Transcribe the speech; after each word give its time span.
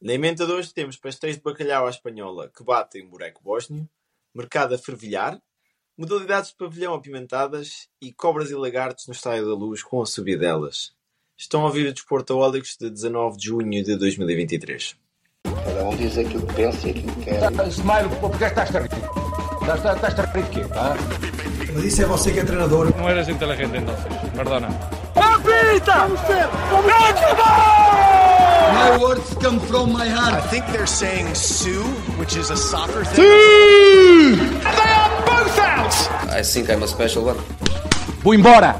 Na 0.00 0.12
emenda 0.12 0.46
de 0.46 0.52
hoje 0.52 0.72
temos 0.72 0.96
pastéis 0.96 1.36
de 1.36 1.42
bacalhau 1.42 1.84
à 1.84 1.90
espanhola 1.90 2.48
que 2.56 2.62
batem 2.62 3.04
buraco 3.04 3.42
bósnio, 3.42 3.88
mercado 4.32 4.72
a 4.72 4.78
fervilhar, 4.78 5.36
modalidades 5.96 6.50
de 6.50 6.56
pavilhão 6.56 6.94
apimentadas 6.94 7.88
e 8.00 8.12
cobras 8.12 8.48
e 8.50 8.54
lagartos 8.54 9.08
no 9.08 9.12
Estádio 9.12 9.46
da 9.46 9.54
Luz 9.54 9.82
com 9.82 10.00
a 10.00 10.06
subidelas. 10.06 10.92
Estão 11.36 11.62
a 11.62 11.64
ouvir 11.64 11.88
o 11.88 11.92
Desporto 11.92 12.32
Aólicos 12.34 12.76
de 12.80 12.88
19 12.88 13.38
de 13.38 13.46
junho 13.46 13.82
de 13.82 13.96
2023. 13.96 14.96
Cada 15.42 15.84
um 15.84 15.96
diz 15.96 16.16
aquilo 16.16 16.46
que 16.46 16.54
pensa 16.54 16.86
e 16.86 16.90
aquilo 16.90 17.14
que 17.16 17.24
quer. 17.24 17.68
Smile, 17.68 18.20
porque 18.20 18.44
estás 18.44 18.76
a 18.76 18.78
rir? 18.78 18.90
Estás, 19.62 19.96
estás 19.96 20.18
a 20.20 20.22
rir 20.32 20.44
de 20.44 20.50
quê? 20.50 20.68
Tá? 20.68 20.96
Mas 21.74 21.84
isso 21.84 22.02
é 22.02 22.06
você 22.06 22.32
que 22.32 22.38
é 22.38 22.44
treinador. 22.44 22.96
No 22.96 23.08
eres 23.08 23.28
inteligente 23.28 23.76
entonces, 23.76 24.30
perdona. 24.32 24.68
My 28.38 28.98
words 28.98 29.34
come 29.42 29.58
from 29.60 29.92
my 29.92 30.04
I 30.06 30.08
heart. 30.08 30.50
think 30.50 30.64
they're 30.66 30.86
saying 30.86 31.34
Sue, 31.34 31.82
which 32.18 32.36
is 32.36 32.50
a 32.50 32.56
soccer 32.56 33.04
thing. 33.04 33.24
And 34.38 34.62
they 34.62 34.92
are 34.92 35.22
both 35.26 35.58
out! 35.58 35.94
I 36.30 36.42
think 36.42 36.70
I'm 36.70 36.82
a 36.82 36.88
special 36.88 37.24
one. 37.24 37.38
Vou 38.22 38.34
embora! 38.34 38.74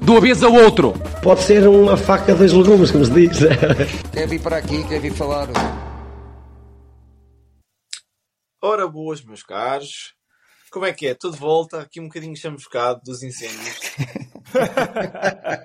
De 0.00 0.10
uma 0.10 0.20
vez 0.20 0.42
ao 0.42 0.52
outro! 0.52 0.92
Pode 1.22 1.40
ser 1.42 1.66
uma 1.66 1.96
faca 1.96 2.32
de 2.32 2.38
dois 2.38 2.52
legumes, 2.52 2.90
como 2.90 3.04
se 3.04 3.10
diz. 3.12 3.38
Quer 4.12 4.28
vir 4.28 4.40
para 4.40 4.58
aqui, 4.58 4.84
quer 4.84 5.00
vir 5.00 5.12
falar. 5.12 5.48
Ora 8.62 8.86
boas, 8.88 9.22
meus 9.22 9.42
caros. 9.42 10.14
Como 10.70 10.84
é 10.86 10.92
que 10.92 11.06
é? 11.06 11.12
Estou 11.12 11.30
de 11.30 11.38
volta, 11.38 11.80
aqui 11.80 12.00
um 12.00 12.04
bocadinho 12.08 12.36
chamuscado 12.36 13.00
dos 13.04 13.22
incêndios. 13.22 13.80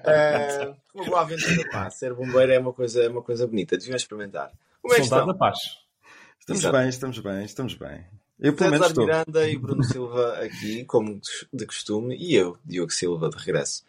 É, 0.06 0.72
uma 1.00 1.06
boa 1.06 1.22
aventura, 1.22 1.70
pá. 1.70 1.90
Ser 1.90 2.14
bombeiro 2.14 2.52
é 2.52 2.60
uma 2.60 2.74
coisa, 2.74 3.04
é 3.04 3.10
uma 3.10 3.22
coisa 3.22 3.48
bonita, 3.48 3.78
deviam 3.78 3.96
experimentar. 3.96 4.52
Como 4.82 4.94
é 4.94 4.98
que 4.98 5.04
Soldado 5.04 5.32
estão? 5.32 5.34
da 5.34 5.40
paz. 5.40 5.58
Estamos 6.40 6.62
Exato. 6.62 6.78
bem, 6.78 6.90
estamos 6.90 7.20
bem, 7.20 7.46
estamos 7.46 7.74
bem. 7.76 8.06
Eu 8.40 8.54
pelo 8.54 8.72
menos 8.72 8.88
César 8.88 9.02
estou. 9.02 9.06
Miranda 9.06 9.50
e 9.50 9.58
Bruno 9.58 9.84
Silva 9.84 10.40
aqui, 10.40 10.86
como 10.86 11.20
de 11.54 11.66
costume, 11.66 12.16
e 12.18 12.36
eu, 12.36 12.58
Diogo 12.64 12.92
Silva, 12.92 13.30
de 13.30 13.38
regresso. 13.38 13.84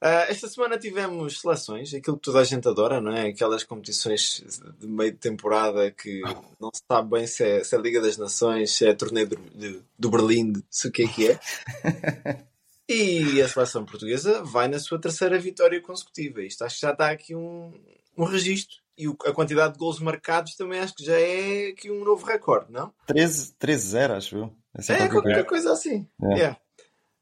Ah, 0.00 0.26
esta 0.28 0.46
semana 0.46 0.78
tivemos 0.78 1.40
seleções, 1.40 1.92
aquilo 1.92 2.16
que 2.16 2.22
toda 2.22 2.38
a 2.38 2.44
gente 2.44 2.68
adora, 2.68 3.00
não 3.00 3.12
é? 3.12 3.28
Aquelas 3.28 3.64
competições 3.64 4.44
de 4.78 4.86
meio 4.86 5.10
de 5.10 5.18
temporada 5.18 5.90
que 5.90 6.22
não 6.60 6.70
se 6.72 6.82
sabe 6.86 7.10
bem 7.10 7.26
se 7.26 7.42
é, 7.42 7.64
se 7.64 7.74
é 7.74 7.78
Liga 7.80 8.00
das 8.00 8.16
Nações, 8.16 8.70
se 8.70 8.86
é 8.86 8.94
torneio 8.94 9.28
do, 9.28 9.84
do 9.98 10.10
Berlim, 10.10 10.52
se 10.70 10.86
o 10.86 10.92
que 10.92 11.02
é 11.02 11.08
que 11.08 11.30
é. 11.30 11.40
E 12.88 13.40
a 13.42 13.48
seleção 13.48 13.84
portuguesa 13.84 14.42
vai 14.42 14.66
na 14.68 14.78
sua 14.78 14.98
terceira 15.00 15.38
vitória 15.38 15.80
consecutiva. 15.80 16.42
Isto 16.42 16.64
acho 16.64 16.76
que 16.76 16.80
já 16.82 16.92
está 16.92 17.10
aqui 17.10 17.34
um, 17.34 17.72
um 18.16 18.24
registro. 18.24 18.76
E 18.96 19.06
o- 19.06 19.16
a 19.26 19.32
quantidade 19.32 19.74
de 19.74 19.78
gols 19.78 20.00
marcados 20.00 20.56
também 20.56 20.80
acho 20.80 20.94
que 20.94 21.04
já 21.04 21.18
é 21.20 21.68
aqui 21.68 21.90
um 21.90 22.02
novo 22.04 22.24
recorde, 22.26 22.72
não? 22.72 22.92
13 23.06 23.52
13-0, 23.58 24.12
acho 24.14 24.36
eu. 24.36 24.56
Essa 24.74 24.92
É, 24.94 24.96
qualquer 24.96 25.12
qualquer 25.22 25.44
coisa. 25.44 25.72
assim. 25.72 26.08
É. 26.22 26.34
Yeah. 26.34 26.60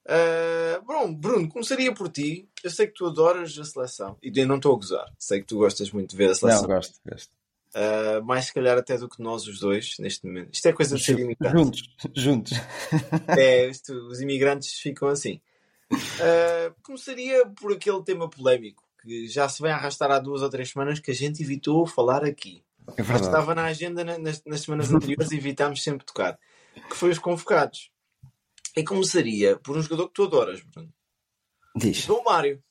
Ah, 0.08 0.80
bom, 0.86 1.12
Bruno, 1.12 1.48
começaria 1.48 1.92
por 1.92 2.08
ti. 2.08 2.48
Eu 2.62 2.70
sei 2.70 2.86
que 2.86 2.94
tu 2.94 3.06
adoras 3.06 3.58
a 3.58 3.64
seleção 3.64 4.16
e 4.22 4.32
eu 4.34 4.46
não 4.46 4.56
estou 4.56 4.72
a 4.72 4.76
gozar. 4.76 5.06
Sei 5.18 5.40
que 5.40 5.46
tu 5.46 5.58
gostas 5.58 5.90
muito 5.90 6.10
de 6.10 6.16
ver 6.16 6.26
a 6.26 6.28
Não, 6.28 6.34
seleção. 6.36 6.66
gosto, 6.66 6.94
gosto. 7.04 7.30
Ah, 7.74 8.20
mais 8.24 8.46
se 8.46 8.54
calhar 8.54 8.78
até 8.78 8.96
do 8.96 9.08
que 9.08 9.20
nós 9.20 9.46
os 9.46 9.58
dois 9.60 9.96
neste 9.98 10.24
momento. 10.26 10.54
Isto 10.54 10.68
é 10.68 10.72
coisa 10.72 10.96
de 10.96 11.02
ser 11.04 11.18
imigrante. 11.18 11.56
Juntos, 11.58 11.82
juntos. 12.16 12.52
É, 13.36 13.66
isto, 13.68 13.92
os 14.08 14.20
imigrantes 14.20 14.72
ficam 14.78 15.08
assim. 15.08 15.40
Ah, 15.92 16.72
começaria 16.82 17.46
por 17.46 17.72
aquele 17.72 18.02
tema 18.02 18.28
polémico 18.28 18.82
que 19.02 19.28
já 19.28 19.48
se 19.48 19.62
vem 19.62 19.70
arrastar 19.70 20.10
há 20.10 20.18
duas 20.18 20.42
ou 20.42 20.50
três 20.50 20.70
semanas 20.70 20.98
que 20.98 21.10
a 21.10 21.14
gente 21.14 21.42
evitou 21.42 21.86
falar 21.86 22.24
aqui. 22.24 22.64
É 22.96 23.02
Mas 23.02 23.20
estava 23.22 23.54
na 23.54 23.64
agenda 23.64 24.04
na- 24.04 24.18
nas, 24.18 24.42
nas 24.44 24.60
semanas 24.62 24.92
anteriores 24.92 25.30
e 25.32 25.36
evitámos 25.36 25.82
sempre 25.82 26.04
tocar. 26.06 26.38
Que 26.88 26.96
foi 26.96 27.10
os 27.10 27.18
convocados. 27.18 27.90
E 28.76 28.84
começaria 28.84 29.56
por 29.58 29.76
um 29.76 29.82
jogador 29.82 30.08
que 30.08 30.14
tu 30.14 30.24
adoras, 30.24 30.60
Bruno. 30.62 30.92
Diz. 31.74 31.98
João 31.98 32.22
Mário. 32.24 32.62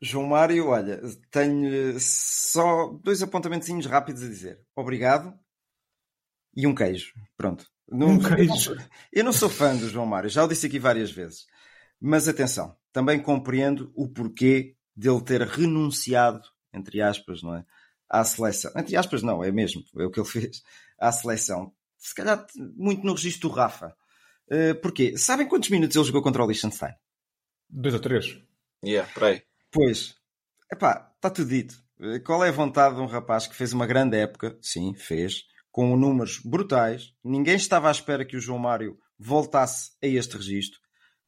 João 0.00 0.26
Mário, 0.26 0.68
olha, 0.68 1.00
tenho 1.30 1.98
só 2.00 2.88
dois 3.02 3.22
apontamentozinhos 3.22 3.86
rápidos 3.86 4.22
a 4.22 4.26
dizer. 4.28 4.60
Obrigado 4.74 5.38
e 6.56 6.66
um 6.66 6.74
queijo. 6.74 7.12
Pronto. 7.36 7.66
Não- 7.88 8.08
Um 8.08 8.14
eu 8.16 8.20
não 8.22 8.36
queijo. 8.36 8.56
sou- 8.56 8.76
Eu 9.12 9.24
não 9.24 9.32
sou 9.32 9.48
fã 9.50 9.76
do 9.76 9.88
João 9.88 10.06
Mário, 10.06 10.30
já 10.30 10.44
o 10.44 10.48
disse 10.48 10.66
aqui 10.66 10.78
várias 10.78 11.10
vezes. 11.10 11.46
Mas 12.00 12.26
atenção, 12.28 12.76
também 12.92 13.20
compreendo 13.20 13.92
o 13.94 14.08
porquê 14.08 14.76
dele 14.96 15.20
ter 15.22 15.42
renunciado, 15.42 16.42
entre 16.72 17.00
aspas, 17.02 17.42
não 17.42 17.54
é? 17.54 17.64
À 18.08 18.24
seleção. 18.24 18.72
Entre 18.76 18.96
aspas, 18.96 19.22
não, 19.22 19.44
é 19.44 19.52
mesmo, 19.52 19.82
é 19.98 20.04
o 20.04 20.10
que 20.10 20.18
ele 20.20 20.26
fez. 20.28 20.62
À 20.98 21.12
seleção. 21.12 21.72
Se 21.98 22.14
calhar 22.14 22.44
muito 22.76 23.04
no 23.04 23.12
registro 23.12 23.48
do 23.48 23.54
Rafa. 23.54 23.94
Eh, 24.50 24.74
porquê? 24.74 25.16
Sabem 25.16 25.46
quantos 25.46 25.68
minutos 25.68 25.94
ele 25.94 26.06
jogou 26.06 26.22
contra 26.22 26.42
o 26.42 26.46
Liechtenstein? 26.46 26.94
Dois 27.68 27.94
ou 27.94 28.00
três. 28.00 28.36
Yeah, 28.84 29.08
peraí. 29.14 29.42
Pois, 29.70 30.16
epá, 30.72 31.12
está 31.14 31.30
tudo 31.30 31.48
dito. 31.50 31.76
Eh, 32.00 32.18
Qual 32.20 32.42
é 32.44 32.48
a 32.48 32.52
vontade 32.52 32.96
de 32.96 33.00
um 33.00 33.06
rapaz 33.06 33.46
que 33.46 33.54
fez 33.54 33.72
uma 33.72 33.86
grande 33.86 34.16
época? 34.16 34.58
Sim, 34.60 34.94
fez. 34.94 35.44
Com 35.70 35.96
números 35.96 36.40
brutais. 36.44 37.12
Ninguém 37.22 37.54
estava 37.54 37.88
à 37.88 37.92
espera 37.92 38.24
que 38.24 38.36
o 38.36 38.40
João 38.40 38.58
Mário 38.58 38.98
voltasse 39.16 39.92
a 40.02 40.06
este 40.06 40.36
registro. 40.36 40.80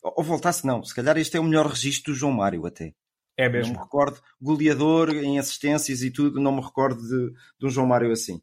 Ou 0.03 0.25
voltasse, 0.25 0.67
não. 0.67 0.83
Se 0.83 0.95
calhar 0.95 1.17
este 1.17 1.37
é 1.37 1.41
o 1.41 1.45
melhor 1.45 1.67
registro 1.67 2.13
do 2.13 2.19
João 2.19 2.33
Mário 2.33 2.67
até. 2.67 2.95
É 3.37 3.47
Não 3.47 3.53
mesmo. 3.53 3.75
me 3.75 3.79
recordo. 3.79 4.21
Goleador 4.41 5.11
em 5.15 5.39
assistências 5.39 6.03
e 6.03 6.11
tudo. 6.11 6.41
Não 6.41 6.53
me 6.53 6.61
recordo 6.63 7.01
de, 7.01 7.33
de 7.59 7.67
um 7.67 7.71
João 7.71 7.87
Mário 7.87 8.11
assim. 8.11 8.43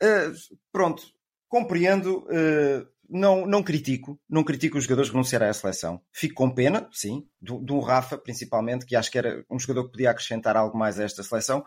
Eh, 0.00 0.32
pronto. 0.72 1.02
Compreendo. 1.48 2.26
eh, 2.30 2.86
não, 3.08 3.46
não 3.46 3.62
critico. 3.62 4.18
Não 4.28 4.42
critico 4.44 4.78
os 4.78 4.84
jogadores 4.84 5.10
renunciarem 5.10 5.48
à 5.48 5.52
seleção. 5.52 6.00
Fico 6.12 6.34
com 6.36 6.50
pena, 6.50 6.88
sim. 6.92 7.28
Do, 7.40 7.58
do 7.58 7.78
Rafa, 7.80 8.16
principalmente, 8.16 8.86
que 8.86 8.96
acho 8.96 9.10
que 9.10 9.18
era 9.18 9.44
um 9.50 9.58
jogador 9.58 9.84
que 9.86 9.92
podia 9.92 10.10
acrescentar 10.10 10.56
algo 10.56 10.76
mais 10.78 10.98
a 10.98 11.04
esta 11.04 11.22
seleção. 11.22 11.64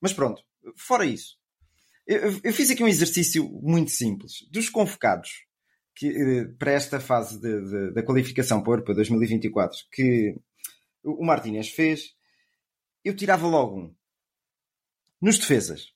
Mas 0.00 0.12
pronto. 0.12 0.42
Fora 0.76 1.04
isso. 1.04 1.36
Eu, 2.06 2.38
eu 2.44 2.52
fiz 2.52 2.70
aqui 2.70 2.82
um 2.82 2.88
exercício 2.88 3.48
muito 3.62 3.90
simples. 3.90 4.46
Dos 4.50 4.68
convocados 4.70 5.47
que, 5.98 6.06
eh, 6.08 6.44
para 6.58 6.72
esta 6.72 7.00
fase 7.00 7.40
de- 7.40 7.60
de- 7.70 7.90
da 7.92 8.02
qualificação 8.02 8.62
para 8.62 8.70
o 8.70 8.74
Europa 8.74 8.94
2024 8.94 9.76
que 9.92 10.36
o 11.02 11.24
Martínez 11.24 11.70
fez, 11.70 12.14
eu 13.04 13.14
tirava 13.16 13.46
logo 13.46 13.80
um. 13.80 13.94
Nos 15.20 15.38
defesas, 15.38 15.92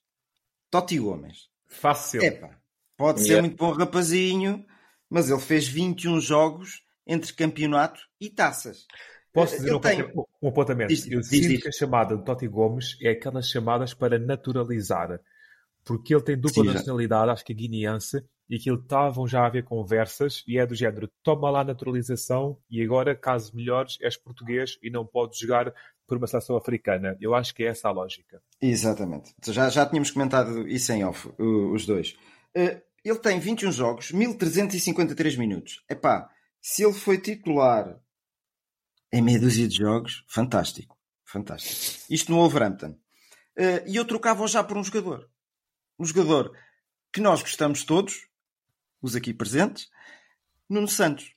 Totti 0.70 0.98
Gomes. 0.98 1.48
Fácil. 1.68 2.22
Epá, 2.22 2.58
pode 2.96 3.20
ser 3.20 3.28
Yeah. 3.28 3.48
muito 3.48 3.56
bom 3.58 3.72
rapazinho, 3.72 4.64
mas 5.08 5.30
ele 5.30 5.40
fez 5.40 5.66
21 5.68 6.20
jogos 6.20 6.82
entre 7.06 7.32
campeonato 7.32 8.00
e 8.20 8.28
taças. 8.28 8.86
Posso 9.32 9.56
dizer 9.56 9.72
um, 9.72 9.76
apontamento- 9.76 10.28
um 10.42 10.48
apontamento? 10.48 10.88
Diz- 10.88 11.10
eu 11.10 11.20
diz, 11.20 11.28
sinto 11.28 11.48
diz. 11.48 11.62
que 11.62 11.68
a 11.68 11.72
chamada 11.72 12.16
de 12.16 12.24
Totti 12.24 12.46
Gomes 12.46 12.96
é 13.00 13.10
aquelas 13.10 13.48
chamadas 13.48 13.94
para 13.94 14.18
naturalizar. 14.18 15.18
Porque 15.84 16.14
ele 16.14 16.22
tem 16.22 16.36
dupla 16.36 16.62
Sim, 16.62 16.68
já. 16.68 16.74
nacionalidade, 16.74 17.30
acho 17.30 17.44
que 17.44 17.52
é 17.52 17.56
guineense, 17.56 18.22
e 18.56 18.68
ele 18.68 18.78
estavam 18.78 19.26
já 19.26 19.42
a 19.42 19.46
haver 19.46 19.64
conversas, 19.64 20.42
e 20.46 20.58
é 20.58 20.66
do 20.66 20.74
género, 20.74 21.10
toma 21.22 21.48
lá 21.50 21.60
a 21.60 21.64
naturalização, 21.64 22.58
e 22.70 22.82
agora, 22.82 23.16
caso 23.16 23.54
melhores, 23.56 23.96
és 24.00 24.16
português 24.16 24.78
e 24.82 24.90
não 24.90 25.06
podes 25.06 25.38
jogar 25.38 25.72
por 26.06 26.18
uma 26.18 26.26
seleção 26.26 26.56
africana. 26.56 27.16
Eu 27.20 27.34
acho 27.34 27.54
que 27.54 27.64
é 27.64 27.68
essa 27.68 27.88
a 27.88 27.92
lógica. 27.92 28.42
Exatamente. 28.60 29.34
Já, 29.46 29.70
já 29.70 29.86
tínhamos 29.86 30.10
comentado 30.10 30.68
isso 30.68 30.92
em 30.92 31.04
off, 31.04 31.30
os 31.38 31.86
dois. 31.86 32.14
Eh, 32.54 32.82
ele 33.04 33.18
tem 33.18 33.38
21 33.40 33.72
jogos, 33.72 34.12
1353 34.12 35.36
minutos. 35.36 35.82
Epá, 35.88 36.28
se 36.60 36.84
ele 36.84 36.92
foi 36.92 37.18
titular 37.18 37.98
em 39.12 39.22
meia 39.22 39.40
dúzia 39.40 39.66
de 39.66 39.76
jogos, 39.76 40.24
fantástico. 40.28 40.98
Fantástico. 41.24 42.04
Isto 42.10 42.30
no 42.30 42.38
Wolverhampton. 42.38 42.94
Eh, 43.56 43.84
E 43.86 43.96
eu 43.96 44.04
trocava 44.04 44.46
já 44.46 44.62
por 44.62 44.76
um 44.76 44.84
jogador. 44.84 45.28
Um 45.98 46.04
jogador 46.04 46.52
que 47.12 47.20
nós 47.20 47.40
gostamos 47.42 47.84
todos, 47.84 48.26
os 49.02 49.16
aqui 49.16 49.34
presentes, 49.34 49.88
Nuno 50.68 50.88
Santos. 50.88 51.34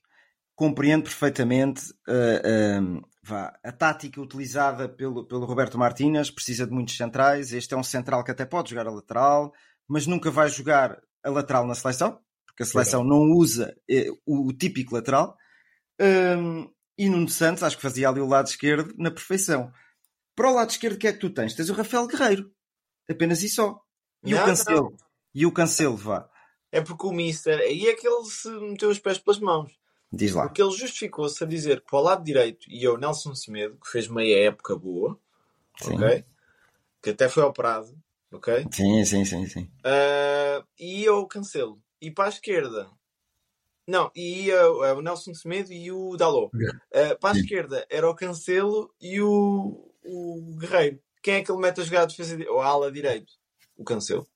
Compreendo 0.55 1.03
perfeitamente 1.03 1.93
eh, 2.07 2.41
eh, 2.45 2.79
vá, 3.21 3.53
a 3.61 3.71
tática 3.73 4.21
utilizada 4.21 4.87
pelo, 4.87 5.27
pelo 5.27 5.45
Roberto 5.45 5.77
Martínez, 5.77 6.31
precisa 6.31 6.65
de 6.65 6.71
muitos 6.71 6.95
centrais. 6.95 7.51
Este 7.51 7.73
é 7.73 7.77
um 7.77 7.83
central 7.83 8.23
que 8.23 8.31
até 8.31 8.45
pode 8.45 8.69
jogar 8.69 8.87
a 8.87 8.91
lateral, 8.91 9.51
mas 9.85 10.07
nunca 10.07 10.31
vai 10.31 10.47
jogar 10.47 10.97
a 11.21 11.29
lateral 11.29 11.67
na 11.67 11.75
seleção, 11.75 12.21
porque 12.45 12.63
a 12.63 12.65
seleção 12.65 13.03
não 13.03 13.33
usa 13.33 13.75
eh, 13.89 14.07
o, 14.25 14.47
o 14.47 14.53
típico 14.53 14.95
lateral. 14.95 15.35
Hum, 15.99 16.69
e 16.97 17.09
Nuno 17.09 17.27
Santos, 17.27 17.63
acho 17.63 17.75
que 17.75 17.81
fazia 17.81 18.07
ali 18.07 18.21
o 18.21 18.27
lado 18.27 18.47
esquerdo 18.47 18.93
na 18.97 19.11
perfeição. 19.11 19.73
Para 20.35 20.51
o 20.51 20.53
lado 20.53 20.69
esquerdo, 20.69 20.95
o 20.95 20.97
que 20.97 21.07
é 21.07 21.13
que 21.13 21.19
tu 21.19 21.29
tens? 21.29 21.53
Tens 21.53 21.69
o 21.69 21.73
Rafael 21.73 22.07
Guerreiro. 22.07 22.49
Apenas 23.09 23.43
isso 23.43 23.55
só. 23.55 23.81
E 24.23 24.31
Não, 24.31 24.41
o 24.41 24.45
Cancelo. 24.45 24.89
não. 24.91 24.97
E 25.33 25.45
o 25.45 25.51
Cancelo, 25.51 25.97
vá. 25.97 26.29
É 26.75 26.81
porque 26.81 27.07
o 27.07 27.11
Mister. 27.13 27.57
Aí 27.57 27.87
é 27.87 27.95
que 27.95 28.05
ele 28.05 28.25
se 28.25 28.49
meteu 28.49 28.89
os 28.89 28.99
pés 28.99 29.17
pelas 29.17 29.39
mãos. 29.39 29.71
Diz 30.11 30.33
lá. 30.33 30.43
Porque 30.43 30.61
ele 30.61 30.71
justificou-se 30.71 31.41
a 31.41 31.47
dizer 31.47 31.79
que 31.79 31.87
para 31.87 31.99
o 31.99 32.01
lado 32.01 32.21
direito 32.21 32.69
ia 32.69 32.91
o 32.91 32.97
Nelson 32.97 33.33
Semedo, 33.33 33.77
que 33.81 33.89
fez 33.89 34.09
meia 34.09 34.47
época 34.47 34.75
boa, 34.75 35.17
Sim. 35.81 35.95
ok? 35.95 36.25
Que 37.01 37.11
até 37.11 37.29
foi 37.29 37.43
operado, 37.43 37.97
Ok? 38.29 38.67
Sim, 38.73 39.05
sim, 39.05 39.23
sim, 39.23 39.47
sim. 39.47 39.71
Uh, 39.85 40.65
e 40.77 41.03
ia 41.03 41.13
o 41.13 41.25
Cancelo. 41.25 41.81
E 42.01 42.11
para 42.11 42.25
a 42.25 42.29
esquerda. 42.29 42.89
Não, 43.87 44.11
e 44.13 44.47
ia 44.47 44.69
uh, 44.69 44.97
o 44.97 45.01
Nelson 45.01 45.33
Semedo 45.33 45.71
e 45.71 45.89
o 45.93 46.17
Dalot. 46.17 46.51
Uh, 46.53 47.17
para 47.21 47.29
a 47.29 47.33
Sim. 47.33 47.39
esquerda 47.39 47.87
era 47.89 48.09
o 48.09 48.15
Cancelo 48.15 48.93
e 48.99 49.21
o, 49.21 49.89
o 50.03 50.57
Guerreiro. 50.59 50.99
Quem 51.23 51.35
é 51.35 51.41
que 51.41 51.49
ele 51.49 51.61
mete 51.61 51.79
a 51.79 51.83
jogar 51.85 52.01
a 52.01 52.05
defesa 52.05 52.37
ou 52.49 52.59
a 52.59 52.65
ala 52.65 52.91
direito? 52.91 53.31
O 53.77 53.85
Cancelo. 53.85 54.27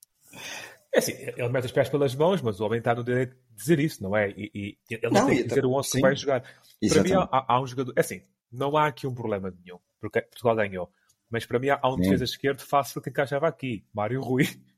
É 0.94 1.00
assim, 1.00 1.12
ele 1.14 1.50
mete 1.50 1.66
os 1.66 1.72
pés 1.72 1.88
pelas 1.90 2.16
mãos, 2.16 2.42
mas 2.42 2.60
o 2.60 2.66
homem 2.66 2.80
está 2.80 2.96
no 2.96 3.04
direito 3.04 3.36
de 3.36 3.56
dizer 3.56 3.80
isso, 3.80 4.02
não 4.02 4.16
é? 4.18 4.30
E, 4.32 4.52
e 4.56 4.78
ele 4.90 5.02
Não, 5.04 5.22
não 5.22 5.28
tem 5.28 5.38
que 5.38 5.48
dizer 5.50 5.66
o 5.66 5.74
11 5.74 5.90
sim. 5.90 5.98
que 5.98 6.02
vai 6.02 6.16
jogar. 6.16 6.42
Para 6.42 6.50
mim, 6.52 6.56
Exatamente. 6.82 7.30
há, 7.32 7.46
há 7.54 7.62
um 7.62 7.68
jogador. 7.68 7.94
É 7.96 8.00
assim, 8.00 8.22
não 8.52 8.76
há 8.76 8.88
aqui 8.88 9.06
um 9.06 9.14
problema 9.14 9.54
nenhum, 9.64 9.78
porque 10.00 10.22
Portugal 10.22 10.56
ganhou. 10.56 10.92
Mas 11.30 11.46
para 11.46 11.60
mim, 11.60 11.70
há 11.70 11.80
um 11.88 11.96
Sim. 11.96 12.02
defesa 12.02 12.24
esquerdo 12.24 12.62
fácil 12.62 13.02
que 13.02 13.10
encaixava 13.12 13.48
aqui, 13.48 13.86
Mário 13.94 14.22
Rui. 14.22 14.46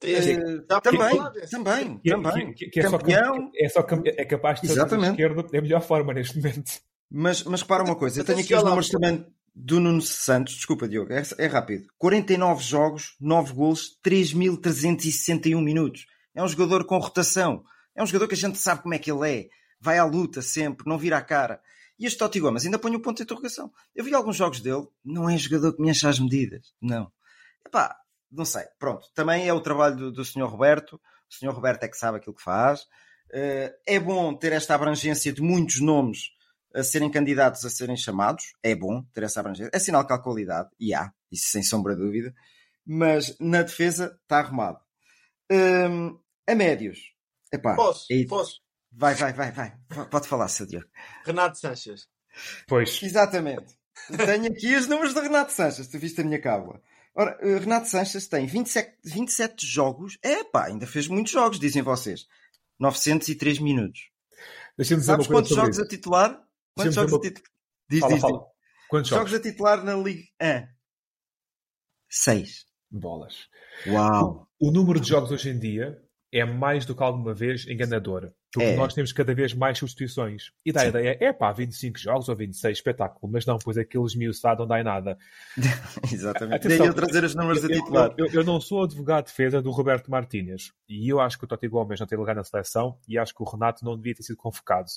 Eh, 0.00 0.62
Já 0.70 0.80
também, 0.80 1.30
desse. 1.32 1.50
também, 1.50 1.98
Que, 1.98 2.10
também. 2.10 2.52
que- 2.54 2.68
que 2.70 2.78
é, 2.78 2.88
só, 2.88 2.98
Campeão. 2.98 3.50
é, 3.56 3.68
só 3.68 3.80
é 3.80 4.24
capaz 4.24 4.60
de 4.60 4.68
ser 4.68 4.74
defesa 4.74 4.86
Exatamente. 4.96 5.10
esquerdo 5.10 5.48
é 5.52 5.58
a 5.58 5.60
melhor 5.62 5.80
forma 5.80 6.14
neste 6.14 6.36
momento. 6.36 6.70
Mas, 7.10 7.42
mas 7.42 7.62
repara 7.62 7.82
uma 7.82 7.96
coisa, 7.96 8.20
eu 8.20 8.24
tenho 8.24 8.38
aqui 8.38 8.54
os 8.54 8.62
lá, 8.62 8.68
números 8.68 8.90
também 8.90 9.26
do 9.60 9.80
Nuno 9.80 10.00
Santos, 10.00 10.54
desculpa 10.54 10.88
Diogo, 10.88 11.12
é, 11.12 11.20
é 11.36 11.46
rápido. 11.46 11.88
49 11.98 12.62
jogos, 12.62 13.16
9 13.20 13.52
golos, 13.52 13.98
3.361 14.04 15.60
minutos. 15.60 16.06
É 16.32 16.42
um 16.42 16.48
jogador 16.48 16.84
com 16.84 16.96
rotação. 16.98 17.64
É 17.94 18.02
um 18.02 18.06
jogador 18.06 18.28
que 18.28 18.34
a 18.34 18.38
gente 18.38 18.56
sabe 18.56 18.82
como 18.82 18.94
é 18.94 18.98
que 18.98 19.10
ele 19.10 19.28
é. 19.28 19.48
Vai 19.80 19.98
à 19.98 20.04
luta 20.04 20.40
sempre, 20.40 20.88
não 20.88 20.96
vira 20.96 21.18
a 21.18 21.22
cara. 21.22 21.60
E 21.98 22.06
este 22.06 22.18
Totti 22.18 22.38
Gomes 22.38 22.64
ainda 22.64 22.78
põe 22.78 22.94
o 22.94 23.02
ponto 23.02 23.16
de 23.16 23.24
interrogação. 23.24 23.72
Eu 23.96 24.04
vi 24.04 24.14
alguns 24.14 24.36
jogos 24.36 24.60
dele, 24.60 24.86
não 25.04 25.28
é 25.28 25.36
jogador 25.36 25.74
que 25.74 25.82
me 25.82 25.90
enche 25.90 26.06
as 26.06 26.20
medidas. 26.20 26.72
Não. 26.80 27.10
Epá, 27.66 27.96
não 28.30 28.44
sei. 28.44 28.62
Pronto. 28.78 29.08
Também 29.12 29.48
é 29.48 29.52
o 29.52 29.60
trabalho 29.60 29.96
do, 29.96 30.12
do 30.12 30.24
Sr. 30.24 30.44
Roberto. 30.44 31.00
O 31.28 31.34
Sr. 31.34 31.52
Roberto 31.52 31.82
é 31.82 31.88
que 31.88 31.96
sabe 31.96 32.18
aquilo 32.18 32.36
que 32.36 32.42
faz. 32.42 32.86
Eh, 33.32 33.74
é 33.86 33.98
bom 33.98 34.32
ter 34.34 34.52
esta 34.52 34.76
abrangência 34.76 35.32
de 35.32 35.42
muitos 35.42 35.80
nomes 35.80 36.37
a 36.74 36.82
serem 36.82 37.10
candidatos 37.10 37.64
a 37.64 37.70
serem 37.70 37.96
chamados. 37.96 38.52
É 38.62 38.74
bom 38.74 39.02
ter 39.14 39.22
essa 39.24 39.40
abrangência. 39.40 39.70
É 39.72 39.78
sinal 39.78 40.06
que 40.06 40.12
há 40.12 40.18
qualidade. 40.18 40.68
E 40.78 40.94
há. 40.94 41.12
Isso 41.30 41.48
sem 41.50 41.62
sombra 41.62 41.94
de 41.94 42.02
dúvida. 42.02 42.34
Mas 42.86 43.36
na 43.38 43.62
defesa 43.62 44.18
está 44.22 44.38
arrumado. 44.38 44.78
Hum, 45.50 46.18
a 46.46 46.54
médios. 46.54 46.98
Epá, 47.52 47.74
Posso? 47.74 48.06
aí- 48.10 48.26
Posso? 48.26 48.60
Vai, 48.90 49.14
vai, 49.14 49.32
vai, 49.32 49.52
vai. 49.52 49.76
Pode 50.10 50.26
falar, 50.28 50.48
seu 50.48 50.66
Diogo. 50.66 50.86
Renato 51.24 51.58
Sanches. 51.58 52.08
Pois. 52.66 53.00
Exatamente. 53.02 53.76
Tenho 54.16 54.46
aqui 54.46 54.74
os 54.76 54.86
números 54.86 55.12
de 55.14 55.20
Renato 55.20 55.52
Sanches. 55.52 55.88
Tu 55.88 55.98
viste 55.98 56.20
a 56.20 56.24
minha 56.24 56.40
cábula. 56.40 56.80
Ora, 57.14 57.36
eh, 57.42 57.58
Renato 57.58 57.88
Sanches 57.88 58.26
tem 58.28 58.46
27, 58.46 58.96
27 59.04 59.66
jogos. 59.66 60.18
É 60.22 60.44
pá, 60.44 60.66
ainda 60.66 60.86
fez 60.86 61.08
muitos 61.08 61.32
jogos, 61.32 61.58
dizem 61.58 61.82
vocês. 61.82 62.26
903 62.78 63.58
minutos. 63.58 64.10
Deixa-me 64.76 65.00
dizer 65.00 65.12
Sabes 65.12 65.26
uma 65.26 65.32
coisa 65.32 65.32
quantos 65.32 65.48
sobre 65.50 65.62
jogos 65.64 65.76
isso. 65.78 65.84
a 65.84 65.88
titular? 65.88 66.47
Quantos 66.78 66.94
jogos 66.94 67.14
a 67.14 67.20
titular? 67.20 67.50
Diz, 67.90 68.00
Fala, 68.00 68.12
diz, 68.12 68.20
fala. 68.22 68.38
diz. 68.38 68.46
Quantos 68.88 69.10
Jogos 69.10 69.30
jogos? 69.30 69.46
a 69.46 69.50
titular 69.50 69.84
na 69.84 69.94
Liga 69.96 70.22
1. 70.42 70.66
6. 72.10 72.66
Bolas. 72.90 73.46
Uau. 73.86 74.48
O 74.60 74.70
número 74.70 74.98
de 75.00 75.08
jogos 75.08 75.30
hoje 75.30 75.50
em 75.50 75.58
dia 75.58 75.98
é 76.32 76.44
mais 76.44 76.84
do 76.86 76.94
que 76.94 77.02
alguma 77.02 77.34
vez 77.34 77.66
enganador. 77.66 78.32
Porque 78.52 78.66
É. 78.70 78.76
nós 78.76 78.94
temos 78.94 79.12
cada 79.12 79.34
vez 79.34 79.52
mais 79.52 79.76
substituições. 79.78 80.44
E 80.64 80.72
dá 80.72 80.82
a 80.82 80.86
ideia, 80.86 81.18
é 81.20 81.32
pá, 81.34 81.52
25 81.52 81.98
jogos 81.98 82.30
ou 82.30 82.36
26, 82.36 82.78
espetáculo. 82.78 83.30
Mas 83.30 83.44
não, 83.44 83.58
pois 83.58 83.76
aquele 83.76 84.04
esmiuçado 84.04 84.60
não 84.60 84.66
dá 84.66 84.80
em 84.80 84.84
nada. 84.84 85.18
Exatamente. 86.10 86.56
Atenção, 86.66 86.78
Daí 86.78 86.86
eu 86.88 86.94
trazer 86.94 87.24
os 87.24 87.34
números 87.34 87.62
a 87.62 87.66
Eu, 87.66 87.72
titular. 87.72 88.14
eu- 88.16 88.26
eu- 88.26 88.32
eu 88.32 88.44
não 88.44 88.58
sou 88.58 88.84
advogado 88.84 89.26
de 89.26 89.30
defesa 89.32 89.60
do 89.60 89.70
Roberto 89.70 90.10
Martínez. 90.10 90.72
E 90.88 91.06
eu 91.12 91.20
acho 91.20 91.38
que 91.38 91.44
o 91.44 91.46
Totti 91.46 91.68
Gomes 91.68 92.00
não 92.00 92.06
tem 92.06 92.16
lugar 92.18 92.34
na 92.34 92.42
seleção 92.44 92.98
e 93.06 93.18
acho 93.18 93.34
que 93.34 93.42
o 93.42 93.46
Renato 93.46 93.84
não 93.84 93.96
devia 93.96 94.14
ter 94.14 94.22
sido 94.22 94.36
convocado. 94.38 94.88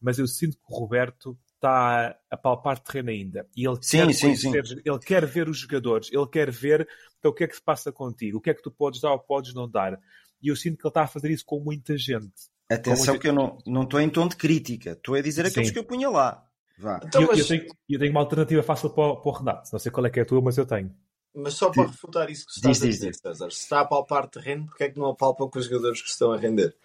Mas 0.00 0.18
eu 0.18 0.26
sinto 0.26 0.56
que 0.56 0.64
o 0.68 0.76
Roberto 0.76 1.38
está 1.54 2.16
a 2.30 2.36
palpar 2.36 2.78
terreno 2.78 3.10
ainda. 3.10 3.48
E 3.56 3.66
ele 3.66 3.78
Sim, 3.80 3.98
quer 4.06 4.12
sim, 4.12 4.20
conhecer, 4.22 4.82
ele 4.84 4.98
quer 4.98 5.24
ver 5.26 5.48
os 5.48 5.58
jogadores, 5.58 6.10
ele 6.12 6.26
quer 6.28 6.50
ver 6.50 6.86
então, 7.18 7.30
o 7.30 7.34
que 7.34 7.44
é 7.44 7.48
que 7.48 7.56
se 7.56 7.62
passa 7.62 7.90
contigo, 7.90 8.38
o 8.38 8.40
que 8.40 8.50
é 8.50 8.54
que 8.54 8.62
tu 8.62 8.70
podes 8.70 9.00
dar 9.00 9.12
ou 9.12 9.18
podes 9.18 9.54
não 9.54 9.68
dar. 9.68 9.98
E 10.42 10.48
eu 10.48 10.56
sinto 10.56 10.76
que 10.76 10.86
ele 10.86 10.90
está 10.90 11.02
a 11.02 11.06
fazer 11.08 11.30
isso 11.30 11.44
com 11.44 11.58
muita 11.60 11.96
gente. 11.96 12.34
Atenção 12.70 13.18
que 13.18 13.28
eu 13.28 13.32
não 13.32 13.58
não 13.66 13.82
estou 13.84 14.00
em 14.00 14.10
tom 14.10 14.28
de 14.28 14.36
crítica. 14.36 14.90
Estou 14.92 15.14
a 15.14 15.20
dizer 15.22 15.46
aqueles 15.46 15.68
Sim. 15.68 15.72
que 15.72 15.78
eu 15.78 15.84
punha 15.84 16.10
lá. 16.10 16.44
Vá. 16.78 17.00
Então, 17.02 17.22
eu, 17.22 17.28
mas, 17.28 17.38
eu 17.38 17.46
tenho, 17.46 17.66
eu 17.88 17.98
tenho 17.98 18.10
uma 18.10 18.20
alternativa 18.20 18.62
fácil 18.62 18.90
para, 18.90 19.04
o- 19.12 19.20
para 19.22 19.30
o 19.30 19.34
Renato. 19.34 19.70
Não 19.72 19.78
sei 19.78 19.90
qual 19.92 20.06
é 20.06 20.10
que 20.10 20.18
é 20.20 20.22
a 20.22 20.26
tua, 20.26 20.40
mas 20.42 20.58
eu 20.58 20.66
tenho. 20.66 20.94
mas 21.34 21.54
só 21.54 21.70
para 21.70 21.86
refutar 21.86 22.30
isso 22.30 22.46
que 22.46 22.52
estás 22.52 22.78
Diz, 22.78 22.82
a 22.82 22.86
diz, 22.86 22.98
dizer, 22.98 23.10
diz. 23.10 23.20
César. 23.20 23.50
Se 23.52 23.60
está 23.62 23.80
a 23.80 23.84
palpar 23.84 24.28
terreno, 24.28 24.66
porque 24.66 24.84
é 24.84 24.90
que 24.90 24.98
não 24.98 25.06
apalpam 25.10 25.48
com 25.48 25.58
os 25.58 25.66
jogadores 25.66 26.02
que 26.02 26.08
estão 26.08 26.32
a 26.32 26.36
render? 26.38 26.76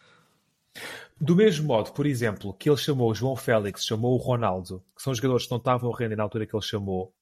Do 1.20 1.36
mesmo 1.36 1.68
modo, 1.68 1.92
por 1.94 2.06
exemplo, 2.06 2.54
que 2.54 2.70
ele 2.70 2.78
chamou 2.78 3.12
o 3.12 3.14
João 3.16 3.36
Félix, 3.36 3.86
chamou 3.86 4.14
o 4.14 4.18
Ronaldo, 4.18 4.84
que 4.96 5.04
são 5.04 5.14
jogadores 5.14 5.46
que 5.46 5.52
não 5.52 5.58
estavam 5.60 5.94
a 5.94 5.98
render 5.98 6.16
na 6.16 6.24
altura 6.24 6.48
que 6.48 6.56
ele 6.56 6.64
chamou, 6.64 7.14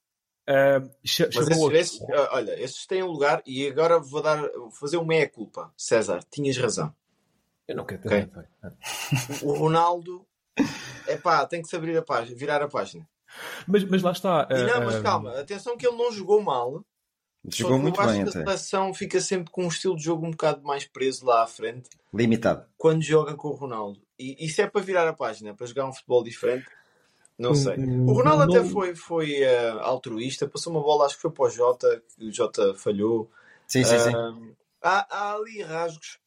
ah, 0.48 0.81
cha- 1.04 1.30
Mas 1.34 1.46
chamou 1.48 1.72
esses, 1.72 2.01
ah, 2.10 2.30
olha, 2.34 2.60
esses 2.62 2.86
têm 2.88 3.04
um 3.04 3.07
lugar 3.12 3.42
e 3.46 3.68
agora 3.68 4.00
vou 4.00 4.22
dar, 4.22 4.42
vou 4.51 4.72
fazer 4.72 4.98
uma 4.98 5.06
meia-culpa. 5.07 5.72
César, 5.78 6.24
tinhas 6.31 6.57
razão. 6.57 6.94
Eu 7.68 7.75
não 7.75 7.86
quero 7.86 8.01
ter 8.01 8.07
Ok. 8.07 8.31
nada. 8.62 8.78
O 9.44 9.54
Ronaldo, 9.54 10.25
é 11.07 11.18
pá, 11.18 11.45
tem 11.45 11.62
que 11.62 11.68
se 11.68 11.75
abrir 11.75 11.98
a 11.98 12.02
página, 12.02 12.38
virar 12.38 12.62
a 12.63 12.68
página. 12.68 13.07
Mas, 13.68 13.84
mas 13.84 14.02
lá 14.02 14.12
está. 14.12 14.48
E 14.50 14.63
não, 14.63 14.78
ah, 14.81 14.86
mas 14.86 14.95
ah, 14.95 15.02
calma, 15.04 15.40
atenção 15.40 15.78
que 15.78 15.86
ele 15.86 15.98
não 15.98 16.12
jogou 16.12 16.42
mal. 16.42 16.84
Jogou 17.47 17.75
só 17.75 17.77
que 17.77 17.83
muito 17.83 17.95
eu 18.00 18.03
acho 18.03 18.13
bem 18.13 18.24
que 18.24 18.30
até. 18.30 18.39
a 18.39 18.45
seleção 18.45 18.94
fica 18.94 19.21
sempre 19.21 19.51
com 19.51 19.63
um 19.63 19.68
estilo 19.69 19.95
de 19.95 20.03
jogo 20.03 20.25
um 20.25 20.31
bocado 20.31 20.62
mais 20.63 20.86
preso 20.86 21.25
lá 21.25 21.44
à 21.44 21.47
frente 21.47 21.89
Limitado. 22.13 22.65
quando 22.77 23.01
joga 23.01 23.33
com 23.36 23.47
o 23.50 23.53
Ronaldo. 23.56 24.01
E 24.18 24.45
isso 24.45 24.62
é 24.62 24.68
para 24.68 24.81
virar 24.81 25.07
a 25.07 25.13
página, 25.13 25.56
para 25.56 25.65
jogar 25.65 25.88
um 25.88 25.94
futebol 25.94 26.24
diferente. 26.24 26.68
Não 27.38 27.56
sei. 27.56 27.77
O 28.06 28.12
Ronaldo 28.12 28.45
não- 28.45 28.53
até 28.59 28.69
foi, 28.69 28.94
foi 28.94 29.45
ah, 29.45 29.80
altruísta, 29.83 30.47
passou 30.50 30.74
uma 30.74 30.81
bola, 30.81 31.06
acho 31.06 31.15
que 31.15 31.21
foi 31.21 31.31
para 31.31 31.45
o 31.45 31.50
Jota, 31.50 32.03
que 32.18 32.25
o 32.25 32.33
Jota 32.33 32.75
falhou. 32.75 33.31
Sim, 33.65 33.83
sim, 33.85 33.97
sim. 34.00 34.13
Ah, 34.13 34.33
há, 34.81 35.07
há 35.18 35.33
ali 35.35 35.62
rasgos. 35.62 36.19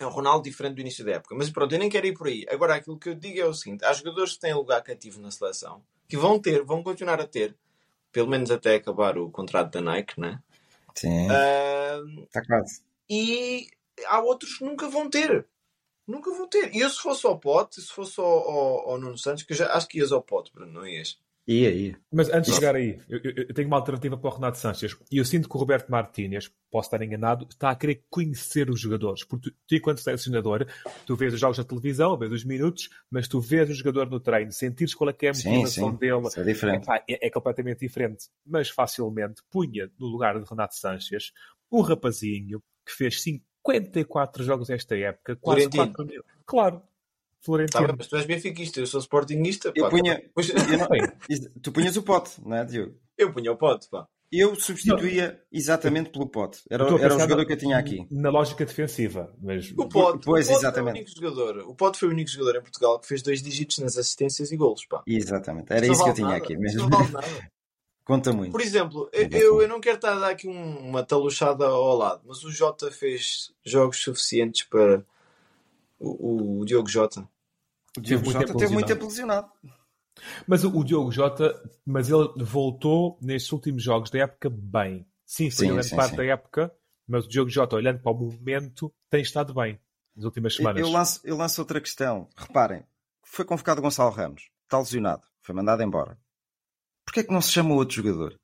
É 0.00 0.06
o 0.06 0.10
Ronaldo 0.10 0.44
diferente 0.48 0.74
do 0.74 0.80
início 0.80 1.04
da 1.04 1.12
época. 1.12 1.34
Mas 1.36 1.50
pronto, 1.50 1.72
eu 1.72 1.78
nem 1.78 1.88
quero 1.88 2.06
ir 2.06 2.14
por 2.14 2.26
aí. 2.26 2.44
Agora, 2.50 2.74
aquilo 2.74 2.98
que 2.98 3.08
eu 3.08 3.14
digo 3.14 3.40
é 3.40 3.44
o 3.44 3.54
seguinte: 3.54 3.84
há 3.84 3.92
jogadores 3.92 4.32
que 4.34 4.40
têm 4.40 4.54
lugar 4.54 4.82
cativo 4.82 5.20
na 5.20 5.30
seleção, 5.30 5.82
que 6.08 6.16
vão 6.16 6.40
ter, 6.40 6.64
vão 6.64 6.82
continuar 6.82 7.20
a 7.20 7.26
ter, 7.26 7.54
pelo 8.10 8.28
menos 8.28 8.50
até 8.50 8.74
acabar 8.76 9.16
o 9.18 9.30
contrato 9.30 9.72
da 9.72 9.80
Nike, 9.80 10.20
né? 10.20 10.40
Sim. 10.94 11.28
Está 12.24 12.44
quase. 12.44 12.82
e 13.08 13.66
há 14.06 14.20
outros 14.20 14.58
que 14.58 14.64
nunca 14.64 14.88
vão 14.88 15.08
ter. 15.08 15.46
Nunca 16.06 16.32
vão 16.32 16.48
ter. 16.48 16.74
E 16.74 16.80
eu, 16.80 16.88
se 16.90 16.98
fosse 16.98 17.26
ao 17.26 17.38
pote, 17.38 17.80
se 17.80 17.88
fosse 17.92 18.18
ao, 18.18 18.26
ao, 18.26 18.90
ao 18.90 18.98
Nuno 18.98 19.18
Santos, 19.18 19.42
que 19.42 19.52
eu 19.52 19.56
já 19.56 19.72
acho 19.74 19.88
que 19.88 19.98
ias 19.98 20.12
ao 20.12 20.22
pote, 20.22 20.52
Bruno, 20.52 20.72
não 20.72 20.86
ias? 20.86 21.18
Ia, 21.50 21.70
ia. 21.70 21.98
Mas 22.12 22.28
antes 22.28 22.50
de 22.50 22.56
chegar 22.56 22.76
aí, 22.76 23.00
eu, 23.08 23.18
eu- 23.24 23.54
tenho 23.54 23.68
uma 23.68 23.78
alternativa 23.78 24.18
para 24.18 24.28
o 24.30 24.34
Renato 24.34 24.58
Sanches. 24.58 24.94
E 25.10 25.16
eu 25.16 25.24
sinto 25.24 25.48
que 25.48 25.56
o 25.56 25.58
Roberto 25.58 25.88
Martínez, 25.90 26.52
posso 26.70 26.88
estar 26.88 27.02
enganado, 27.02 27.46
está 27.50 27.70
a 27.70 27.74
querer 27.74 28.04
conhecer 28.10 28.68
os 28.68 28.78
jogadores. 28.78 29.24
Porque 29.24 29.50
tu, 29.50 29.56
tu, 29.66 29.74
enquanto 29.74 29.98
selecionador, 30.02 30.66
tu 31.06 31.16
vês 31.16 31.32
os 31.32 31.40
jogos 31.40 31.56
na 31.56 31.64
televisão, 31.64 32.18
vês 32.18 32.30
os 32.32 32.44
minutos, 32.44 32.90
mas 33.10 33.26
tu 33.26 33.40
vês 33.40 33.70
o 33.70 33.74
jogador 33.74 34.10
no 34.10 34.20
treino, 34.20 34.52
sentires 34.52 34.94
qual 34.94 35.08
é 35.08 35.12
que 35.14 35.24
é 35.24 35.30
a 35.30 35.34
Sim, 35.34 35.48
motivação 35.48 35.90
sim. 35.92 35.96
dele. 35.96 36.26
Isso 36.28 36.40
é 36.40 36.44
diferente. 36.44 36.82
Epá, 36.84 37.02
é, 37.08 37.26
é 37.26 37.30
completamente 37.30 37.80
diferente. 37.80 38.26
Mas 38.44 38.68
facilmente 38.68 39.40
punha 39.50 39.90
no 39.98 40.06
lugar 40.06 40.38
de 40.38 40.46
Renato 40.46 40.76
Sanches 40.76 41.32
um 41.72 41.80
rapazinho 41.80 42.62
que 42.84 42.92
fez 42.92 43.22
54 43.22 44.44
jogos 44.44 44.68
esta 44.70 44.96
época, 44.96 45.36
quase 45.36 45.62
Florentino. 45.70 45.86
4 45.96 46.06
mil. 46.06 46.24
Claro, 46.46 46.82
Florentino. 47.40 47.86
bem, 47.86 47.94
mas 47.98 48.06
tu 48.08 48.16
és 48.16 48.26
benfiquista, 48.26 48.80
eu 48.80 48.86
sou 48.86 49.00
sportingista. 49.00 49.72
Eu 49.74 49.84
pá. 49.84 49.90
punha- 49.90 50.22
Eu 50.36 50.78
não- 50.78 50.88
Isso- 51.28 51.50
Tu 51.62 51.72
punhas 51.72 51.96
o 51.96 52.02
pote, 52.02 52.32
não 52.44 52.56
é, 52.56 52.64
Diogo? 52.64 52.94
Eu 53.16 53.32
punha 53.32 53.52
o 53.52 53.56
pote, 53.56 53.88
pá. 53.88 54.06
Eu 54.30 54.54
substituía 54.56 55.40
exatamente 55.50 56.10
pelo 56.10 56.28
pote. 56.28 56.60
Era, 56.68 56.84
era 56.84 57.16
o 57.16 57.18
jogador 57.18 57.46
que 57.46 57.52
eu 57.54 57.56
tinha 57.56 57.78
aqui. 57.78 58.06
Na 58.10 58.28
lógica 58.28 58.66
defensiva. 58.66 59.34
Mas 59.42 59.70
O 59.74 59.88
Pote, 59.88 60.24
Pois, 60.26 60.46
o 60.46 60.52
Pote 60.52 60.60
exatamente. 60.60 60.92
Foi 60.92 61.00
o, 61.00 61.04
único 61.06 61.10
jogador, 61.36 61.58
o 61.70 61.74
Pote 61.74 61.98
foi 61.98 62.08
o 62.08 62.10
único 62.10 62.30
jogador 62.30 62.58
em 62.58 62.62
Portugal 62.62 62.98
que 63.00 63.06
fez 63.08 63.22
dois 63.22 63.40
dígitos 63.42 63.78
nas 63.78 63.96
assistências 63.96 64.52
e 64.52 64.56
golos, 64.58 64.84
pá. 64.84 65.02
Exatamente. 65.06 65.72
Era 65.72 65.86
Não 65.86 65.92
isso 65.94 66.04
que 66.04 66.10
eu 66.10 66.12
vale 66.12 66.14
tinha 66.14 66.28
nada, 66.28 66.38
aqui 66.44 66.52
isso 66.52 66.60
mesmo. 66.62 66.90
Não 66.90 66.98
vale 66.98 67.10
nada. 67.12 67.26
Conta 68.04 68.32
muito. 68.32 68.52
Por 68.52 68.60
exemplo, 68.60 69.08
eu, 69.14 69.28
Não 69.30 69.38
eu, 69.38 69.62
eu 69.62 69.68
não 69.68 69.80
quero 69.80 69.96
estar 69.96 70.12
a 70.12 70.18
dar 70.18 70.30
aqui 70.30 70.46
um- 70.48 70.78
uma 70.88 71.02
taluchada 71.02 71.66
ao 71.66 71.96
lado, 71.96 72.20
mas 72.26 72.42
o 72.44 72.50
Jota 72.50 72.90
fez 72.90 73.50
jogos 73.64 73.98
suficientes 74.02 74.62
para 74.64 75.02
o, 75.98 76.60
o 76.60 76.64
Diogo 76.64 76.88
Jota. 76.88 77.28
O 77.96 78.00
Diogo 78.00 78.24
muito 78.24 78.34
Jota 78.34 78.46
tempo 78.46 78.58
teve 78.58 78.72
muito 78.74 78.86
lesionado. 78.88 79.50
tempo 79.50 79.62
lesionado. 79.62 79.78
Mas 80.46 80.64
o, 80.64 80.76
o 80.76 80.84
Diogo 80.84 81.10
Jota, 81.12 81.54
mas 81.86 82.08
ele 82.10 82.28
voltou 82.44 83.18
nestes 83.22 83.52
últimos 83.52 83.82
jogos 83.82 84.10
da 84.10 84.20
época 84.20 84.50
bem. 84.50 85.06
Sim, 85.24 85.50
foi 85.50 85.66
Sim, 85.66 85.72
grande 85.72 85.88
sim, 85.88 85.96
parte 85.96 86.10
sim. 86.10 86.16
da 86.16 86.24
época, 86.24 86.74
mas 87.06 87.24
o 87.24 87.28
Diogo 87.28 87.50
Jota, 87.50 87.76
olhando 87.76 88.00
para 88.00 88.12
o 88.12 88.14
momento, 88.14 88.92
tem 89.10 89.20
estado 89.22 89.54
bem 89.54 89.78
nas 90.16 90.24
últimas 90.24 90.54
semanas. 90.56 90.80
eu 90.80 90.90
lanço, 90.90 91.20
eu 91.24 91.36
lanço 91.36 91.60
outra 91.60 91.80
questão. 91.80 92.28
Reparem, 92.36 92.84
foi 93.24 93.44
convocado 93.44 93.80
Gonçalo 93.82 94.10
Ramos. 94.10 94.50
Está 94.64 94.78
lesionado. 94.78 95.22
Foi 95.42 95.54
mandado 95.54 95.82
embora. 95.82 96.18
Porquê 97.04 97.20
é 97.20 97.24
que 97.24 97.32
não 97.32 97.40
se 97.40 97.52
chama 97.52 97.74
outro 97.74 97.96
jogador? 97.96 98.38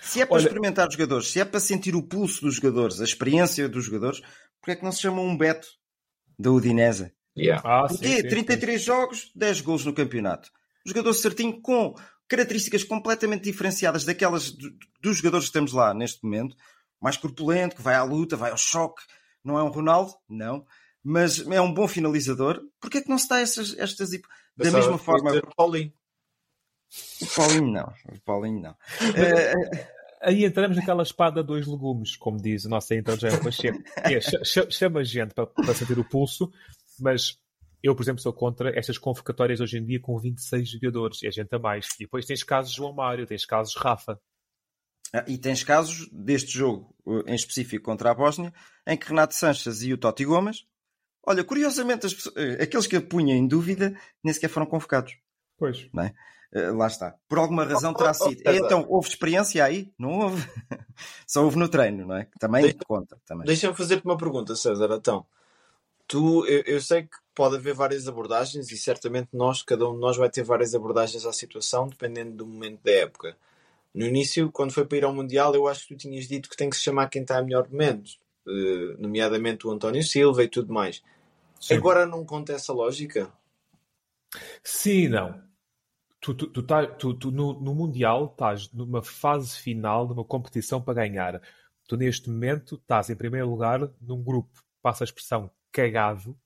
Se 0.00 0.20
é 0.20 0.26
para 0.26 0.34
Olha- 0.36 0.42
experimentar 0.44 0.88
os 0.88 0.94
jogadores, 0.94 1.28
se 1.30 1.38
é 1.38 1.44
para 1.44 1.60
sentir 1.60 1.94
o 1.94 2.02
pulso 2.02 2.40
dos 2.40 2.56
jogadores, 2.56 3.00
a 3.00 3.04
experiência 3.04 3.68
dos 3.68 3.84
jogadores, 3.84 4.20
porque 4.60 4.72
é 4.72 4.76
que 4.76 4.82
não 4.84 4.90
se 4.90 5.00
chama 5.02 5.20
um 5.20 5.36
Beto 5.36 5.68
da 6.42 6.50
Udinese? 6.50 7.12
Yeah. 7.36 7.62
Ah, 7.64 7.88
sim, 7.88 7.96
sim, 7.96 8.22
33 8.28 8.82
jogos, 8.82 9.30
10 9.34 9.60
golos 9.62 9.84
no 9.86 9.94
campeonato. 9.94 10.50
Um 10.86 10.90
jogador 10.90 11.14
certinho 11.14 11.60
com 11.62 11.94
características 12.28 12.84
completamente 12.84 13.44
diferenciadas 13.44 14.04
daquelas 14.04 14.50
do- 14.50 14.70
dos 15.00 15.16
jogadores 15.18 15.46
que 15.46 15.52
temos 15.52 15.72
lá 15.72 15.94
neste 15.94 16.22
momento. 16.24 16.56
Mais 17.00 17.16
corpulento, 17.16 17.76
que 17.76 17.82
vai 17.82 17.94
à 17.94 18.02
luta, 18.04 18.36
vai 18.36 18.50
ao 18.50 18.56
choque. 18.58 19.02
Não 19.44 19.58
é 19.58 19.62
um 19.62 19.70
Ronaldo? 19.70 20.12
Não. 20.28 20.64
Mas 21.02 21.40
é 21.48 21.60
um 21.60 21.72
bom 21.72 21.88
finalizador. 21.88 22.60
Porquê 22.80 22.98
é 22.98 23.00
que 23.02 23.08
não 23.08 23.18
se 23.18 23.28
dá 23.28 23.40
essas, 23.40 23.76
estas... 23.78 24.12
hip- 24.12 24.28
Da 24.56 24.64
Pensava 24.64 24.82
mesma 24.84 24.98
forma... 24.98 25.42
Paulinho. 25.56 25.92
O 27.22 27.26
Paulinho 27.34 27.72
não. 27.72 27.92
O 28.14 28.20
Paulinho 28.24 28.60
não. 28.60 28.76
Eh, 29.16 29.52
Aí 30.22 30.44
entramos 30.44 30.76
naquela 30.76 31.02
espada 31.02 31.42
dois 31.42 31.66
legumes, 31.66 32.16
como 32.16 32.40
diz 32.40 32.64
a 32.64 32.68
nossa 32.68 32.94
intro 32.94 33.18
já 33.18 33.28
Pacheco. 33.42 33.82
É, 33.96 34.20
ch- 34.20 34.44
ch- 34.44 34.70
chama 34.70 35.02
gente 35.04 35.34
para, 35.34 35.46
para 35.46 35.74
sentir 35.74 35.98
o 35.98 36.04
pulso, 36.08 36.50
mas 37.00 37.38
eu, 37.82 37.94
por 37.96 38.02
exemplo, 38.04 38.22
sou 38.22 38.32
contra 38.32 38.78
estas 38.78 38.96
convocatórias 38.98 39.60
hoje 39.60 39.78
em 39.78 39.84
dia 39.84 39.98
com 40.00 40.16
26 40.18 40.68
jogadores. 40.70 41.22
É 41.24 41.30
gente 41.32 41.52
a 41.54 41.58
mais. 41.58 41.88
E 41.98 42.04
depois 42.04 42.24
tens 42.24 42.44
casos 42.44 42.72
João 42.72 42.92
Mário, 42.92 43.26
tens 43.26 43.44
casos 43.44 43.74
Rafa. 43.76 44.20
Ah, 45.12 45.24
E 45.26 45.36
tens 45.36 45.64
casos 45.64 46.08
deste 46.12 46.52
jogo 46.56 46.94
eh, 47.06 47.32
em 47.32 47.34
específico 47.34 47.84
contra 47.84 48.10
a 48.10 48.14
Bósnia, 48.14 48.52
em 48.86 48.96
que 48.96 49.08
Renato 49.08 49.34
Sanches 49.34 49.82
e 49.82 49.92
o 49.92 49.98
Totti 49.98 50.24
Gomes, 50.24 50.64
olha, 51.26 51.42
curiosamente, 51.44 52.06
as 52.06 52.14
pessoas- 52.14 52.36
eh, 52.36 52.62
aqueles 52.62 52.86
que 52.86 52.96
a 52.96 53.02
punham 53.02 53.36
em 53.36 53.46
dúvida 53.48 53.92
nem 54.22 54.32
sequer 54.32 54.48
foram 54.48 54.66
convocados. 54.66 55.14
Pois. 55.62 55.86
Não 55.92 56.02
é? 56.02 56.12
Eh, 56.52 56.70
Lá 56.72 56.88
está. 56.88 57.14
Por 57.28 57.38
alguma 57.38 57.64
razão 57.64 57.94
terá 57.94 58.12
sido. 58.12 58.42
César. 58.42 58.56
Então, 58.66 58.84
houve 58.88 59.08
experiência 59.08 59.64
aí? 59.64 59.92
Não 59.96 60.18
houve. 60.18 60.44
Só 61.24 61.44
houve 61.44 61.56
no 61.56 61.68
treino, 61.68 62.04
não 62.04 62.16
é? 62.16 62.26
Também 62.40 62.62
Deixa- 62.62 62.78
conta. 62.84 63.16
Também. 63.24 63.46
Deixa-me 63.46 63.76
fazer-te 63.76 64.04
uma 64.04 64.16
pergunta, 64.16 64.56
César. 64.56 64.88
Então, 64.92 65.24
tu, 66.08 66.44
eu, 66.46 66.62
eu 66.66 66.80
sei 66.80 67.04
que 67.04 67.16
pode 67.32 67.54
haver 67.54 67.74
várias 67.74 68.08
abordagens 68.08 68.72
e 68.72 68.76
certamente 68.76 69.28
nós, 69.32 69.62
cada 69.62 69.88
um 69.88 69.94
de 69.94 70.00
nós 70.00 70.16
vai 70.16 70.28
ter 70.28 70.42
várias 70.42 70.74
abordagens 70.74 71.24
à 71.24 71.32
situação, 71.32 71.86
dependendo 71.86 72.32
do 72.38 72.44
momento 72.44 72.80
da 72.82 72.90
época. 72.90 73.36
No 73.94 74.04
início, 74.04 74.50
quando 74.50 74.72
foi 74.72 74.84
para 74.84 74.98
ir 74.98 75.04
ao 75.04 75.14
Mundial, 75.14 75.54
eu 75.54 75.68
acho 75.68 75.86
que 75.86 75.94
tu 75.94 75.98
tinhas 75.98 76.26
dito 76.26 76.50
que 76.50 76.56
tem 76.56 76.68
que 76.68 76.74
se 76.76 76.82
chamar 76.82 77.06
quem 77.08 77.22
está 77.22 77.38
a 77.38 77.42
melhor 77.42 77.68
momento, 77.70 78.10
eh, 78.48 78.96
nomeadamente 78.98 79.64
o 79.64 79.70
António 79.70 80.02
Silva 80.02 80.42
e 80.42 80.48
tudo 80.48 80.72
mais. 80.72 81.04
Sim. 81.60 81.74
Agora 81.74 82.04
não 82.04 82.24
conta 82.24 82.52
essa 82.52 82.72
lógica? 82.72 83.30
Sim, 84.64 85.06
não. 85.08 85.40
Tu, 86.22 86.34
tu, 86.34 86.46
tu, 86.46 86.62
tá- 86.62 86.86
tu- 86.86 87.14
tu 87.14 87.30
no, 87.30 87.52
no 87.60 87.74
Mundial 87.74 88.26
estás 88.26 88.72
numa 88.72 89.02
fase 89.02 89.58
final 89.58 90.06
de 90.06 90.12
uma 90.12 90.24
competição 90.24 90.80
para 90.80 90.94
ganhar. 90.94 91.40
Tu, 91.88 91.96
neste 91.96 92.30
momento, 92.30 92.76
estás 92.76 93.10
em 93.10 93.16
primeiro 93.16 93.48
lugar 93.50 93.80
num 94.00 94.22
grupo, 94.22 94.62
passa 94.80 95.02
a 95.04 95.06
expressão, 95.06 95.50
cagado, 95.72 96.38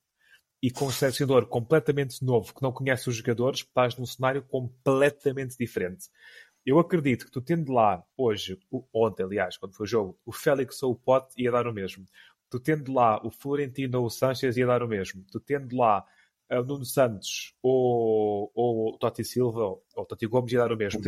e 0.62 0.70
com 0.70 0.86
um 0.86 0.90
selecionador 0.92 1.46
completamente 1.46 2.24
novo 2.24 2.54
que 2.54 2.62
não 2.62 2.72
conhece 2.72 3.08
os 3.08 3.16
jogadores, 3.16 3.60
estás 3.60 3.96
num 3.98 4.06
cenário 4.06 4.42
completamente 4.42 5.56
diferente. 5.58 6.08
Eu 6.64 6.78
acredito 6.78 7.26
que 7.26 7.30
tu 7.30 7.40
tendo 7.40 7.72
lá 7.72 8.02
hoje, 8.16 8.58
ontem, 8.92 9.22
aliás, 9.22 9.56
quando 9.56 9.74
foi 9.74 9.84
o 9.84 9.88
jogo, 9.88 10.18
o 10.26 10.32
Félix 10.32 10.82
ou 10.82 10.92
o 10.92 10.96
Pote 10.96 11.34
ia 11.40 11.50
dar 11.52 11.66
o 11.66 11.72
mesmo. 11.72 12.04
Tu 12.50 12.58
tendo 12.60 12.92
lá 12.92 13.24
o 13.24 13.30
Florentino 13.30 14.00
ou 14.00 14.06
o 14.06 14.10
Sanchez 14.10 14.56
ia 14.56 14.66
dar 14.66 14.82
o 14.82 14.88
mesmo. 14.88 15.24
Tu 15.30 15.38
tendo 15.40 15.76
lá 15.76 16.04
o 16.50 16.62
Nuno 16.64 16.84
Santos 16.84 17.54
ou, 17.62 18.50
ou 18.54 18.94
o 18.94 18.98
Totti 18.98 19.24
Silva 19.24 19.60
ou 19.64 19.84
o 19.96 20.04
Totti 20.04 20.26
Gomes 20.26 20.52
ia 20.52 20.60
dar 20.60 20.72
o 20.72 20.76
mesmo. 20.76 21.00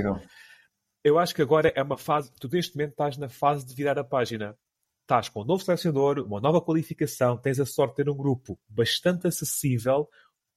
Eu 1.04 1.18
acho 1.18 1.35
que 1.35 1.42
agora 1.42 1.73
é 1.76 1.83
uma 1.83 1.97
fase, 1.97 2.33
tu 2.40 2.49
neste 2.50 2.75
momento 2.76 2.90
estás 2.92 3.16
na 3.16 3.28
fase 3.28 3.64
de 3.64 3.75
virar 3.75 3.99
a 3.99 4.04
página. 4.04 4.57
Estás 5.02 5.28
com 5.28 5.40
um 5.42 5.45
novo 5.45 5.62
selecionador, 5.64 6.18
uma 6.26 6.40
nova 6.40 6.61
qualificação, 6.61 7.38
tens 7.38 7.59
a 7.59 7.64
sorte 7.64 7.97
de 7.97 8.04
ter 8.04 8.11
um 8.11 8.16
grupo 8.16 8.59
bastante 8.68 9.26
acessível. 9.26 10.09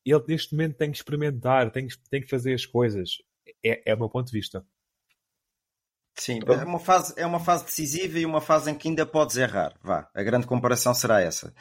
Ele 0.04 0.24
neste 0.28 0.54
momento 0.54 0.76
tem 0.78 0.92
que 0.92 0.98
experimentar, 0.98 1.72
tem, 1.72 1.88
que- 1.88 1.98
tem 2.10 2.22
que 2.22 2.28
fazer 2.30 2.54
as 2.54 2.66
coisas. 2.66 3.18
É, 3.64 3.92
é 3.92 3.96
o 3.96 4.00
meu 4.00 4.10
ponto 4.10 4.28
de 4.28 4.34
vista. 4.34 4.66
Sim, 6.16 6.40
é 6.46 6.64
uma, 6.66 6.80
fase, 6.80 7.14
é 7.18 7.26
uma 7.26 7.40
fase 7.40 7.64
decisiva 7.66 8.20
e 8.20 8.26
uma 8.26 8.42
fase 8.42 8.70
em 8.70 8.76
que 8.78 8.88
ainda 8.90 9.06
podes 9.06 9.38
errar. 9.38 9.74
Vá, 9.82 10.10
a 10.14 10.22
grande 10.24 10.46
comparação 10.46 10.94
será 10.94 11.22
essa. 11.22 11.54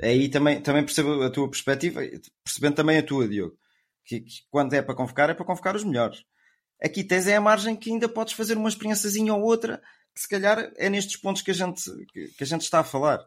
Aí 0.00 0.28
também, 0.28 0.60
também 0.60 0.84
percebo 0.84 1.22
a 1.22 1.30
tua 1.30 1.50
perspectiva, 1.50 2.00
percebendo 2.44 2.76
também 2.76 2.98
a 2.98 3.02
tua, 3.02 3.28
Diogo. 3.28 3.58
Que, 4.04 4.20
que 4.20 4.42
quando 4.50 4.72
é 4.74 4.80
para 4.80 4.94
convocar, 4.94 5.28
é 5.28 5.34
para 5.34 5.44
convocar 5.44 5.74
os 5.74 5.84
melhores. 5.84 6.24
Aqui 6.82 7.02
tens 7.02 7.26
é 7.26 7.36
a 7.36 7.40
margem 7.40 7.74
que 7.74 7.90
ainda 7.90 8.08
podes 8.08 8.34
fazer 8.34 8.56
uma 8.56 8.68
experiênciazinha 8.68 9.34
ou 9.34 9.42
outra, 9.42 9.82
que 10.14 10.20
se 10.20 10.28
calhar 10.28 10.72
é 10.76 10.88
nestes 10.88 11.16
pontos 11.16 11.42
que 11.42 11.50
a 11.50 11.54
gente, 11.54 11.82
que 12.12 12.28
que 12.28 12.44
a 12.44 12.46
gente 12.46 12.62
está 12.62 12.80
a 12.80 12.84
falar. 12.84 13.24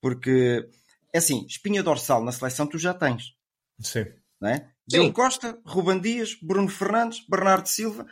Porque, 0.00 0.66
é 1.12 1.18
assim, 1.18 1.44
espinha 1.46 1.82
dorsal 1.82 2.24
na 2.24 2.32
seleção 2.32 2.66
tu 2.66 2.78
já 2.78 2.94
tens. 2.94 3.34
Sim. 3.80 4.06
Não 4.40 4.48
é? 4.48 4.70
Diogo 4.86 5.12
Costa, 5.12 5.58
Ruben 5.64 6.00
Dias, 6.00 6.34
Bruno 6.42 6.68
Fernandes, 6.68 7.24
Bernardo 7.28 7.68
Silva 7.68 8.06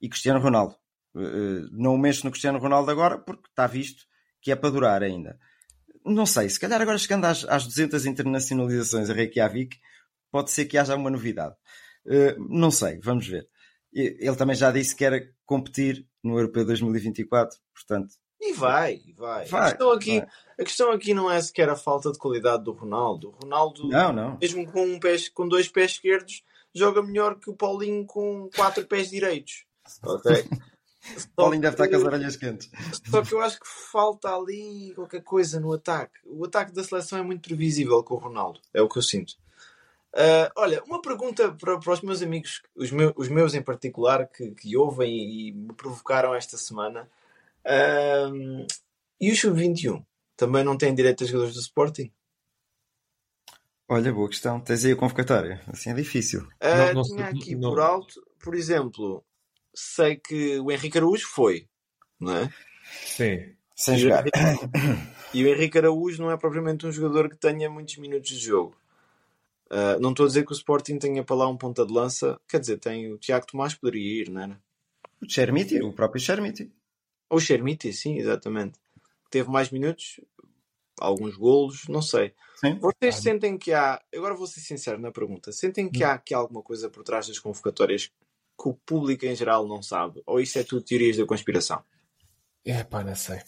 e 0.00 0.08
Cristiano 0.08 0.40
Ronaldo. 0.40 0.74
Uh, 1.14 1.68
não 1.72 1.96
mexo 1.96 2.24
no 2.24 2.30
Cristiano 2.30 2.58
Ronaldo 2.58 2.90
agora 2.90 3.18
porque 3.18 3.48
está 3.48 3.66
visto 3.66 4.04
que 4.40 4.52
é 4.52 4.56
para 4.56 4.70
durar 4.70 5.02
ainda. 5.02 5.38
Não 6.08 6.26
sei, 6.26 6.48
se 6.48 6.58
calhar 6.58 6.80
agora 6.80 6.98
chegando 6.98 7.24
às, 7.24 7.44
às 7.44 7.64
200 7.64 8.06
internacionalizações 8.06 9.10
a 9.10 9.12
Reykjavik, 9.12 9.78
pode 10.30 10.50
ser 10.50 10.66
que 10.66 10.78
haja 10.78 10.96
uma 10.96 11.10
novidade. 11.10 11.54
Uh, 12.06 12.48
não 12.48 12.70
sei, 12.70 12.98
vamos 13.00 13.26
ver. 13.26 13.48
Ele 13.92 14.36
também 14.36 14.54
já 14.54 14.70
disse 14.70 14.94
que 14.94 15.04
era 15.04 15.26
competir 15.44 16.06
no 16.22 16.38
Europeu 16.38 16.64
2024, 16.64 17.58
portanto, 17.74 18.14
E 18.40 18.52
vai, 18.52 19.00
e 19.06 19.12
vai. 19.14 19.46
Vai, 19.46 19.60
a, 19.60 19.70
questão 19.70 19.92
aqui, 19.92 20.18
vai. 20.18 20.28
a 20.60 20.64
questão 20.64 20.92
aqui 20.92 21.14
não 21.14 21.30
é 21.30 21.40
sequer 21.40 21.68
a 21.68 21.76
falta 21.76 22.12
de 22.12 22.18
qualidade 22.18 22.64
do 22.64 22.72
Ronaldo. 22.72 23.30
O 23.30 23.44
Ronaldo, 23.44 23.88
não, 23.88 24.12
não. 24.12 24.38
mesmo 24.40 24.70
com, 24.70 24.84
um 24.84 25.00
pé, 25.00 25.16
com 25.34 25.48
dois 25.48 25.68
pés 25.68 25.92
esquerdos, 25.92 26.42
joga 26.74 27.02
melhor 27.02 27.38
que 27.38 27.50
o 27.50 27.56
Paulinho 27.56 28.04
com 28.06 28.48
quatro 28.54 28.86
pés 28.86 29.10
direitos. 29.10 29.64
Ok? 30.04 30.44
Paulinho 31.36 31.62
deve 31.62 31.74
estar 31.74 31.88
com 31.88 31.96
as 31.96 32.02
orelhas 32.02 32.36
quentes. 32.36 32.70
Só 33.10 33.22
que 33.22 33.32
eu 33.34 33.40
acho 33.40 33.58
que 33.60 33.66
falta 33.66 34.34
ali 34.34 34.92
qualquer 34.94 35.22
coisa 35.22 35.58
no 35.60 35.72
ataque. 35.72 36.18
O 36.24 36.44
ataque 36.44 36.72
da 36.72 36.82
seleção 36.84 37.18
é 37.18 37.22
muito 37.22 37.42
previsível 37.42 38.02
com 38.02 38.14
o 38.14 38.18
Ronaldo. 38.18 38.60
É 38.74 38.80
o 38.82 38.88
que 38.88 38.98
eu 38.98 39.02
sinto. 39.02 39.34
Ah, 40.14 40.50
olha, 40.56 40.82
uma 40.84 41.00
pergunta 41.02 41.52
para, 41.52 41.78
para 41.78 41.92
os 41.92 42.00
meus 42.00 42.22
amigos, 42.22 42.62
os 42.74 42.90
meus, 42.90 43.12
os 43.16 43.28
meus 43.28 43.54
em 43.54 43.62
particular, 43.62 44.26
que, 44.26 44.50
que 44.52 44.76
ouvem 44.76 45.48
e 45.48 45.52
me 45.52 45.72
provocaram 45.74 46.34
esta 46.34 46.56
semana. 46.56 47.08
Ahm, 47.64 48.66
e 49.20 49.30
o 49.30 49.36
Sub-21? 49.36 50.04
Também 50.36 50.64
não 50.64 50.76
tem 50.78 50.94
direito 50.94 51.24
a 51.24 51.26
jogadores 51.26 51.54
do 51.54 51.60
Sporting? 51.60 52.10
Olha, 53.88 54.12
boa 54.12 54.28
questão. 54.28 54.60
Tens 54.60 54.84
aí 54.84 54.92
a 54.92 54.96
convocatória. 54.96 55.62
Assim 55.66 55.90
é 55.90 55.94
difícil. 55.94 56.46
Ah, 56.60 56.92
Não- 56.92 56.94
não- 56.94 57.02
tinha 57.02 57.26
aqui 57.26 57.54
não- 57.54 57.70
por 57.70 57.80
alto, 57.80 58.22
por 58.38 58.54
exemplo, 58.54 59.24
sei 59.78 60.16
que 60.16 60.58
o 60.58 60.70
Henrique 60.72 60.98
Araújo 60.98 61.26
foi, 61.28 61.68
não 62.18 62.36
é? 62.36 62.52
Sim. 63.04 63.54
Sem 63.76 63.94
E 63.94 63.96
o 63.98 64.00
jogar. 64.00 64.24
Henrique- 64.26 65.18
E 65.34 65.44
o 65.44 65.48
Henrique 65.48 65.78
Araújo 65.78 66.20
não 66.22 66.30
é 66.30 66.36
propriamente 66.36 66.86
um 66.86 66.92
jogador 66.92 67.28
que 67.28 67.36
tenha 67.36 67.68
muitos 67.70 67.96
minutos 67.98 68.30
de 68.30 68.38
jogo. 68.38 68.76
Ah, 69.70 69.98
não 70.00 70.10
estou 70.10 70.24
a 70.24 70.26
dizer 70.28 70.44
que 70.44 70.52
o 70.52 70.54
Sporting 70.54 70.98
tenha 70.98 71.22
para 71.22 71.36
lá 71.36 71.48
um 71.48 71.56
ponta 71.56 71.84
de 71.86 71.92
lança. 71.92 72.40
Quer 72.48 72.60
dizer, 72.60 72.78
tem 72.78 73.12
o 73.12 73.18
Tiago 73.18 73.46
Tomás 73.46 73.74
poderia 73.74 74.22
ir, 74.22 74.30
não 74.30 74.40
era? 74.40 74.60
O 75.22 75.28
Chermiti, 75.30 75.80
o 75.82 75.92
próprio 75.92 76.20
Chermiti. 76.20 76.72
Ou 77.28 77.36
o 77.38 77.40
Chermiti, 77.40 77.92
sim, 77.92 78.16
exatamente. 78.18 78.78
Teve 79.30 79.50
mais 79.50 79.70
minutos, 79.70 80.18
alguns 80.98 81.36
golos, 81.36 81.86
não 81.88 82.00
sei. 82.00 82.32
Sim. 82.56 82.78
Vocês 82.80 83.16
sentem 83.16 83.58
que 83.58 83.72
há. 83.72 84.00
Agora 84.14 84.34
vou 84.34 84.46
ser 84.46 84.60
sincero 84.60 84.98
na 84.98 85.12
pergunta. 85.12 85.52
Sentem 85.52 85.88
que 85.90 86.02
há 86.02 86.14
aqui 86.14 86.32
alguma 86.34 86.62
coisa 86.62 86.88
por 86.88 87.04
trás 87.04 87.28
das 87.28 87.38
convocatórias 87.38 88.10
que 88.60 88.68
o 88.68 88.74
público 88.74 89.24
em 89.24 89.34
geral 89.36 89.66
não 89.68 89.82
sabe? 89.82 90.22
Ou 90.26 90.40
isso 90.40 90.58
é 90.58 90.64
tudo 90.64 90.82
teorias 90.84 91.16
da 91.16 91.24
conspiração? 91.26 91.82
É 92.64 92.82
pá, 92.84 93.04
não 93.04 93.14
sei. 93.14 93.40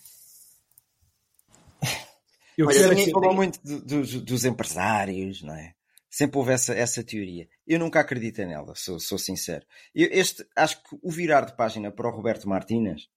Eu 2.56 2.66
Olha, 2.66 2.76
quero 2.76 2.88
ninguém 2.90 3.06
que- 3.06 3.12
falou 3.12 3.34
muito 3.34 3.60
do- 3.62 3.80
dos- 3.80 4.22
dos 4.22 4.44
empresários, 4.44 5.42
não 5.42 5.54
é? 5.54 5.74
Sempre 6.10 6.38
houve 6.38 6.52
essa, 6.52 6.74
essa 6.74 7.02
teoria. 7.04 7.48
Eu 7.66 7.78
nunca 7.78 8.00
acreditei 8.00 8.44
nela, 8.44 8.74
sou, 8.74 8.98
sou 8.98 9.16
sincero. 9.18 9.64
Eu, 9.94 10.08
este, 10.10 10.44
acho 10.56 10.82
que 10.82 10.98
o 11.02 11.10
virar 11.10 11.42
de 11.42 11.56
página 11.56 11.90
para 11.90 12.08
o 12.08 12.10
Roberto 12.10 12.48
Martínez 12.48 13.08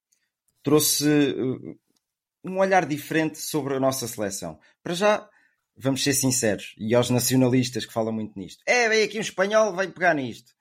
trouxe 0.62 1.06
uh, 1.06 1.80
um 2.44 2.60
olhar 2.60 2.86
diferente 2.86 3.40
sobre 3.40 3.76
a 3.76 3.80
nossa 3.80 4.08
seleção. 4.08 4.60
Para 4.84 4.94
já, 4.94 5.30
vamos 5.76 6.04
ser 6.04 6.14
sinceros, 6.14 6.76
e 6.78 6.94
aos 6.94 7.10
nacionalistas 7.10 7.86
que 7.86 7.92
falam 7.94 8.14
muito 8.14 8.38
nisto. 8.38 8.64
É, 8.66 8.88
vem 8.88 9.04
aqui 9.04 9.18
um 9.18 9.22
espanhol, 9.22 9.74
vai 9.74 9.92
pegar 9.92 10.14
nisto. 10.14 10.54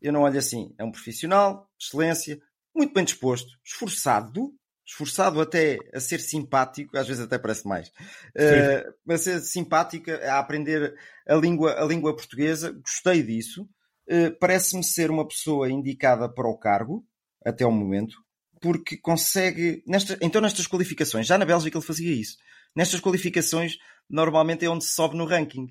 Eu 0.00 0.12
não 0.12 0.22
olho 0.22 0.38
assim. 0.38 0.74
É 0.78 0.84
um 0.84 0.90
profissional, 0.90 1.68
excelência, 1.80 2.40
muito 2.74 2.92
bem 2.92 3.04
disposto, 3.04 3.48
esforçado, 3.64 4.52
esforçado 4.86 5.40
até 5.40 5.78
a 5.92 5.98
ser 5.98 6.20
simpático, 6.20 6.96
às 6.96 7.08
vezes 7.08 7.24
até 7.24 7.38
parece 7.38 7.66
mais, 7.66 7.88
uh, 7.88 9.12
a 9.12 9.18
ser 9.18 9.40
simpático, 9.40 10.10
a 10.10 10.38
aprender 10.38 10.94
a 11.26 11.34
língua, 11.34 11.82
a 11.82 11.84
língua 11.84 12.14
portuguesa, 12.14 12.70
gostei 12.72 13.22
disso. 13.22 13.68
Uh, 14.08 14.30
Parece-me 14.38 14.84
ser 14.84 15.10
uma 15.10 15.26
pessoa 15.26 15.68
indicada 15.68 16.28
para 16.28 16.48
o 16.48 16.56
cargo, 16.56 17.04
até 17.44 17.66
o 17.66 17.72
momento. 17.72 18.16
porque 18.60 18.96
consegue. 18.96 19.82
Nesta, 19.86 20.16
então, 20.20 20.40
nestas 20.40 20.66
qualificações, 20.66 21.26
já 21.26 21.36
na 21.38 21.44
Bélgica 21.44 21.76
ele 21.78 21.84
fazia 21.84 22.12
isso. 22.12 22.36
Nestas 22.74 23.00
qualificações, 23.00 23.76
normalmente 24.08 24.64
é 24.64 24.68
onde 24.68 24.84
se 24.84 24.94
sobe 24.94 25.16
no 25.16 25.24
ranking. 25.24 25.66